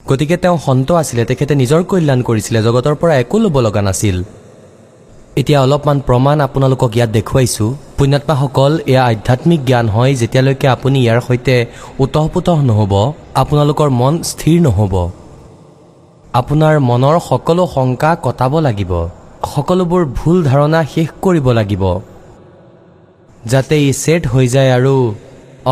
গতিকে 0.05 0.37
তেওঁ 0.43 0.59
সন্ত 0.67 0.89
আছিলে 1.01 1.23
তেখেতে 1.31 1.55
নিজৰ 1.63 1.83
কল্যাণ 1.91 2.21
কৰিছিলে 2.29 2.61
জগতৰ 2.67 2.95
পৰা 3.01 3.15
একো 3.23 3.37
ল'ব 3.45 3.57
লগা 3.67 3.83
নাছিল। 3.89 4.17
এতিয়া 5.41 5.59
অলপমান 5.65 5.99
প্ৰমাণ 6.09 6.37
আপোনালোকক 6.47 6.93
ইয়াত 6.97 7.11
দেখুৱাইছোঁ। 7.17 7.71
পুণ্যাত্মাসকল 7.99 8.73
এয়া 8.93 9.03
আধ্যাত্মিক 9.11 9.61
জ্ঞান 9.69 9.87
হয় 9.95 10.13
যেতিয়ালৈকে 10.21 10.67
আপুনি 10.77 10.99
ইয়াৰ 11.05 11.21
সৈতে 11.27 11.57
উতহপুতহ 12.05 12.59
নহ'ব 12.71 12.93
আপোনালোকৰ 13.43 13.89
মন 14.01 14.15
স্থিৰ 14.31 14.59
নহ'ব। 14.67 14.95
আপোনাৰ 16.41 16.75
মনৰ 16.91 17.17
সকলো 17.29 17.63
শংকা 17.75 18.11
কটাব 18.25 18.53
লাগিব 18.67 18.93
সকলোবোৰ 19.53 20.03
ভুল 20.19 20.37
ধাৰণা 20.51 20.81
শেষ 20.93 21.09
কৰিব 21.25 21.47
লাগিব। 21.59 21.85
যাতে 23.51 23.75
ই 23.87 23.91
ছেট 24.03 24.23
হৈ 24.33 24.47
যায় 24.55 24.71
আৰু 24.79 24.95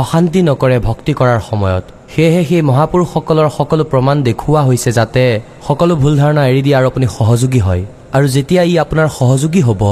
অশান্তি 0.03 0.41
নকৰে 0.49 0.79
ভক্তি 0.89 1.13
কৰাৰ 1.21 1.41
সময়ত। 1.51 1.85
সেয়েহে 2.13 2.43
সেই 2.49 2.63
মহাপুৰুষসকলৰ 2.71 3.49
সকলো 3.59 3.83
প্ৰমাণ 3.93 4.17
দেখুওৱা 4.29 4.63
হৈছে 4.69 4.91
যাতে 4.99 5.25
সকলো 5.69 5.93
ভুল 6.03 6.15
ধাৰণা 6.23 6.43
এৰি 6.51 6.61
দিয়ে 6.67 6.77
আৰু 6.79 6.87
আপুনি 6.93 7.07
সহযোগী 7.19 7.61
হয়। 7.67 7.83
আৰু 8.17 8.27
যেতিয়া 8.35 8.63
ই 8.73 8.75
আপোনাৰ 8.85 9.09
সহযোগী 9.19 9.63
হ'ব 9.69 9.83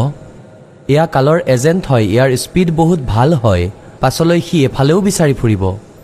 এয়া 0.93 1.05
কালৰ 1.14 1.39
এজেণ্ট 1.55 1.83
হয় 1.91 2.05
ইয়াৰ 2.14 2.29
স্পীড 2.45 2.68
বহুত 2.81 3.01
ভাল 3.14 3.31
হয় 3.43 3.64
পাছলৈ 4.03 4.41
সি 4.47 4.57
এফালেও 4.68 4.99
বিচাৰি 5.09 5.35
ফুৰিব। 5.41 5.62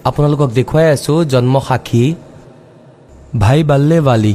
আপোনালোকক 0.08 0.50
দেখুৱাই 0.58 0.86
আছোঁ 0.96 1.18
জন্ম 1.32 1.54
সাক্ষী 1.68 2.04
ভাই 3.42 3.60
বাল্লে 3.70 3.98
বালি। 4.08 4.34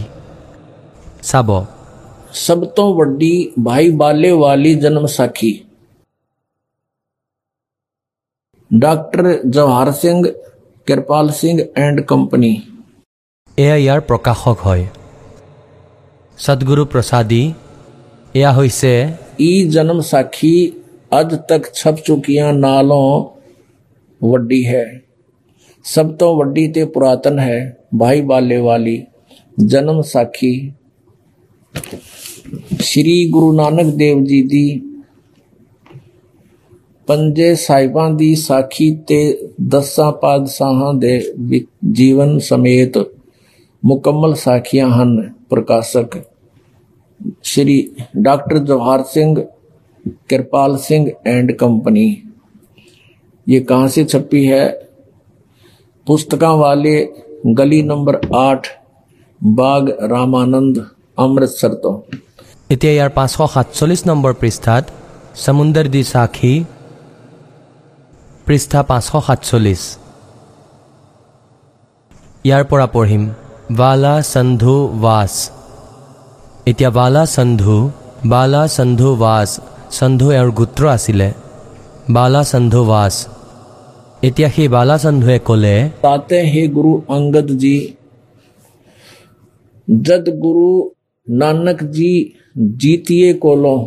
চাব। 1.30 1.50
চবত 2.46 2.80
বাই 3.68 3.86
বাল্লে 4.02 4.30
বালি 4.44 4.72
জন্ম 4.84 5.04
সাক্ষী। 5.18 5.52
doctor 8.71 9.33
Jawahar 9.47 9.91
Singh 9.93 10.25
Kirpal 10.87 11.31
Singh 11.33 11.59
and 11.77 12.01
company 12.03 12.57
এয়া 13.59 13.75
ইয়াৰ 13.75 14.01
প্ৰকাশক 14.03 14.63
হয় 14.65 14.81
সদগুৰু 16.39 16.85
প্ৰসাদী 16.87 17.43
এয়া 18.35 18.53
হৈছে 18.53 18.91
ਈ 19.41 19.51
ਜਨਮ 19.69 20.01
ਸਾਖੀ 20.03 20.51
ਅੱਜ 21.13 21.35
ਤੱਕ 21.49 21.69
ਛਪ 21.75 22.01
ਚੁੱਕੀਆਂ 22.07 22.53
ਨਾਲੋਂ 22.55 23.05
ਵੱਡੀ 24.21 24.65
ਹੈ 24.67 24.85
ਸਭ 25.85 26.11
ਤੋਂ 26.17 26.35
ਵੱਡੀ 26.37 26.67
ਤੇ 26.73 26.85
ਪੁਰਾਤਨ 26.95 27.39
ਹੈ 27.39 27.61
ਭਾਈ 27.99 28.21
ਬਾਲੇ 28.23 28.59
ਵਾਲੀ 28.61 28.97
ਜਨਮ 29.67 30.03
ਸਾਖੀ 30.03 30.53
ਸ੍ਰੀ 32.83 33.17
ਗੁਰੂ 33.31 33.53
ਨਾਨਕ 33.53 33.95
ਦੇਵ 33.97 34.25
ਜੀ 34.25 34.43
ਦੀ 34.47 34.65
ਪੰਜੇ 37.10 37.56
ਸਾਹਿਬਾਂ 37.56 38.10
ਦੀ 38.10 38.36
ਸਾਖੀ 38.36 38.92
ਤੇ 39.08 39.18
ਦਸਾਂ 39.70 40.12
ਪਾਦਸ਼ਾਹਾਂ 40.12 40.94
ਦੇ 40.94 41.20
ਜੀਵਨ 41.92 42.38
ਸਮੇਤ 42.40 42.98
ਮੁਕੰਮਲ 43.86 44.34
ਸਾਖੀਆਂ 44.36 44.90
ਹਨ, 44.90 45.34
ਪ੍ਰਕਾਸ਼ਕ 45.50 46.18
Shri 47.44 47.78
doctor 48.18 48.58
Jawahar 48.58 49.04
Singh 49.04 49.36
Kirpal 50.30 50.76
Singh 50.78 51.08
and 51.28 51.52
company 51.54 52.04
ये 53.48 53.60
कहाँ 53.62 53.88
से 53.88 54.04
छपी 54.06 54.44
है 54.46 54.62
पुस्तक 56.08 56.44
वाले 56.60 56.94
गली 57.58 57.82
नंबर 57.84 58.18
आठ 58.36 58.68
बाग 59.42 59.90
रामानंद 60.12 60.80
अमृतसर 61.18 61.74
तो 61.84 61.92
इतिहार 62.70 63.10
पाँच 63.10 63.32
सौ 63.32 63.48
सतचल्लिस 63.48 64.06
नंबर 64.08 64.34
पृष्ठात 64.34 64.92
समुंदर 65.38 65.88
दी 65.88 66.04
साखी 66.06 66.54
পৃষ্ঠা 68.50 68.82
পাঁচশ 68.90 69.10
সাতচল্লিছ। 69.28 69.82
ইয়াৰ 72.48 72.64
পৰা 72.70 72.88
পঢ়িম 72.94 73.24
বালা 73.80 74.16
চন্ধু 74.34 74.76
ৱাছ 75.04 75.34
এতিয়া 76.70 76.92
বালা 77.00 77.24
সন্ধু 77.36 77.78
বালা 78.34 78.64
সন্ধু 78.78 79.10
ৱাছ 79.24 79.50
সন্ধু 79.98 80.28
এওঁৰ 80.38 80.50
গোত্ৰ 80.60 80.84
আছিলে 80.96 81.30
বালা 82.16 82.42
সন্ধু 82.52 82.82
ৱাছ 82.92 83.16
এতিয়া 84.28 84.50
সেই 84.56 84.68
বালা 84.76 84.96
সন্ধুৱে 85.04 85.38
ক'লে 85.48 85.76
তাতে 86.06 86.38
সেই 86.52 86.68
গুৰু 86.76 86.92
অংগদজী 87.16 87.78
যদ 89.88 90.26
গুৰু 90.44 90.70
নানকজী 91.28 92.14
জিতিয়ে 92.82 93.30
ক'লো 93.44 93.78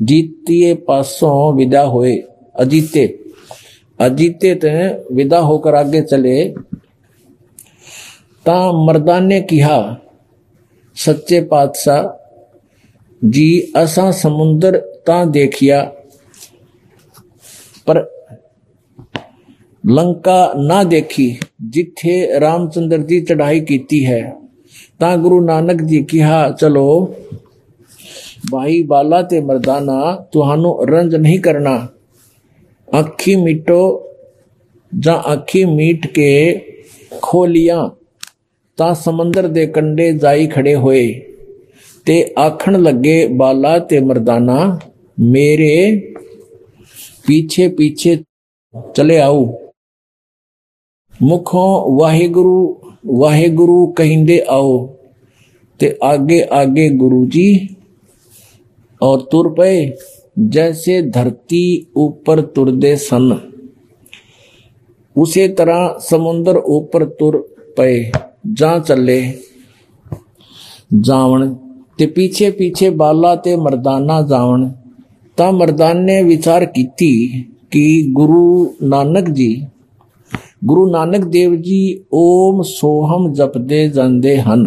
জিতিয়ে 0.00 0.70
পাছ 0.86 1.16
বিদা 1.56 1.82
হৈ 1.92 2.12
অজিতে। 2.62 3.04
अजीते 3.98 4.54
थे 4.54 4.88
विदा 5.14 5.38
होकर 5.40 5.74
आगे 5.74 6.02
चले। 6.02 6.38
ता 8.46 8.56
मर्दाने 8.84 9.40
किया 9.40 9.76
सच्चे 10.96 11.40
पातशाह, 11.42 12.02
जी 13.22 13.72
असा 13.76 14.10
समुंदर 14.12 14.76
ता 15.06 15.24
देखिया, 15.26 15.80
पर 17.86 18.00
लंका 19.84 20.52
ना 20.58 20.82
देखी, 20.84 21.28
जिथे 21.62 22.38
रामचंद्र 22.38 22.98
जी 23.02 23.20
चढ़ाई 23.20 23.60
कीती 23.62 24.00
है। 24.00 24.22
ता 25.00 25.14
गुरु 25.16 25.40
नानक 25.40 25.80
जी 25.82 26.02
किया 26.02 26.50
चलो, 26.52 26.88
भाई 28.50 28.82
बाला 28.82 29.22
ते 29.22 29.40
मर्दाना, 29.40 29.98
तुहानू 30.32 30.78
रंज 30.84 31.14
नहीं 31.16 31.38
करना। 31.40 31.76
ਅੱਖੀ 32.98 33.36
ਮਿਟੋ 33.36 34.08
ਜਾਂ 34.98 35.32
ਅੱਖੀ 35.32 35.64
ਮੀਟ 35.64 36.06
ਕੇ 36.06 36.60
ਖੋਲੀਆਂ 37.22 37.88
ਤਾਂ 38.76 38.94
ਸਮੁੰਦਰ 38.94 39.48
ਦੇ 39.48 39.66
ਕੰਢੇ 39.66 40.12
ਜਾਈ 40.12 40.46
ਖੜੇ 40.46 40.74
ਹੋਏ 40.74 41.22
ਤੇ 42.06 42.34
ਆਖਣ 42.38 42.82
ਲੱਗੇ, 42.82 43.26
ਬਾਲਾ 43.26 43.78
ਤੇ 43.78 44.00
ਮਰਦਾਨਾ, 44.00 44.78
ਮੇਰੇ 45.20 46.00
ਪਿੱਛੇ 47.26 47.68
ਪਿੱਛੇ 47.68 48.16
ਚਲੇ 48.94 49.20
ਆਉ 49.20 49.44
ਮੁਖੋ 51.22 51.98
ਵਾਹਿਗੁਰੂ 51.98 52.80
ਵਾਹਿਗੁਰੂ 53.06 53.86
ਕਹਿੰਦੇ 53.92 54.42
ਆਓ 54.48 54.96
ਤੇ 55.78 55.96
ਆਗੇ 56.02 56.46
ਆਗੇ 56.50 56.88
ਗੁਰੂ 56.88 57.26
ਜੀ 57.26 57.68
ਔਰ 59.02 59.18
ਤੁਰ 59.20 59.54
ਪਏ। 59.54 59.90
जैसे 60.49 61.01
धरती 61.11 61.65
ऊपर 61.97 62.41
तुरदे 62.55 62.95
सन 62.95 63.31
उसी 65.15 65.47
तरह 65.49 65.97
समुंदर 66.01 66.57
ऊपर 66.69 67.05
तुर 67.19 67.37
पे 67.77 67.91
जा 68.53 68.77
चले 68.79 69.21
जावण 71.01 71.47
ते 71.99 72.05
पीछे 72.07 72.51
पीछे 72.51 72.89
बाला 72.95 73.35
ते 73.37 73.55
मर्दाना 73.57 74.21
जावण 74.23 74.69
ਤਾਂ 75.37 75.51
ਮਰਦਾਨ 75.51 75.97
ਨੇ 75.97 76.21
ਵਿਚਾਰ 76.23 76.65
ਕੀਤੀ 76.65 77.43
ਕਿ 77.71 78.11
ਗੁਰੂ 78.11 78.75
ਨਾਨਕ 78.83 79.29
ਜੀ 79.29 79.49
ਗੁਰੂ 80.65 80.89
ਨਾਨਕ 80.89 81.25
ਦੇਵ 81.25 81.55
ਜੀ 81.55 81.81
ਓਮ 82.13 82.61
ਸੋਹਮ 82.61 83.31
ਜਪਦੇ 83.33 83.87
ਜਾਂਦੇ 83.89 84.37
ਹਨ 84.41 84.65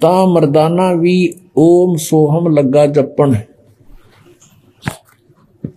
ਤਾਂ 0.00 0.26
ਮਰਦਾਨਾ 0.26 0.92
ਵੀ 0.92 1.34
ਓਮ 1.56 1.96
ਸੋਹਮ 1.96 2.48
ਲੱਗਾ 2.48 2.86
ਜਪਣ। 2.86 3.34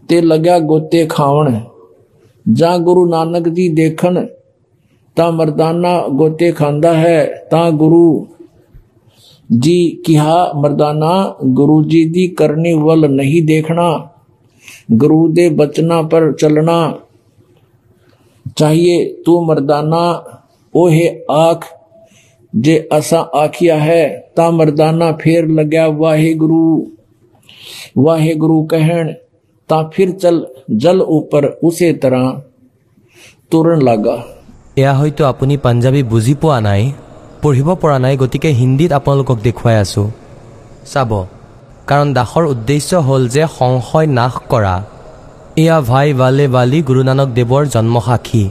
ਤੇ 0.10 0.22
ਲੱਗਿਆ 0.22 0.60
ਗੋਤੇ 0.60 1.06
ਖਾਵਣ। 1.06 1.60
ਜਾਂ 2.54 2.80
ਗੁਰੂ 2.80 3.10
ਨਾਨਕ 3.10 3.50
ਜੀ 3.50 3.70
ਦੇਖਣ, 3.70 4.28
ਤਾਂ 5.16 5.32
ਮਰਦਾਨਾ 5.32 6.08
ਗੋਤੇ 6.08 6.52
ਖਾਂਦਾ 6.52 6.94
ਹੈ, 6.94 7.48
ਤਾਂ 7.52 7.72
ਗੁਰੂ 7.72 8.28
ਜੀ 9.60 10.02
ਕਿਹਾ, 10.06 10.54
ਮਰਦਾਨਾ, 10.54 11.36
ਗੁਰੂ 11.46 11.84
ਜੀ 11.84 12.10
ਦੀ 12.10 12.28
ਕਰਨੀ 12.28 12.74
ਵੱਲ 12.74 13.10
ਨਹੀਂ 13.10 13.44
ਦੇਖਣਾ। 13.44 14.08
ਗੁਰੂ 14.94 15.28
ਦੇ 15.28 15.50
ਬਚਨਾਂ 15.50 16.04
ਪਰ 16.04 16.32
ਚੱਲਣਾ 16.32 16.94
ਚਾਹੀਏ। 18.56 19.14
ਤੂੰ 19.26 19.46
ਮਰਦਾਨਾ 19.46 20.24
ਉਹੇ 20.76 21.26
ਆਖ 21.32 21.66
ਜੇ 22.53 22.75
ਅਸਾਂ 22.99 23.25
ਆਖਿਆ 23.39 23.79
ਹੈ 23.79 24.05
ਤਾਂ 24.37 24.51
ਮਰਦਾਨਾ 24.53 25.11
ਫੇਰ 25.13 25.49
ਲੱਗਿਆ 25.49 25.89
ਵਾਹਿਗੁਰੂ 25.89 26.87
ਵਾਹਿਗੁਰੂ 27.99 28.65
ਕਹਿਣ 28.67 29.13
ਤਾਂ 29.69 29.83
ਫਿਰ 29.91 30.11
ਚਲ 30.13 30.45
ਜਲ 30.77 31.01
ਉੱਪਰ 31.01 31.53
ਉਸੇ 31.63 31.93
ਤਰ੍ਹਾਂ 31.93 32.35
ਤੁਰਨ 33.51 33.83
ਲੱਗਾ 33.85 34.17
এয়া 34.79 34.93
হয়তো 34.95 35.23
আপুনি 35.25 35.55
পাঞ্জাবী 35.65 36.03
বুজি 36.03 36.35
পোৱা 36.43 36.59
নাই 36.61 36.83
পঢ়িব 37.43 37.69
পৰা 37.83 37.97
নাই 37.99 38.15
গতিকে 38.23 38.51
হিন্দীত 38.61 38.91
আপোনালোকক 38.93 39.39
দেখুৱাই 39.45 39.77
আছোঁ 39.83 40.07
চাব 40.93 41.11
কাৰণ 41.89 42.09
দাসৰ 42.15 42.45
উদ্দেশ্য 42.47 42.91
হ'ল 43.07 43.23
যে 43.29 43.45
সংশয় 43.59 44.09
নাশ 44.19 44.35
কৰা 44.51 44.75
এয়া 45.57 45.77
ভাই 45.83 46.09
ৱালে 46.13 46.45
ৱালি 46.55 46.79
গুৰু 46.89 47.01
নানক 47.09 47.29
দেৱৰ 47.39 47.65
জন্মসাক্ষী 47.75 48.45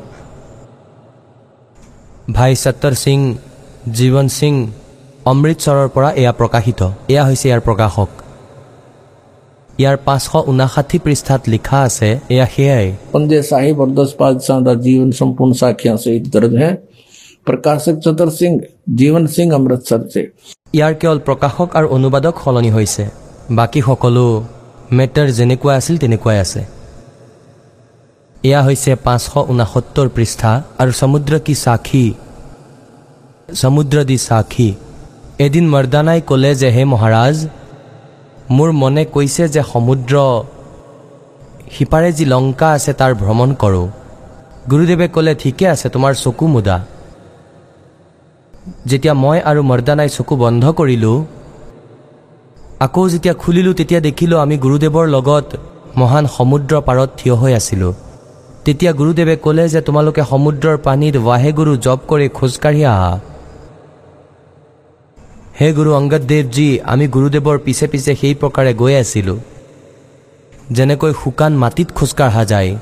ভাই 2.33 2.51
সত্তৰ 2.63 2.93
সিং 3.03 3.19
জীৱন 3.96 4.26
সিং 4.38 4.54
অমৃতসৰৰ 5.30 5.88
পৰা 5.94 6.10
এয়া 6.20 6.32
প্ৰকাশিত। 6.40 6.80
এয়া 7.12 7.22
হৈছে 7.28 7.46
ইয়াৰ 7.48 7.60
প্ৰকাশক। 7.68 8.10
ইয়াৰ 9.80 9.96
পাঁচশ 10.06 10.26
ঊনাষাঠি 10.50 10.98
পৃষ্ঠাত 11.04 11.42
লিখা 11.52 11.78
আছে 11.88 12.08
এয়া 12.34 12.46
সেয়াই। 12.54 12.86
পঞ্জে 13.12 13.38
চাহিব 13.50 13.78
জীৱন 14.84 15.10
সম্পূৰ্ণ 15.20 15.50
সাক্ষী 15.60 15.88
আছে 15.94 16.10
প্ৰকাশক 17.46 17.96
চতৰ 18.04 18.30
সিং 18.38 18.52
জীৱন 18.98 19.24
সিং 19.34 19.46
অমৃতসৰ 19.58 20.00
ইয়াৰ 20.76 20.92
কেৱল 21.00 21.18
প্ৰকাশক 21.28 21.68
আৰু 21.78 21.86
অনুবাদক 21.96 22.34
সলনি 22.44 22.70
হৈছে। 22.76 23.04
বাকী 23.58 23.80
সকলো 23.88 24.24
মেটাৰ 24.98 25.28
যেনেকুৱা 25.38 25.72
আছিল 25.80 25.94
তেনেকুৱাই 26.02 26.38
আছে। 26.44 26.62
এয়া 28.48 28.60
হৈছে 28.66 28.90
পাঁচশ 29.06 29.34
ঊনসত্তৰ 29.50 30.06
পৃষ্ঠা 30.16 30.50
আৰু 30.80 30.92
সমুদ্ৰ 31.00 31.32
কি 31.46 31.54
সাক্ষী 31.64 32.04
সমুদ্ৰদি 33.48 34.16
সাক্ষী 34.18 34.68
এদিন 35.38 35.64
মৰ্দানাই 35.74 36.20
ক'লে 36.28 36.50
যে 36.54 36.68
হে 36.70 36.82
মহাৰাজ 36.84 37.36
মোৰ 38.50 38.70
মনে 38.80 39.02
কৈছে 39.14 39.44
যে 39.54 39.62
সমুদ্ৰ 39.72 40.14
সিপাৰে 41.74 42.10
যি 42.12 42.24
লংকা 42.24 42.68
আছে 42.76 42.92
তাৰ 43.00 43.12
ভ্ৰমণ 43.22 43.50
কৰোঁ 43.62 43.86
গুৰুদেৱে 44.70 45.06
ক'লে 45.14 45.32
ঠিকে 45.42 45.66
আছে 45.74 45.86
তোমাৰ 45.88 46.12
চকু 46.22 46.44
মুদা 46.54 46.76
যেতিয়া 48.88 49.14
মই 49.14 49.38
আৰু 49.50 49.60
মৰ্দানাই 49.70 50.08
চকু 50.16 50.34
বন্ধ 50.44 50.64
কৰিলোঁ 50.78 51.16
আকৌ 52.86 53.02
যেতিয়া 53.12 53.34
খুলিলোঁ 53.34 53.74
তেতিয়া 53.80 54.00
দেখিলোঁ 54.08 54.38
আমি 54.44 54.56
গুৰুদেৱৰ 54.64 55.06
লগত 55.16 55.46
মহান 55.98 56.24
সমুদ্ৰ 56.36 56.72
পাৰত 56.88 57.10
থিয় 57.18 57.34
হৈ 57.40 57.52
আছিলোঁ 57.60 57.92
তেতিয়া 58.64 58.92
গুৰুদেৱে 59.00 59.34
ক'লে 59.44 59.64
যে 59.74 59.80
তোমালোকে 59.88 60.22
সমুদ্ৰৰ 60.32 60.76
পানীত 60.86 61.14
ৱাহে 61.26 61.50
গুৰু 61.58 61.72
জপ 61.86 62.00
কৰি 62.10 62.26
খোজকাঢ়ি 62.38 62.84
আহা 62.94 63.12
হে 65.60 65.68
গুৰু 65.72 65.90
অংগদেৱজী 65.92 66.68
আমি 66.92 67.06
গুৰুদেৱৰ 67.08 67.58
পিছে 67.64 67.86
পিছে 67.92 68.12
সেই 68.20 68.34
প্ৰকাৰে 68.34 68.72
গৈ 68.74 68.94
আছিলোঁ 68.94 69.38
যেনেকৈ 70.70 71.12
শুকান 71.22 71.52
মাটিত 71.52 71.88
খোজকাঢ়া 71.94 72.44
যায়। 72.44 72.72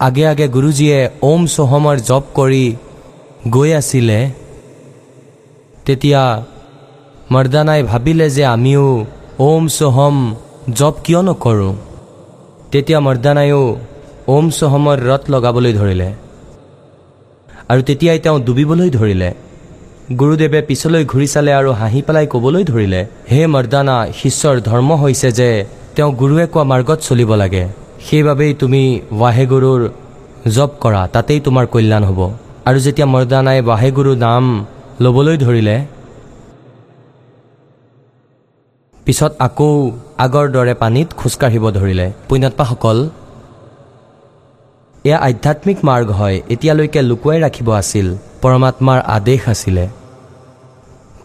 আগে 0.00 0.24
আগে 0.26 0.46
গুৰুজীয়ে 0.48 0.98
ওম 1.22 1.42
চোহমৰ 1.46 1.96
জপ 2.08 2.24
কৰি 2.34 2.64
গৈ 3.50 3.70
আছিলে। 3.72 4.18
তেতিয়া 5.86 6.22
মৰ্দানাই 7.32 7.80
ভাবিলে 7.82 8.26
যে 8.30 8.44
আমিও 8.44 8.86
ওম 9.38 9.62
চোহম 9.68 10.16
জপ 10.78 10.94
কিয় 11.04 11.20
নকৰোঁ? 11.22 11.74
তেতিয়া 12.70 12.98
মৰ্দানায়ো 13.00 13.62
ওম 14.34 14.46
চোহমৰ 14.50 14.98
ৰথ 15.10 15.22
লগাবলৈ 15.30 15.72
ধৰিলে। 15.72 16.08
আৰু 17.68 17.80
তেতিয়াই 17.82 18.18
তেওঁ 18.24 18.38
ডুবিবলৈ 18.40 18.90
ধৰিলে। 18.90 19.30
গুৰুদেৱে 20.10 20.60
পিছলৈ 20.68 21.04
ঘূৰি 21.10 21.26
চালে 21.32 21.52
আৰু 21.60 21.70
হাঁহি 21.80 22.00
পেলাই 22.06 22.26
ক'বলৈ 22.32 22.62
ধৰিলে 22.70 23.00
হে 23.30 23.40
মৰ্দানা 23.54 23.96
শিষ্যৰ 24.20 24.56
ধৰ্ম 24.68 24.90
হৈছে 25.02 25.28
যে 25.38 25.50
তেওঁ 25.94 26.10
গুৰুৱে 26.20 26.46
কোৱা 26.52 26.64
মাৰ্গত 26.70 26.98
চলিব 27.08 27.30
লাগে। 27.42 27.64
সেইবাবেই 28.06 28.52
তুমি 28.60 28.82
ৱাহেগুৰুৰ 29.20 29.80
জপ 30.56 30.70
কৰা 30.82 31.02
তাতেই 31.14 31.40
তোমাৰ 31.46 31.64
কল্যাণ 31.74 32.04
হ'ব। 32.08 32.20
আৰু 32.68 32.78
যেতিয়া 32.86 33.06
মৰ্দানাই 33.14 33.58
ৱাহেগুৰু 33.68 34.10
নাম 34.26 34.44
ল'বলৈ 35.04 35.36
ধৰিলে 35.44 35.76
পিছত 39.06 39.32
আকৌ 39.46 39.70
আগৰ 40.24 40.46
দৰে 40.56 40.74
পানীত 40.82 41.08
খোজকাঢ়িব 41.20 41.64
ধৰিলে। 41.78 42.06
পুণ্যাত্মাসকল 42.28 42.98
এয়া 45.08 45.18
আধ্যাত্মিক 45.28 45.78
মাৰ্গ 45.88 46.08
হয় 46.18 46.36
এতিয়ালৈকে 46.54 47.00
লুকুৱাই 47.10 47.38
ৰাখিব 47.44 47.68
আছিল 47.80 48.06
পৰমাত্মাৰ 48.42 48.98
আদেশ 49.16 49.42
আছিলে। 49.54 49.84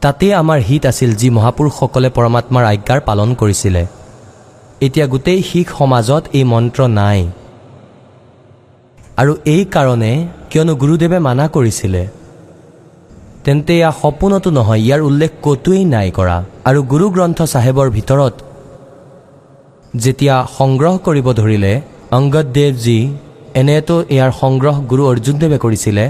তাতেই 0.05 0.33
আমাৰ 0.41 0.59
হিত 0.67 0.83
আছিল 0.91 1.11
যি 1.21 1.27
মহাপুৰুষসকলে 1.37 2.09
পৰমাত্মাৰ 2.17 2.63
আজ্ঞাৰ 2.71 2.99
পালন 3.07 3.29
কৰিছিলে। 3.41 3.83
এতিয়া 4.85 5.05
গোটেই 5.13 5.39
শিখ 5.49 5.67
সমাজত 5.79 6.23
এই 6.37 6.43
মন্ত্ৰ 6.53 6.79
নাই। 6.99 7.19
আৰু 9.21 9.33
এই 9.53 9.63
কাৰণে 9.75 10.11
কিয়নো 10.49 10.73
গুৰুদেৱে 10.81 11.17
মানা 11.27 11.45
কৰিছিলে। 11.55 12.03
তেন্তে 13.43 13.73
এয়া 13.79 13.91
সপোনতো 14.01 14.49
নহয় 14.57 14.81
ইয়াৰ 14.85 15.01
উল্লেখ 15.09 15.31
ক'তোৱেই 15.45 15.83
নাই 15.93 16.07
কৰা। 16.17 16.37
আৰু 16.69 16.79
গুৰু 16.91 17.05
গ্ৰন্থ 17.15 17.39
চাহেবৰ 17.53 17.87
ভিতৰত 17.97 18.35
যেতিয়া 20.03 20.35
সংগ্ৰহ 20.57 20.93
কৰিব 21.05 21.27
ধৰিলে 21.39 21.73
অংগদেৱজী 22.17 22.99
এনেতো 23.59 23.95
ইয়াৰ 24.13 24.31
সংগ্ৰহ 24.41 24.75
গুৰু 24.91 25.03
অৰ্জুনদেৱে 25.11 25.57
কৰিছিলে। 25.65 26.05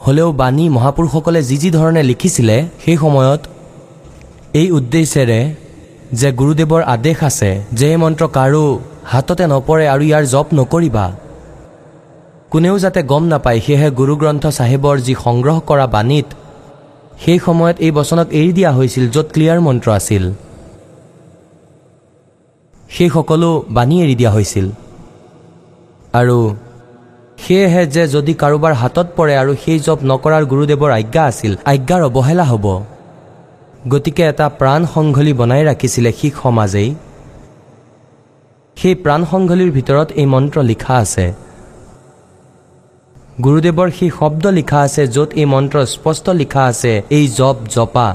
হ'লেও 0.00 0.28
বাণী 0.40 0.64
মহাপুৰুষসকলে 0.76 1.40
যি 1.48 1.56
যি 1.62 1.68
ধৰণে 1.78 2.02
লিখিছিলে 2.10 2.56
সেই 2.84 2.98
সময়ত 3.04 3.40
এই 4.60 4.68
উদ্দেশ্যেৰে 4.78 5.40
যে 6.20 6.28
গুৰুদেৱৰ 6.40 6.82
আদেশ 6.94 7.18
আছে 7.28 7.50
যে 7.78 7.86
এই 7.92 7.98
মন্ত্ৰ 8.02 8.24
কাৰো 8.36 8.64
হাততে 9.12 9.44
নপৰে 9.52 9.84
আৰু 9.94 10.02
ইয়াৰ 10.08 10.24
জপ 10.34 10.46
নকৰিবা 10.58 11.06
কোনেও 12.52 12.76
যাতে 12.84 13.00
গম 13.12 13.24
নাপায় 13.32 13.60
সেয়েহে 13.64 13.88
গুৰু 13.98 14.14
গ্ৰন্থ 14.20 14.44
চাহেবৰ 14.58 14.96
যি 15.06 15.14
সংগ্ৰহ 15.24 15.56
কৰা 15.68 15.86
বাণীত 15.94 16.28
সেই 17.22 17.38
সময়ত 17.46 17.76
এই 17.86 17.92
বচনক 17.98 18.28
এৰি 18.40 18.50
দিয়া 18.58 18.70
হৈছিল 18.78 19.04
য'ত 19.14 19.26
ক্লিয়াৰ 19.34 19.60
মন্ত্ৰ 19.66 19.88
আছিল। 19.98 20.24
সেই 22.90 23.10
সকলো 23.16 23.48
বাণী 23.76 23.96
এৰি 24.04 24.14
দিয়া 24.20 24.32
হৈছিল। 24.36 24.66
আৰু 26.12 26.38
সেয়েহে 27.42 27.82
যে 27.94 28.02
যদি 28.14 28.32
কাৰোবাৰ 28.42 28.74
হাতত 28.80 29.06
পৰে 29.16 29.34
আৰু 29.42 29.52
সেই 29.62 29.78
জপ 29.86 29.98
নকৰাৰ 30.10 30.44
গুৰুদেৱৰ 30.52 30.90
আজ্ঞা 31.00 31.22
আছিল 31.30 31.52
আজ্ঞাৰ 31.72 32.02
অৱহেলা 32.08 32.44
হ'ব। 32.50 32.66
গতিকে 33.92 34.22
এটা 34.32 34.46
প্ৰাণ 34.60 34.80
সংঘলি 34.94 35.32
বনাই 35.40 35.62
ৰাখিছিলে 35.70 36.10
শিখ 36.18 36.34
সমাজেই। 36.44 36.90
সেই 38.76 38.94
প্ৰাণ 39.04 39.20
সংঘলিৰ 39.32 39.70
ভিতৰত 39.76 40.08
এই 40.20 40.26
মন্ত্ৰ 40.34 40.58
লিখা 40.70 40.94
আছে। 41.04 41.26
গুৰুদেৱৰ 43.44 43.88
সেই 43.98 44.10
শব্দ 44.18 44.44
লিখা 44.58 44.78
আছে 44.86 45.02
য'ত 45.14 45.30
এই 45.40 45.46
মন্ত্ৰ 45.54 45.76
স্পষ্ট 45.94 46.26
লিখা 46.40 46.62
আছে 46.72 46.92
এই 47.16 47.24
জপ 47.38 47.56
জপা। 47.74 48.08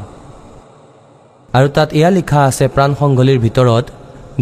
আৰু 1.58 1.68
তাত 1.76 1.90
এয়া 2.00 2.12
লিখা 2.18 2.40
আছে 2.50 2.66
প্ৰাণ 2.76 2.92
সংঘলিৰ 3.02 3.40
ভিতৰত 3.46 3.86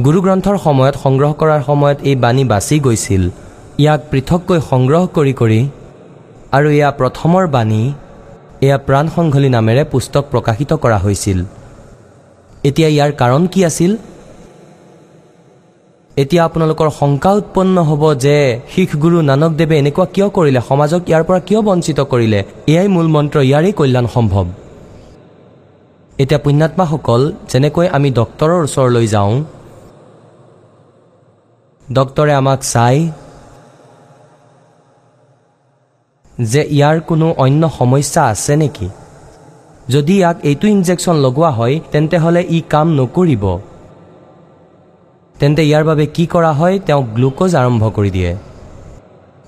গুৰুগ্ৰন্থৰ 0.06 0.58
সময়ত 0.66 0.96
সংগ্ৰহ 1.04 1.32
কৰাৰ 1.42 1.62
সময়ত 1.70 1.98
এই 2.10 2.16
বাণী 2.24 2.44
বাচি 2.52 2.76
গৈছিল। 2.86 3.24
ইয়াক 3.82 4.02
পৃথককৈ 4.12 4.60
সংগ্ৰহ 4.72 5.04
কৰি 5.18 5.34
কৰি 5.42 5.62
আৰু 6.58 6.68
এয়া 6.78 6.90
প্ৰথমৰ 7.00 7.46
বাণী 7.56 7.84
এয়া 8.66 8.78
প্ৰাণ 8.88 9.06
সংঘলি 9.16 9.50
নামেৰে 9.58 9.84
পুস্তক 9.94 10.24
প্ৰকাশিত 10.32 10.72
কৰা 10.84 10.98
হৈছিল। 11.06 11.40
এতিয়া 12.70 12.90
ইয়াৰ 12.96 13.12
কাৰণ 13.22 13.42
কি 13.54 13.60
আছিল? 13.70 13.92
এতিয়া 16.18 16.42
আপোনালোকৰ 16.48 16.90
শংকা 17.00 17.32
উৎপন্ন 17.40 17.76
হ'ব 17.90 18.04
যে 18.26 18.36
শিখ 18.74 18.90
গুৰু 19.04 19.18
নানকদেৱে 19.30 19.76
এনেকুৱা 19.82 20.06
কিয় 20.14 20.28
কৰিলে 20.38 20.62
সমাজক 20.70 21.02
ইয়াৰ 21.10 21.24
পৰা 21.28 21.40
কিয় 21.48 21.62
বঞ্চিত 21.68 22.00
কৰিলে? 22.12 22.40
এয়াই 22.72 22.88
মূল 22.96 23.08
মন্ত্ৰ 23.16 23.38
ইয়াৰেই 23.50 23.74
কল্যাণ 23.80 24.06
সম্ভৱ। 24.16 24.46
এতিয়া 26.22 26.40
পুণ্যাত্মাসকল 26.46 27.22
যেনেকৈ 27.52 27.88
আমি 27.98 28.10
ডক্তৰৰ 28.20 28.62
ওচৰলৈ 28.68 29.06
যাওঁ 29.16 29.34
ডক্তৰে 31.88 32.34
আমাক 32.42 32.60
চাই 32.74 32.98
যে 36.38 36.62
ইয়াৰ 36.64 37.00
কোনো 37.00 37.34
অন্য 37.38 37.70
সমস্যা 37.70 38.22
আছে 38.24 38.56
নেকি? 38.56 38.90
যদি 39.90 40.14
ইয়াক 40.18 40.38
এইটো 40.44 40.68
ইনজেকশ্যন 40.68 41.16
লগোৱা 41.16 41.50
হয় 41.50 41.80
তেন্তে 41.92 42.18
হ'লে 42.18 42.42
ই 42.50 42.62
কাম 42.70 42.88
নকৰিব। 43.00 43.44
তেন্তে 45.40 45.64
ইয়াৰ 45.64 45.84
বাবে 45.84 46.06
কি 46.06 46.26
কৰা 46.34 46.52
হয় 46.60 46.80
তেওঁক 46.80 47.06
গ্লুক'জ 47.16 47.56
আৰম্ভ 47.56 47.84
কৰি 47.96 48.12
দিয়ে। 48.12 48.32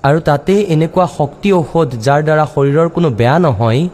আৰু 0.04 0.20
তাতেই 0.20 0.60
এনেকুৱা 0.74 1.06
শক্তি 1.18 1.52
ঔষধ 1.52 1.88
যাৰ 2.06 2.20
দ্বাৰা 2.22 2.44
শৰীৰৰ 2.54 2.88
কোনো 2.88 3.10
বেয়া 3.10 3.38
নহয় 3.38 3.88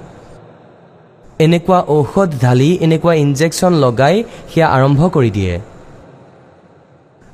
এনেকুৱা 1.39 1.79
ঔষধ 1.89 2.31
ঢালি 2.43 2.71
এনেকুৱা 2.85 3.15
ইনজেকশ্যন 3.15 3.73
লগাই 3.75 4.25
সেয়া 4.51 4.69
আৰম্ভ 4.69 5.01
কৰি 5.15 5.31
দিয়ে। 5.31 5.55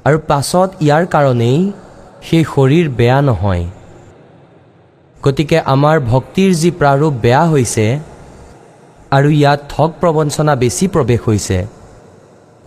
আৰু 0.04 0.18
পাছত 0.28 0.68
ইয়াৰ 0.80 1.04
কাৰণেই 1.06 1.72
সেই 2.26 2.44
শৰীৰ 2.52 2.86
বেয়া 2.88 3.20
নহয়। 3.22 3.64
গতিকে 5.24 5.58
আমাৰ 5.74 5.96
ভক্তিৰ 6.12 6.50
যি 6.60 6.70
প্ৰাৰূপ 6.80 7.12
বেয়া 7.24 7.44
হৈছে 7.52 7.86
আৰু 9.16 9.28
ইয়াত 9.38 9.60
ঠগ 9.72 9.90
প্ৰবঞ্চনা 10.00 10.52
বেছি 10.62 10.84
প্ৰৱেশ 10.94 11.20
হৈছে। 11.26 11.58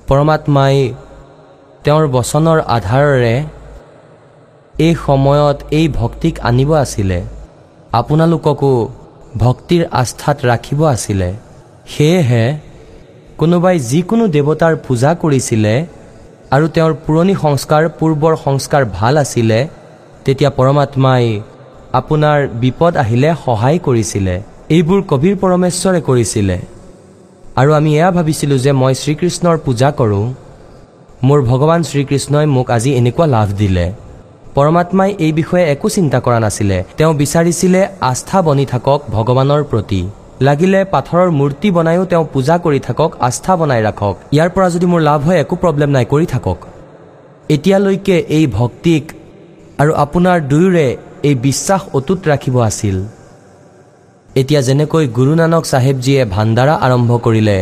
পৰমাত্মাই 0.08 0.76
তেওঁৰ 1.84 2.06
বচনৰ 2.16 2.58
আধাৰেৰে 2.78 3.36
এই 4.86 4.94
সময়ত 5.06 5.58
এই 5.78 5.86
ভক্তিক 6.00 6.34
আনিব 6.50 6.72
আছিলে। 6.84 7.20
আপোনালোককো 8.00 8.72
ভক্তিৰ 9.44 9.82
আস্থাত 10.02 10.38
ৰাখিব 10.50 10.80
আছিলে। 10.96 11.30
সেয়েহে 11.94 12.46
কোনোবাই 13.40 13.76
যিকোনো 13.90 14.26
দেৱতাৰ 14.36 14.74
পূজা 14.86 15.12
কৰিছিলে 15.22 15.74
আৰু 16.56 16.66
তেওঁৰ 16.76 16.94
পুৰণি 17.06 17.34
সংস্কাৰ 17.44 17.84
পূৰ্বৰ 18.00 18.34
সংস্কাৰ 18.46 18.84
ভাল 18.98 19.14
আছিলে 19.24 19.60
তেতিয়া 20.26 20.50
পৰমাত্মাই 20.58 21.26
আপোনাৰ 22.00 22.40
বিপদ 22.62 22.94
আহিলে 23.04 23.30
সহায় 23.46 23.80
কৰিছিলে। 23.88 24.36
এইবোৰ 24.76 25.00
কবিৰ 25.12 25.36
পৰমেশ্বৰে 25.44 26.00
কৰিছিলে। 26.08 26.58
আৰু 27.62 27.72
আমি 27.80 27.92
এয়া 28.00 28.12
ভাবিছিলোঁ 28.18 28.60
যে 28.66 28.72
মই 28.82 28.94
শ্ৰীকৃষ্ণৰ 29.02 29.58
পূজা 29.66 29.90
কৰোঁ। 30.00 30.26
মোৰ 31.28 31.40
ভগৱান 31.52 31.82
শ্ৰীকৃষ্ণই 31.90 32.48
মোক 32.56 32.68
আজি 32.76 32.92
এনেকুৱা 33.00 33.26
লাভ 33.36 33.48
দিলে। 33.62 33.86
পৰমাত্মাই 34.56 35.12
এই 35.26 35.32
বিষয়ে 35.40 35.66
একো 35.74 35.88
চিন্তা 35.96 36.20
কৰা 36.26 36.40
নাছিলে। 36.46 36.78
তেওঁ 36.98 37.14
বিচাৰিছিলে 37.22 37.82
আস্থা 38.12 38.38
বনি 38.48 38.66
থাকক 38.74 39.00
ভগৱানৰ 39.16 39.62
প্ৰতি। 39.72 40.02
লাগিলে 40.48 40.80
পাথৰৰ 40.94 41.30
মূৰ্তি 41.40 41.70
বনায়ো 41.76 42.04
তেওঁ 42.12 42.26
পূজা 42.34 42.56
কৰি 42.66 42.80
থাকক 42.88 43.12
আস্থা 43.28 43.54
বনাই 43.60 43.82
ৰাখক। 43.88 44.16
ইয়াৰ 44.36 44.50
পৰা 44.56 44.68
যদি 44.76 44.86
মোৰ 44.92 45.02
লাভ 45.10 45.20
হয় 45.28 45.40
একো 45.44 45.56
প্ৰব্লেম 45.64 45.90
নাই 45.96 46.06
কৰি 46.14 46.26
থাকক। 46.34 46.60
এতিয়ালৈকে 47.56 48.16
এই 48.38 48.46
ভক্তিক 48.60 49.04
আৰু 49.82 49.92
আপোনাৰ 50.04 50.38
দুয়োৰে 50.52 50.88
এই 51.30 51.36
বিশ্বাস 51.48 51.82
অটুট 51.98 52.20
ৰাখিব 52.32 52.56
আছিল। 52.70 52.98
এতিয়া 54.42 54.62
যেনেকৈ 54.68 55.06
গুৰু 55.18 55.34
নানক 55.42 55.64
চাহেবজীয়ে 55.72 56.22
ভাণ্ডাৰা 56.36 56.74
আৰম্ভ 56.86 57.12
কৰিলে 57.26 57.58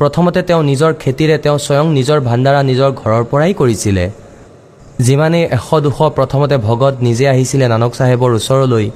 প্ৰথমতে 0.00 0.40
তেওঁ 0.48 0.62
নিজৰ 0.70 0.92
খেতিৰে 1.02 1.36
তেওঁ 1.44 1.58
স্বয়ং 1.66 1.86
নিজৰ 1.98 2.18
ভাণ্ডাৰা 2.28 2.60
নিজৰ 2.70 2.90
ঘৰৰ 3.00 3.22
পৰাই 3.30 3.52
কৰিছিলে। 3.60 4.04
যিমানেই 5.06 5.44
এশ 5.56 5.68
দুশ 5.84 5.98
প্ৰথমতে 6.16 6.56
ভগত 6.68 6.94
নিজে 7.06 7.24
আহিছিলে 7.34 7.66
নানক 7.72 7.92
চাহেবৰ 7.98 8.30
ওচৰলৈ 8.38 8.86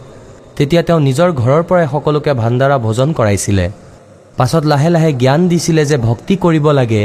তেতিয়া 0.57 0.82
তেওঁ 0.86 1.01
নিজৰ 1.09 1.28
ঘৰৰ 1.42 1.62
পৰাই 1.68 1.86
সকলোকে 1.94 2.32
ভাণ্ডাৰা 2.42 2.76
ভোজন 2.86 3.09
কৰাইছিলে। 3.18 3.66
পাছত 4.38 4.62
লাহে 4.72 4.88
লাহে 4.94 5.11
জ্ঞান 5.22 5.40
দিছিলে 5.51 5.82
যে 5.90 5.97
ভক্তি 6.09 6.34
কৰিব 6.44 6.66
লাগে 6.80 7.03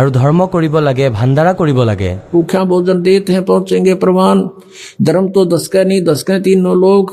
আৰু 0.00 0.08
ধৰ্ম 0.10 0.40
কৰিব 0.54 0.74
লাগে 0.88 1.06
ভাণ্ডাৰা 1.18 1.52
কৰিব 1.60 1.78
লাগে। 1.90 2.10
ভোজন 2.70 2.98
প্ৰমাণ 4.02 4.36
ধৰ্ম 5.06 5.24
তো 5.34 5.40
নি 5.90 5.96
লোক 6.84 7.04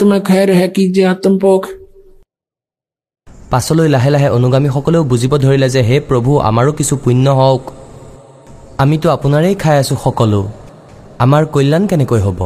তুমি 0.00 0.18
খেৰ 0.28 0.48
হে 0.58 0.66
কি 0.74 0.84
যে 0.96 1.04
পাছলৈ 3.52 3.88
লাহে 3.94 4.10
লাহে 4.14 4.28
অনুগামীসকলেও 4.36 5.02
বুজিব 5.10 5.32
ধৰিলে 5.44 5.68
যে 5.74 5.80
হে 5.88 5.96
প্ৰভু 6.08 6.30
আমাৰো 6.48 6.70
কিছু 6.78 6.94
পুণ্য 7.04 7.26
হওক। 7.38 7.62
আমিতো 8.82 9.06
আপোনাৰেই 9.16 9.54
খাই 9.62 9.76
আছোঁ 9.82 9.96
সকলো। 10.04 10.40
আমাৰ 11.24 11.42
কল্যাণ 11.54 11.82
কেনেকৈ 11.90 12.20
হ'ব? 12.26 12.40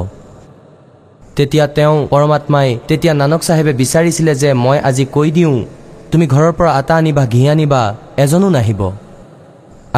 তেতিয়া 1.37 1.65
তেওঁ 1.77 1.97
পৰমাত্মাই 2.13 2.69
তেতিয়া 2.89 3.15
নানক 3.21 3.41
চাহেবে 3.49 3.73
বিচাৰিছিলে 3.83 4.33
যে 4.43 4.51
মই 4.65 4.79
আজি 4.89 5.05
কৈ 5.15 5.29
দিওঁ 5.37 5.57
তুমি 6.11 6.25
ঘৰৰ 6.35 6.53
পৰা 6.59 6.71
আটা 6.81 6.95
আনিবা 7.01 7.23
ঘিঁ 7.33 7.47
আনিবা 7.53 7.83
এজনো 8.25 8.49
নাহিব। 8.57 8.83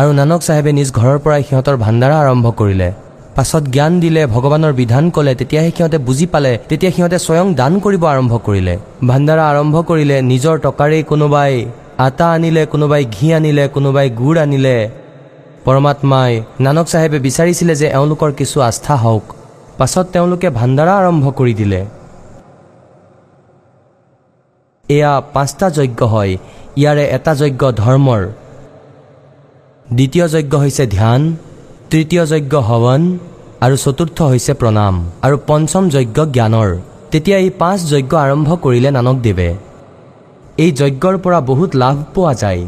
আৰু 0.00 0.10
নানক 0.18 0.40
চাহেবে 0.46 0.70
নিজ 0.78 0.88
ঘৰৰ 0.98 1.18
পৰাই 1.24 1.42
সিহঁতৰ 1.48 1.76
ভাণ্ডাৰা 1.84 2.16
আৰম্ভ 2.24 2.46
কৰিলে। 2.60 2.88
পাছত 3.36 3.64
জ্ঞান 3.74 3.92
দিলে 4.04 4.22
ভগৱানৰ 4.34 4.72
বিধান 4.80 5.04
ক'লে 5.14 5.32
তেতিয়াহে 5.40 5.70
সিহঁতে 5.76 5.98
বুজি 6.06 6.26
পালে 6.32 6.52
তেতিয়া 6.68 6.92
সিহঁতে 6.96 7.18
স্বয়ং 7.26 7.46
দান 7.60 7.72
কৰিব 7.84 8.02
আৰম্ভ 8.14 8.32
কৰিলে। 8.46 8.74
ভাণ্ডাৰা 9.10 9.44
আৰম্ভ 9.52 9.76
কৰিলে 9.90 10.16
নিজৰ 10.30 10.56
টকাৰেই 10.66 11.02
কোনোবাই 11.10 11.52
আটা 12.06 12.26
আনিলে 12.36 12.62
কোনোবাই 12.72 13.02
ঘি 13.14 13.26
আনিলে 13.38 13.64
কোনোবাই 13.76 14.06
গুড় 14.20 14.38
আনিলে। 14.44 14.76
পৰমাত্মাই 15.64 16.32
নানক 16.64 16.86
চাহেবে 16.92 17.18
বিচাৰিছিলে 17.26 17.74
যে 17.80 17.86
এওঁলোকৰ 17.96 18.30
কিছু 18.38 18.56
আস্থা 18.68 18.94
হওক। 19.04 19.24
পাছত 19.78 20.06
তেওঁলোকে 20.12 20.48
ভাণ্ডাৰা 20.58 20.94
আৰম্ভ 21.00 21.24
কৰি 21.38 21.54
দিলে। 21.60 21.80
এয়া 24.86 25.12
পাঁচটা 25.34 25.66
যজ্ঞ 25.76 26.00
হয়। 26.14 26.32
ইয়াৰে 26.80 27.04
এটা 27.16 27.32
যজ্ঞ 27.40 27.62
ধৰ্মৰ। 27.82 28.22
দ্বিতীয় 29.86 30.26
যজ্ঞ 30.28 30.52
হৈছে 30.58 30.84
ধ্যান 30.86 31.20
তৃতীয় 31.90 32.22
যজ্ঞ 32.26 32.54
হৱন 32.68 33.02
আৰু 33.64 33.76
চতুৰ্থ 33.76 34.18
হৈছে 34.22 34.52
প্ৰণাম 34.54 34.94
আৰু 35.22 35.36
পঞ্চম 35.46 35.84
যজ্ঞ 35.88 36.18
জ্ঞানৰ। 36.34 36.70
তেতিয়া 37.10 37.38
এই 37.38 37.50
পাঁচ 37.60 37.78
যজ্ঞ 37.92 38.12
আৰম্ভ 38.16 38.48
কৰিলে 38.64 38.90
নানকদেৱে 38.90 39.50
এই 40.58 40.70
যজ্ঞৰ 40.80 41.14
পৰা 41.24 41.38
বহুত 41.50 41.70
লাভ 41.76 41.96
পোৱা 42.14 42.32
যায়। 42.42 42.62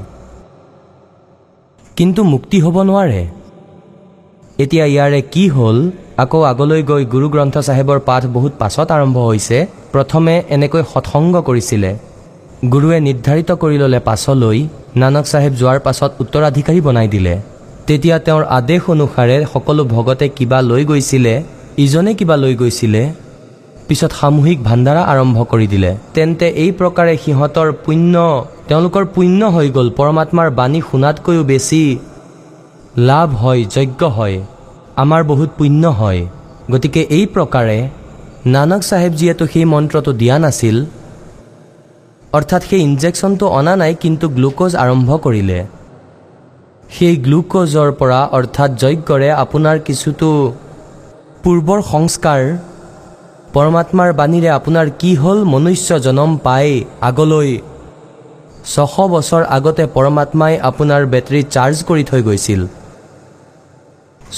কিন্তু 1.96 2.20
মুক্তি 2.24 2.58
হ'ব 2.60 2.76
নোৱাৰে। 2.88 3.22
এতিয়া 4.58 4.84
ইয়াৰে 4.94 5.20
কি 5.32 5.44
হ'ল? 5.48 5.78
আকৌ 6.22 6.40
আগলৈ 6.42 6.82
গৈ 6.82 7.02
গুৰু 7.12 7.26
গ্ৰন্থ 7.34 7.56
চাহেবৰ 7.58 7.98
পাঠ 8.08 8.22
বহুত 8.36 8.52
পাছত 8.58 8.88
আৰম্ভ 8.96 9.16
হৈছে। 9.28 9.58
প্ৰথমে 9.92 10.34
এনেকৈ 10.54 10.82
সৎসংগ 10.92 11.34
কৰিছিলে। 11.48 11.90
গুৰুৱে 12.64 12.98
নিৰ্ধাৰিত 13.06 13.50
কৰি 13.62 13.76
ল'লে 13.78 13.98
পাছলৈ 14.08 14.58
নানক 15.02 15.24
চাহেব 15.32 15.52
যোৱাৰ 15.60 15.78
পাছত 15.86 16.10
উত্তৰাধিকাৰী 16.22 16.80
বনাই 16.86 17.08
দিলে। 17.14 17.34
তেতিয়া 17.86 18.16
তেওঁৰ 18.26 18.44
আদেশ 18.58 18.82
অনুসাৰে 18.94 19.36
সকলো 19.52 19.82
ভকতে 19.94 20.26
কিবা 20.36 20.58
লৈ 20.70 20.82
গৈছিলে 20.90 21.34
ইজনে 21.84 22.12
কিবা 22.18 22.36
লৈ 22.42 22.54
গৈছিলে 22.60 23.02
পিছত 23.88 24.12
সামূহিক 24.20 24.58
ভাণ্ডাৰা 24.68 25.02
আৰম্ভ 25.12 25.38
কৰি 25.52 25.66
দিলে। 25.72 25.90
তেন্তে 26.14 26.46
এই 26.62 26.70
প্ৰকাৰে 26.78 27.14
সিহঁতৰ 27.24 27.68
পুণ্য 27.84 28.14
তেওঁলোকৰ 28.68 29.04
পুণ্য 29.14 29.40
হৈ 29.54 29.68
গ'ল 29.76 29.88
পৰমাত্মাৰ 29.98 30.48
বাণী 30.58 30.80
শুনাতকৈও 30.88 31.42
বেছি 31.50 31.82
লাভ 33.08 33.28
হয় 33.42 33.62
যজ্ঞ 33.74 34.00
হয় 34.16 34.36
আমাৰ 35.02 35.20
বহুত 35.30 35.50
পুণ্য 35.58 35.82
হয়। 36.00 36.20
গতিকে 36.72 37.00
এই 37.16 37.24
প্ৰকাৰে 37.34 37.78
নানক 38.54 38.80
চাহেবজীয়েতো 38.90 39.44
সেই 39.52 39.66
মন্ত্ৰটো 39.72 40.10
দিয়া 40.20 40.36
নাছিল। 40.44 40.76
অৰ্থাৎ 42.32 42.62
সেই 42.68 42.80
ইনজেকশ্যনটো 42.88 43.46
অনা 43.58 43.74
নাই 43.76 43.92
কিন্তু 44.02 44.26
গ্লুক'জ 44.36 44.72
আৰম্ভ 44.84 45.08
কৰিলে। 45.24 45.58
সেই 46.96 47.14
গ্লুক'জৰ 47.26 47.88
পৰা 48.00 48.20
অৰ্থাৎ 48.38 48.70
যজ্ঞৰে 48.82 49.30
আপোনাৰ 49.44 49.76
কিছুতো 49.86 50.28
পূৰ্বৰ 51.42 51.78
সংস্কাৰ 51.92 52.42
পৰমাত্মাৰ 53.54 54.10
বাণীৰে 54.12 54.50
আপোনাৰ 54.58 54.86
কি 55.00 55.10
হ'ল 55.22 55.38
মনুষ্য 55.44 55.90
জনম 56.06 56.30
পাই 56.46 56.68
আগলৈ 57.08 57.50
ছশ 58.72 58.94
বছৰ 59.14 59.42
আগতে 59.56 59.84
পৰমাত্মাই 59.96 60.54
আপোনাৰ 60.70 61.02
বেটেৰী 61.12 61.40
চাৰ্জ 61.54 61.76
কৰি 61.88 62.04
থৈ 62.10 62.22
গৈছিল। 62.28 62.60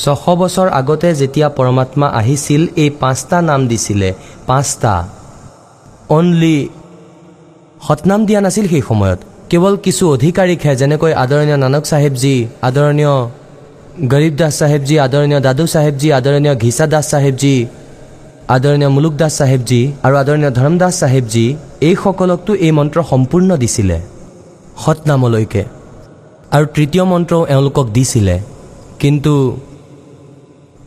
ছশ 0.03 0.23
বছৰ 0.41 0.69
আগতে 0.81 1.09
যেতিয়া 1.21 1.49
পৰমাত্মা 1.59 2.07
আহিছিল 2.21 2.63
এই 2.83 2.91
পাঁচটা 3.03 3.39
নাম 3.49 3.61
দিছিলে 3.71 4.09
পাঁচটা। 4.47 4.95
অনলি 6.09 6.59
সতনাম 7.87 8.21
দিয়া 8.29 8.41
নাছিল 8.45 8.67
সেই 8.73 8.83
সময়ত। 8.89 9.21
কেৱল 9.51 9.75
কিছু 9.85 10.05
অধিকাৰীকহে 10.15 10.73
যেনেকৈ 10.81 11.13
আদৰণীয় 11.25 11.59
নানক 11.65 11.85
চাহেবজী 11.91 12.35
আদৰণীয় 12.69 13.15
গৰীব 14.13 14.35
দাস 14.41 14.53
চাহেবজী 14.61 14.95
আদৰণীয় 15.07 15.41
দাদু 15.47 15.65
চাহেবজী 15.75 16.09
আদৰণীয় 16.19 16.55
ঘিচা 16.63 16.85
দাস 16.93 17.05
চাহেবজী 17.13 17.57
আদৰণীয় 18.57 18.91
মুলুক 18.97 19.15
দাস 19.21 19.33
চাহেবজী 19.39 19.81
আৰু 20.05 20.15
আদৰণীয় 20.23 20.51
ধৰমদাস 20.59 20.95
চাহেবজী 21.01 21.47
এইসকলকতো 21.89 22.53
এই 22.67 22.73
মন্ত্ৰ 22.79 22.99
সম্পূৰ্ণ 23.11 23.51
দিছিলে। 23.63 23.97
সতনামলৈকে 24.83 25.63
আৰু 26.55 26.65
তৃতীয় 26.77 27.05
মন্ত্ৰও 27.13 27.43
এওঁলোকক 27.55 27.87
দিছিলে। 27.97 28.37
কিন্তু 29.03 29.35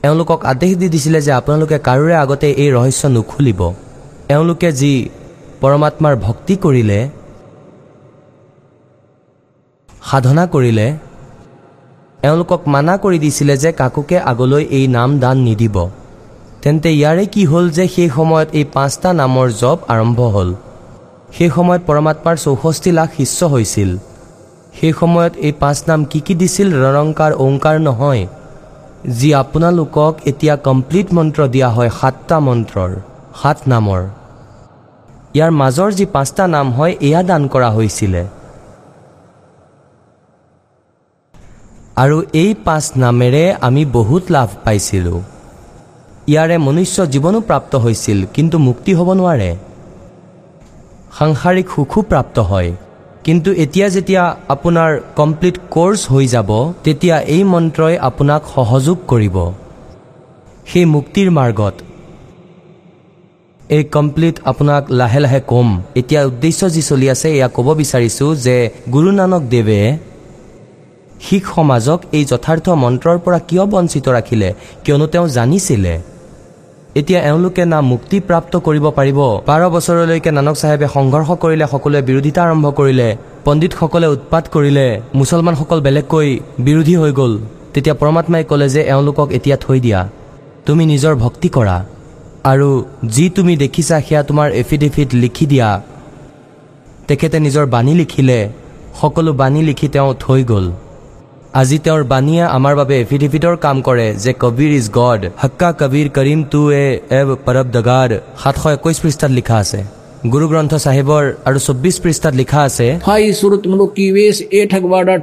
এওঁলোকক 0.07 0.39
আদেশ 0.51 0.71
দি 0.81 0.87
দিছিলে 0.93 1.19
যে 1.25 1.31
আপোনালোকে 1.39 1.77
কাৰোৰে 1.87 2.15
আগতে 2.23 2.47
এই 2.63 2.69
ৰহস্য 2.75 3.03
নুখুলিব। 3.15 3.61
এওঁলোকে 4.33 4.69
যি 4.79 4.93
পৰমাত্মাৰ 5.61 6.15
ভক্তি 6.25 6.55
কৰিলে 6.63 6.99
সাধনা 10.09 10.43
কৰিলে 10.53 10.87
এওঁলোকক 12.27 12.61
মানা 12.73 12.95
কৰি 13.03 13.17
দিছিলে 13.25 13.55
যে 13.63 13.71
কাকোকে 13.81 14.17
আগলৈ 14.31 14.63
এই 14.77 14.85
নাম 14.97 15.09
দান 15.23 15.37
নিদিব। 15.47 15.75
তেন্তে 16.61 16.89
ইয়াৰে 16.99 17.25
কি 17.33 17.43
হ'ল 17.51 17.65
যে 17.77 17.85
সেই 17.95 18.09
সময়ত 18.17 18.49
এই 18.59 18.65
পাঁচটা 18.75 19.09
নামৰ 19.21 19.47
জপ 19.61 19.79
আৰম্ভ 19.93 20.19
হ'ল? 20.35 20.49
সেই 21.35 21.49
সময়ত 21.55 21.81
পৰমাত্মাৰ 21.89 22.35
চৌষষ্ঠি 22.45 22.91
লাখ 22.99 23.09
শিষ্য 23.19 23.39
হৈছিল। 23.53 23.91
সেই 24.77 24.93
সময়ত 24.99 25.33
এই 25.47 25.53
পাঁচ 25.61 25.77
নাম 25.89 25.99
কি 26.11 26.19
কি 26.25 26.33
দিছিল 26.41 26.67
ৰৰংকাৰ 26.85 27.31
ওংকাৰ 27.45 27.75
নহয় 27.87 28.23
যি 29.17 29.29
আপোনালোকক 29.43 30.13
এতিয়া 30.29 30.55
কমপ্লিট 30.67 31.07
মন্ত্ৰ 31.17 31.39
দিয়া 31.53 31.69
হয় 31.75 31.91
সাতটা 31.99 32.37
মন্ত্ৰৰ 32.47 32.91
সাত 33.41 33.59
নামৰ। 33.73 34.01
ইয়াৰ 35.35 35.51
মাজৰ 35.61 35.89
যি 35.97 36.05
পাঁচটা 36.15 36.43
নাম 36.55 36.67
হয় 36.77 36.93
এয়া 37.07 37.21
দান 37.29 37.41
কৰা 37.53 37.69
হৈছিলে। 37.77 38.23
আৰু 42.03 42.17
এই 42.41 42.51
পাঁচ 42.65 42.85
নামেৰে 43.03 43.43
আমি 43.67 43.83
বহুত 43.97 44.23
লাভ 44.35 44.49
পাইছিলোঁ। 44.65 45.19
ইয়াৰে 46.31 46.57
মনুষ্য 46.67 46.97
জীৱনো 47.13 47.39
প্ৰাপ্ত 47.49 47.73
হৈছিল 47.83 48.19
কিন্তু 48.35 48.55
মুক্তি 48.67 48.91
হ'ব 48.97 49.09
নোৱাৰে। 49.19 49.51
সাংসাৰিক 51.17 51.67
সুখো 51.75 51.99
প্ৰাপ্ত 52.11 52.37
হয়। 52.51 52.69
কিন্তু 53.25 53.49
এতিয়া 53.63 53.87
যেতিয়া 53.95 54.23
আপোনাৰ 54.55 54.91
কমপ্লিট 55.19 55.55
ক'ৰ্ছ 55.73 56.01
হৈ 56.13 56.25
যাব 56.35 56.49
তেতিয়া 56.83 57.17
এই 57.35 57.43
মন্ত্ৰই 57.53 57.95
আপোনাক 58.09 58.41
সহযোগ 58.55 58.97
কৰিব। 59.11 59.35
সেই 60.69 60.85
মুক্তিৰ 60.95 61.27
মাৰ্গত 61.37 61.75
এই 63.75 63.83
কমপ্লিট 63.95 64.35
আপোনাক 64.51 64.83
লাহে 64.99 65.19
লাহে 65.25 65.39
ক'ম। 65.51 65.69
এতিয়া 65.99 66.21
উদ্দেশ্য 66.29 66.61
যি 66.75 66.81
চলি 66.89 67.07
আছে 67.13 67.27
এয়া 67.37 67.47
ক'ব 67.55 67.67
বিচাৰিছোঁ 67.81 68.29
যে 68.45 68.55
গুৰু 68.93 69.09
নানক 69.19 69.41
দেৱে 69.53 69.81
শিখ 71.25 71.43
সমাজক 71.55 71.99
এই 72.17 72.23
যথাৰ্থ 72.31 72.65
মন্ত্ৰৰ 72.83 73.17
পৰা 73.25 73.39
কিয় 73.49 73.63
বঞ্চিত 73.73 74.05
ৰাখিলে 74.17 74.49
কিয়নো 74.83 75.05
তেওঁ 75.13 75.27
জানিছিলে। 75.37 75.93
এতিয়া 76.99 77.19
এওঁলোকে 77.29 77.63
না 77.73 77.79
মুক্তি 77.91 78.17
প্ৰাপ্ত 78.27 78.53
কৰিব 78.67 78.85
পাৰিব। 78.97 79.19
বাৰ 79.47 79.61
বছৰলৈকে 79.75 80.29
নানক 80.37 80.55
চাহেবে 80.61 80.87
সংঘৰ্ষ 80.95 81.29
কৰিলে 81.43 81.65
সকলোৱে 81.73 82.01
বিৰোধিতা 82.09 82.41
আৰম্ভ 82.47 82.65
কৰিলে 82.79 83.07
পণ্ডিতসকলে 83.45 84.07
উৎপাত 84.15 84.43
কৰিলে 84.55 84.85
মুছলমানসকল 85.19 85.79
বেলেগকৈ 85.87 86.29
বিৰোধী 86.65 86.95
হৈ 87.01 87.11
গ'ল। 87.19 87.33
তেতিয়া 87.73 87.95
পৰমাত্মাই 88.01 88.43
ক'লে 88.49 88.67
যে 88.75 88.81
এওঁলোকক 88.93 89.27
এতিয়া 89.37 89.57
থৈ 89.63 89.77
দিয়া। 89.85 89.99
তুমি 90.65 90.83
নিজৰ 90.91 91.13
ভক্তি 91.23 91.49
কৰা। 91.57 91.77
আৰু 92.49 92.69
যি 93.15 93.25
তুমি 93.37 93.53
দেখিছা 93.63 93.95
সেয়া 94.07 94.21
তোমাৰ 94.29 94.47
এফিডেভিট 94.61 95.09
লিখি 95.23 95.45
দিয়া। 95.51 95.69
তেখেতে 97.07 97.37
নিজৰ 97.45 97.65
বাণী 97.75 97.93
লিখিলে 98.01 98.39
সকলো 99.01 99.31
বাণী 99.41 99.61
লিখি 99.69 99.87
তেওঁ 99.93 100.11
থৈ 100.23 100.41
গ'ল। 100.51 100.65
আজি 101.61 101.77
তেওঁৰ 101.85 102.03
বাণীয়ে 102.13 102.43
আমাৰ 102.57 102.73
বাবে 102.79 102.95
এফিডেভিটৰ 103.03 103.55
কাম 103.65 103.77
কৰে 103.87 104.07
যে 104.23 104.31
কবিৰ 104.43 104.71
ইজ 104.79 104.87
গড। 104.99 105.21
হক্কা 105.43 105.69
কবিৰ 105.81 106.07
কৰিম 106.17 106.39
টু 106.51 106.61
এ 106.83 106.85
এব 107.19 107.27
পৰব 107.45 107.67
দগাৰ 107.75 108.09
সাতশ 108.41 108.63
একৈছ 108.75 108.97
পৃষ্ঠাত 109.03 109.31
লিখা 109.39 109.55
আছে। 109.63 109.79
গুৰু 110.33 110.45
গ্ৰন্থ 110.51 110.73
চাহেবৰ 110.85 111.23
আৰু 111.47 111.59
চৌব্বিছ 111.67 111.95
পৃষ্ঠাত 112.03 112.33
লিখা 112.41 112.59
আছে 112.69 112.87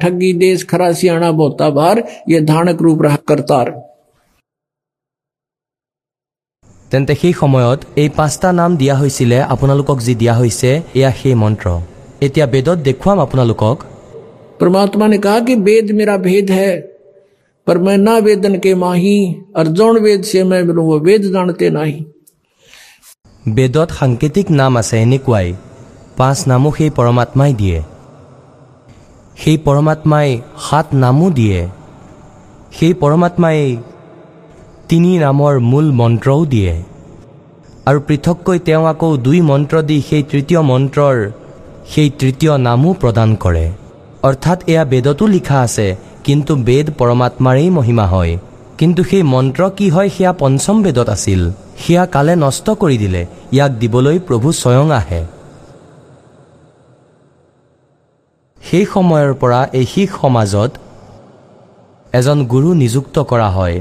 ঠগি 0.02 0.30
দেশ 0.44 0.58
খৰাচিয়ানা 0.70 1.30
বতাবাৰ 1.40 1.96
ধানক 2.50 2.78
ৰূপ 2.84 2.98
ৰাহ 3.06 3.16
কৰ্তাৰ। 3.28 3.66
তেন্তে 6.91 7.13
সেই 7.15 7.34
সময়ত 7.34 7.79
এই 7.95 8.09
পাঁচটা 8.17 8.49
নাম 8.51 8.71
দিয়া 8.75 8.95
হৈছিলে 8.95 9.38
আপোনালোকক 9.53 9.97
যি 9.99 10.13
দিয়া 10.21 10.36
হৈছে 10.36 10.69
এয়া 10.95 11.11
সেই 11.19 11.36
মন্ত্ৰ 11.43 11.67
এতিয়া 12.25 12.45
বেদত 12.53 12.77
দেখুৱাম 12.88 13.17
আপোনালোকক 13.19 13.77
परमात्मा 14.59 15.05
ने 15.07 15.17
कहा 15.17 15.39
कि 15.41 15.55
वेद 15.57 15.88
मेरा 15.91 16.15
भेद 16.19 16.51
है 16.51 16.71
पर 17.67 17.77
मैं 17.79 17.97
ना 17.99 18.15
वेदन 18.19 18.55
के 18.57 18.73
माही 18.77 19.17
और 19.57 19.67
जौन 19.69 19.97
वेद 19.99 20.21
से 20.23 20.43
मैं 20.45 20.61
मिलूं 20.63 20.86
वो 20.86 20.99
वेद 21.01 21.21
जानते 21.34 21.69
नहीं 21.71 21.97
বেদত 23.45 23.89
সাংকেতিক 23.91 24.47
নাম 24.51 24.73
আছে 24.77 24.95
এনেকুৱাই 24.99 25.47
পাঁচ 26.17 26.38
নামো 26.47 26.69
সেই 26.77 26.91
পৰমাত্মাই 26.97 27.51
দিয়ে 27.53 27.79
সেই 29.38 29.57
পৰমাত্মাই 29.65 30.29
সাত 30.65 30.88
নামো 31.03 31.27
দিয়ে 31.31 31.59
সেই 32.73 32.93
পৰমাত্মাই 33.01 33.57
তিনি 34.91 35.11
নামৰ 35.18 35.55
মূল 35.70 35.86
মন্ত্ৰও 35.93 36.43
দিয়ে। 36.45 36.74
আৰু 37.89 37.99
পৃথককৈ 38.09 38.59
তেওঁ 38.59 38.84
আকৌ 38.93 39.11
দুই 39.26 39.39
মন্ত্ৰ 39.41 39.76
দি 39.89 39.97
সেই 40.09 40.22
তৃতীয় 40.30 40.61
মন্ত্ৰৰ 40.70 41.16
সেই 41.93 42.09
তৃতীয় 42.20 42.53
নামো 42.66 42.91
প্ৰদান 43.01 43.30
কৰে। 43.36 43.66
অৰ্থাৎ 44.22 44.59
এয়া 44.72 44.84
বেদতো 44.84 45.24
লিখা 45.26 45.59
আছে 45.61 45.86
কিন্তু 46.24 46.53
বেদ 46.68 46.86
পৰমাত্মাৰেই 46.99 47.70
মহিমা 47.70 48.07
হয়। 48.07 48.32
কিন্তু 48.78 49.01
সেই 49.11 49.24
মন্ত্ৰ 49.32 49.62
কি 49.78 49.86
হয় 49.91 50.09
সেয়া 50.16 50.32
পঞ্চম 50.32 50.76
বেদত 50.82 51.09
আছিল। 51.16 51.41
সেয়া 51.82 52.05
কালে 52.07 52.34
নষ্ট 52.45 52.66
কৰি 52.82 52.97
দিলে 52.99 53.22
ইয়াক 53.53 53.72
দিবলৈ 53.82 54.16
প্ৰভু 54.26 54.49
স্বয়ং 54.53 54.86
আহে। 55.01 55.22
সেই 58.62 58.86
সময়ৰ 58.95 59.30
পৰা 59.43 59.61
এই 59.78 59.86
শিখ 59.93 60.11
সমাজত 60.22 60.70
এজন 62.12 62.39
গুৰু 62.53 62.68
নিযুক্ত 62.82 63.16
কৰা 63.30 63.51
হয়। 63.59 63.78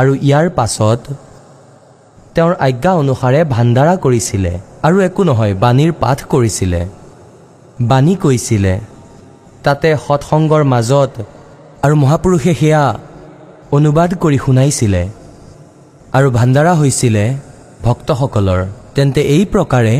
আৰু 0.00 0.12
ইয়াৰ 0.28 0.46
পাছত 0.58 1.00
তেওঁৰ 2.34 2.52
আজ্ঞা 2.66 2.92
অনুসাৰে 3.02 3.40
ভাণ্ডাৰা 3.54 3.94
কৰিছিলে 4.04 4.52
আৰু 4.86 4.96
একো 5.08 5.22
নহয় 5.28 5.54
বাণীৰ 5.62 5.92
পাঠ 6.02 6.18
কৰিছিলে। 6.32 6.80
বাণী 7.90 8.14
কৈছিলে 8.22 8.74
তাতে 9.64 9.88
সৎসংগৰ 10.06 10.62
মাজত 10.72 11.12
আৰু 11.84 11.94
মহাপুৰুষে 12.02 12.52
সেয়া 12.60 12.84
অনুবাদ 13.76 14.10
কৰি 14.22 14.38
শুনাইছিলে 14.44 15.02
আৰু 16.16 16.28
ভাণ্ডাৰা 16.38 16.72
হৈছিলে 16.80 17.24
ভক্তসকলৰ। 17.86 18.60
তেন্তে 18.94 19.20
এই 19.34 19.44
প্ৰকাৰে 19.52 19.96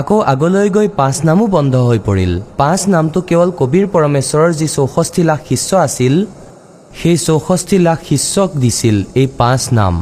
আকৌ 0.00 0.16
আগলৈ 0.32 0.68
গৈ 0.76 0.88
পাঁচ 1.00 1.16
নামো 1.28 1.44
বন্ধ 1.56 1.74
হৈ 1.88 1.98
পৰিল। 2.08 2.32
পাঁচ 2.60 2.80
নামটো 2.94 3.18
কেৱল 3.28 3.48
কবিৰ 3.60 3.84
পৰমেশ্বৰৰ 3.94 4.50
যি 4.60 4.66
চৌষষ্ঠি 4.76 5.22
লাখ 5.30 5.40
শিষ্য 5.50 5.70
আছিল 5.86 6.14
সেই 6.90 7.16
চৌষষ্ঠি 7.26 7.76
লাখ 7.86 7.98
শিষ্যক 8.08 8.50
দিছিল 8.62 8.96
এই 9.20 9.28
পাঁচ 9.40 9.62
নাম। 9.78 9.94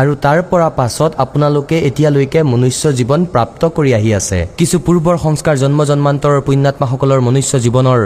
আৰু 0.00 0.12
তাৰ 0.24 0.38
পৰা 0.50 0.68
পাছত 0.78 1.10
আপোনালোকে 1.24 1.76
এতিয়ালৈকে 1.88 2.40
মনুষ্য 2.52 2.84
জীৱন 2.98 3.20
প্ৰাপ্ত 3.32 3.62
কৰি 3.76 3.90
আহি 3.98 4.10
আছে। 4.20 4.38
কিছু 4.58 4.76
পূৰ্বৰ 4.86 5.16
সংস্কাৰ 5.26 5.56
জন্ম 5.62 5.80
জন্মান্তৰৰ 5.90 6.40
পুণ্যাত্মাসকলৰ 6.46 7.20
মনুষ্য 7.28 7.54
জীৱনৰ 7.64 8.00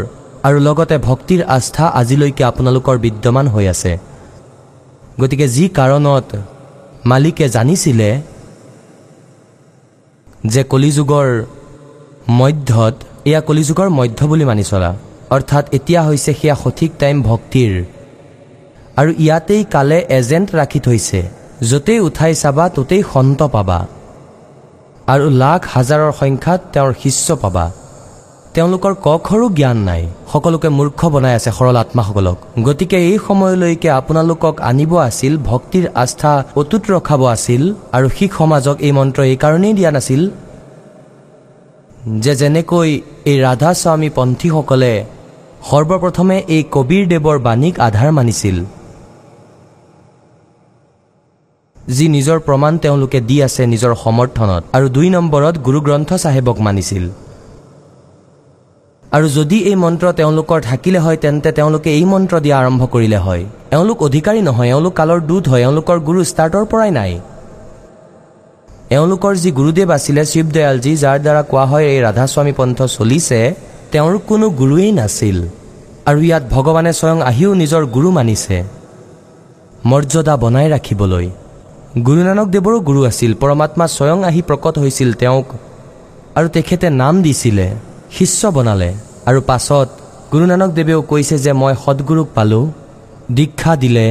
আৰু 0.47 0.59
লগতে 0.66 0.97
ভক্তিৰ 1.09 1.41
আস্থা 1.57 1.85
আজিলৈকে 2.01 2.43
আপোনালোকৰ 2.51 2.97
বিদ্যমান 3.05 3.47
হৈ 3.55 3.66
আছে। 3.74 3.93
গতিকে 5.20 5.47
যি 5.57 5.64
কাৰণত 5.78 6.28
মালিকে 7.11 7.47
জানিছিলে 7.49 8.11
যে 10.53 10.62
কলিযুগৰ 10.72 11.28
মধ্যত 12.41 12.95
এয়া 13.28 13.41
কলিযুগৰ 13.49 13.89
মধ্য 13.99 14.20
বুলি 14.30 14.45
মানি 14.51 14.64
চলা। 14.70 14.91
অৰ্থাৎ 15.35 15.64
এতিয়া 15.76 16.01
হৈছে 16.07 16.33
সেয়া 16.41 16.57
সঠিক 16.62 16.91
টাইম 17.03 17.16
ভক্তিৰ। 17.28 17.72
আৰু 19.01 19.11
ইয়াতেই 19.24 19.62
কালে 19.74 19.99
এজেণ্ট 20.18 20.49
ৰাখি 20.61 20.80
থৈছে 20.87 21.20
য'তেই 21.70 22.01
উঠাই 22.09 22.33
চাবা 22.43 22.64
ত'তেই 22.76 23.03
সন্ত 23.12 23.41
পাবা। 23.55 23.78
আৰু 25.12 25.26
লাখ 25.43 25.61
হাজাৰৰ 25.74 26.12
সংখ্যাত 26.20 26.61
তেওঁৰ 26.72 26.93
শিষ্য 27.03 27.28
পাবা। 27.45 27.64
তেওঁলোকৰ 28.55 28.93
কখৰো 29.07 29.47
জ্ঞান 29.59 29.78
নাই। 29.89 30.03
সকলোকে 30.33 30.68
মূৰ্খ 30.78 31.01
বনাই 31.14 31.35
আছে 31.39 31.51
সৰল 31.59 31.76
আত্মাসকলক। 31.83 32.39
গতিকে 32.66 32.99
এই 33.11 33.18
সময়লৈকে 33.26 33.89
আপোনালোকক 33.99 34.55
আনিব 34.70 34.93
আছিল 35.09 35.33
ভক্তিৰ 35.51 35.85
আস্থা 36.03 36.33
অটুট 36.61 36.83
ৰখাব 36.95 37.20
আছিল 37.35 37.62
আৰু 37.97 38.07
শিখ 38.16 38.30
সমাজক 38.41 38.76
এই 38.87 38.93
মন্ত্ৰ 38.99 39.20
এইকাৰণেই 39.33 39.74
দিয়া 39.78 39.91
নাছিল 39.97 40.22
যে 42.24 42.33
যেনেকৈ 42.41 42.91
এই 43.30 43.37
ৰাধা 43.47 43.70
স্বামী 43.80 44.11
পন্থীসকলে 44.16 44.93
সৰ্বপ্ৰথমে 45.68 46.36
এই 46.56 46.62
কবিৰ 46.74 47.02
দেৱৰ 47.12 47.38
বাণীক 47.46 47.74
আধাৰ 47.86 48.10
মানিছিল। 48.18 48.56
যি 51.96 52.06
নিজৰ 52.16 52.38
প্ৰমাণ 52.46 52.72
তেওঁলোকে 52.84 53.18
দি 53.28 53.36
আছে 53.46 53.62
নিজৰ 53.72 53.92
সমৰ্থনত 54.04 54.62
আৰু 54.76 54.86
দুই 54.96 55.08
নম্বৰত 55.16 55.54
গুৰু 55.66 55.78
গ্ৰন্থ 55.86 56.10
চাহেবক 56.24 56.56
মানিছিল। 56.66 57.04
আৰু 59.16 59.26
যদি 59.38 59.58
এই 59.70 59.76
মন্ত্ৰ 59.84 60.06
তেওঁলোকৰ 60.18 60.58
থাকিলে 60.70 60.98
হয় 61.04 61.18
তেন্তে 61.24 61.50
তেওঁলোকে 61.58 61.90
এই 61.98 62.04
মন্ত্ৰ 62.12 62.34
দিয়া 62.44 62.56
আৰম্ভ 62.62 62.82
কৰিলে 62.94 63.18
হয়। 63.26 63.42
এওঁলোক 63.76 63.98
অধিকাৰী 64.08 64.40
নহয় 64.48 64.68
এওঁলোক 64.74 64.94
কালৰ 65.00 65.20
দূত 65.30 65.44
হয় 65.50 65.62
এওঁলোকৰ 65.66 65.98
গুৰু 66.08 66.20
ষ্টাৰ্টৰ 66.30 66.64
পৰাই 66.72 66.90
নাই। 66.98 67.12
এওঁলোকৰ 68.96 69.32
যি 69.42 69.50
গুৰুদেৱ 69.58 69.88
আছিলে 69.96 70.22
শিৱদয়ালজী 70.32 70.92
যাৰ 71.02 71.18
দ্বাৰা 71.24 71.42
কোৱা 71.50 71.64
হয় 71.70 71.86
এই 71.92 72.00
ৰাধাস্বামী 72.06 72.52
পন্থ 72.58 72.78
চলিছে 72.96 73.40
তেওঁৰ 73.93 74.14
কোনো 74.28 74.47
গুৰুৱেই 74.61 74.93
নাছিল 75.01 75.38
আৰু 76.09 76.20
ইয়াত 76.28 76.45
ভগৱানে 76.55 76.93
স্বয়ং 76.99 77.18
আহিও 77.30 77.51
নিজৰ 77.62 77.82
গুৰু 77.95 78.09
মানিছে। 78.16 78.57
মৰ্যাদা 79.90 80.34
বনাই 80.43 80.66
ৰাখিবলৈ। 80.74 81.26
গুৰু 82.07 82.20
নানক 82.28 82.47
দেৱৰো 82.55 82.78
গুৰু 82.88 83.01
আছিল 83.11 83.30
পৰমাত্মা 83.43 83.86
স্বয়ং 83.97 84.18
আহি 84.28 84.40
প্ৰকট 84.49 84.74
হৈছিল 84.82 85.11
তেওঁক 85.20 85.47
আৰু 86.38 86.47
তেখেতে 86.49 86.86
নাম 87.03 87.14
দিছিলে 87.22 87.66
শিষ্য 88.16 88.40
বনালে। 88.57 88.90
আৰু 89.28 89.40
পাছত 89.51 89.88
গুৰু 90.32 90.45
নানক 90.53 90.70
দেৱেও 90.78 91.01
কৈছে 91.11 91.36
যে 91.45 91.53
মই 91.61 91.74
সদগুৰুক 91.84 92.28
পালোঁ 92.36 92.64
দীক্ষা 93.38 93.72
দিলে। 93.82 94.07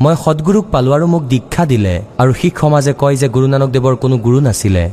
মই 0.00 0.14
সদগুৰুক 0.24 0.66
পালোঁ 0.72 0.92
আৰু 0.96 1.06
মোক 1.12 1.22
দীক্ষা 1.34 1.62
দিলে। 1.72 1.94
আৰু 2.20 2.30
শিখ 2.40 2.54
সমাজে 2.62 2.92
কয় 3.02 3.16
যে 3.20 3.28
গুৰু 3.34 3.46
নানক 3.52 3.68
দেৱৰ 3.74 3.94
কোনো 4.02 4.16
গুৰু 4.24 4.38
নাছিলে। 4.46 4.84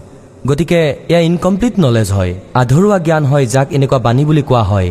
গতিকে 0.48 0.80
এয়া 1.10 1.20
ইনকমপ্লিট 1.20 1.74
নলেজ 1.80 2.12
হয়। 2.12 2.34
আধৰুৱা 2.54 2.98
জ্ঞান 3.00 3.24
হয় 3.26 3.46
যাক 3.46 3.68
এনেকুৱা 3.72 4.00
বাণী 4.00 4.24
বুলি 4.26 4.42
কোৱা 4.42 4.64
হয়। 4.64 4.90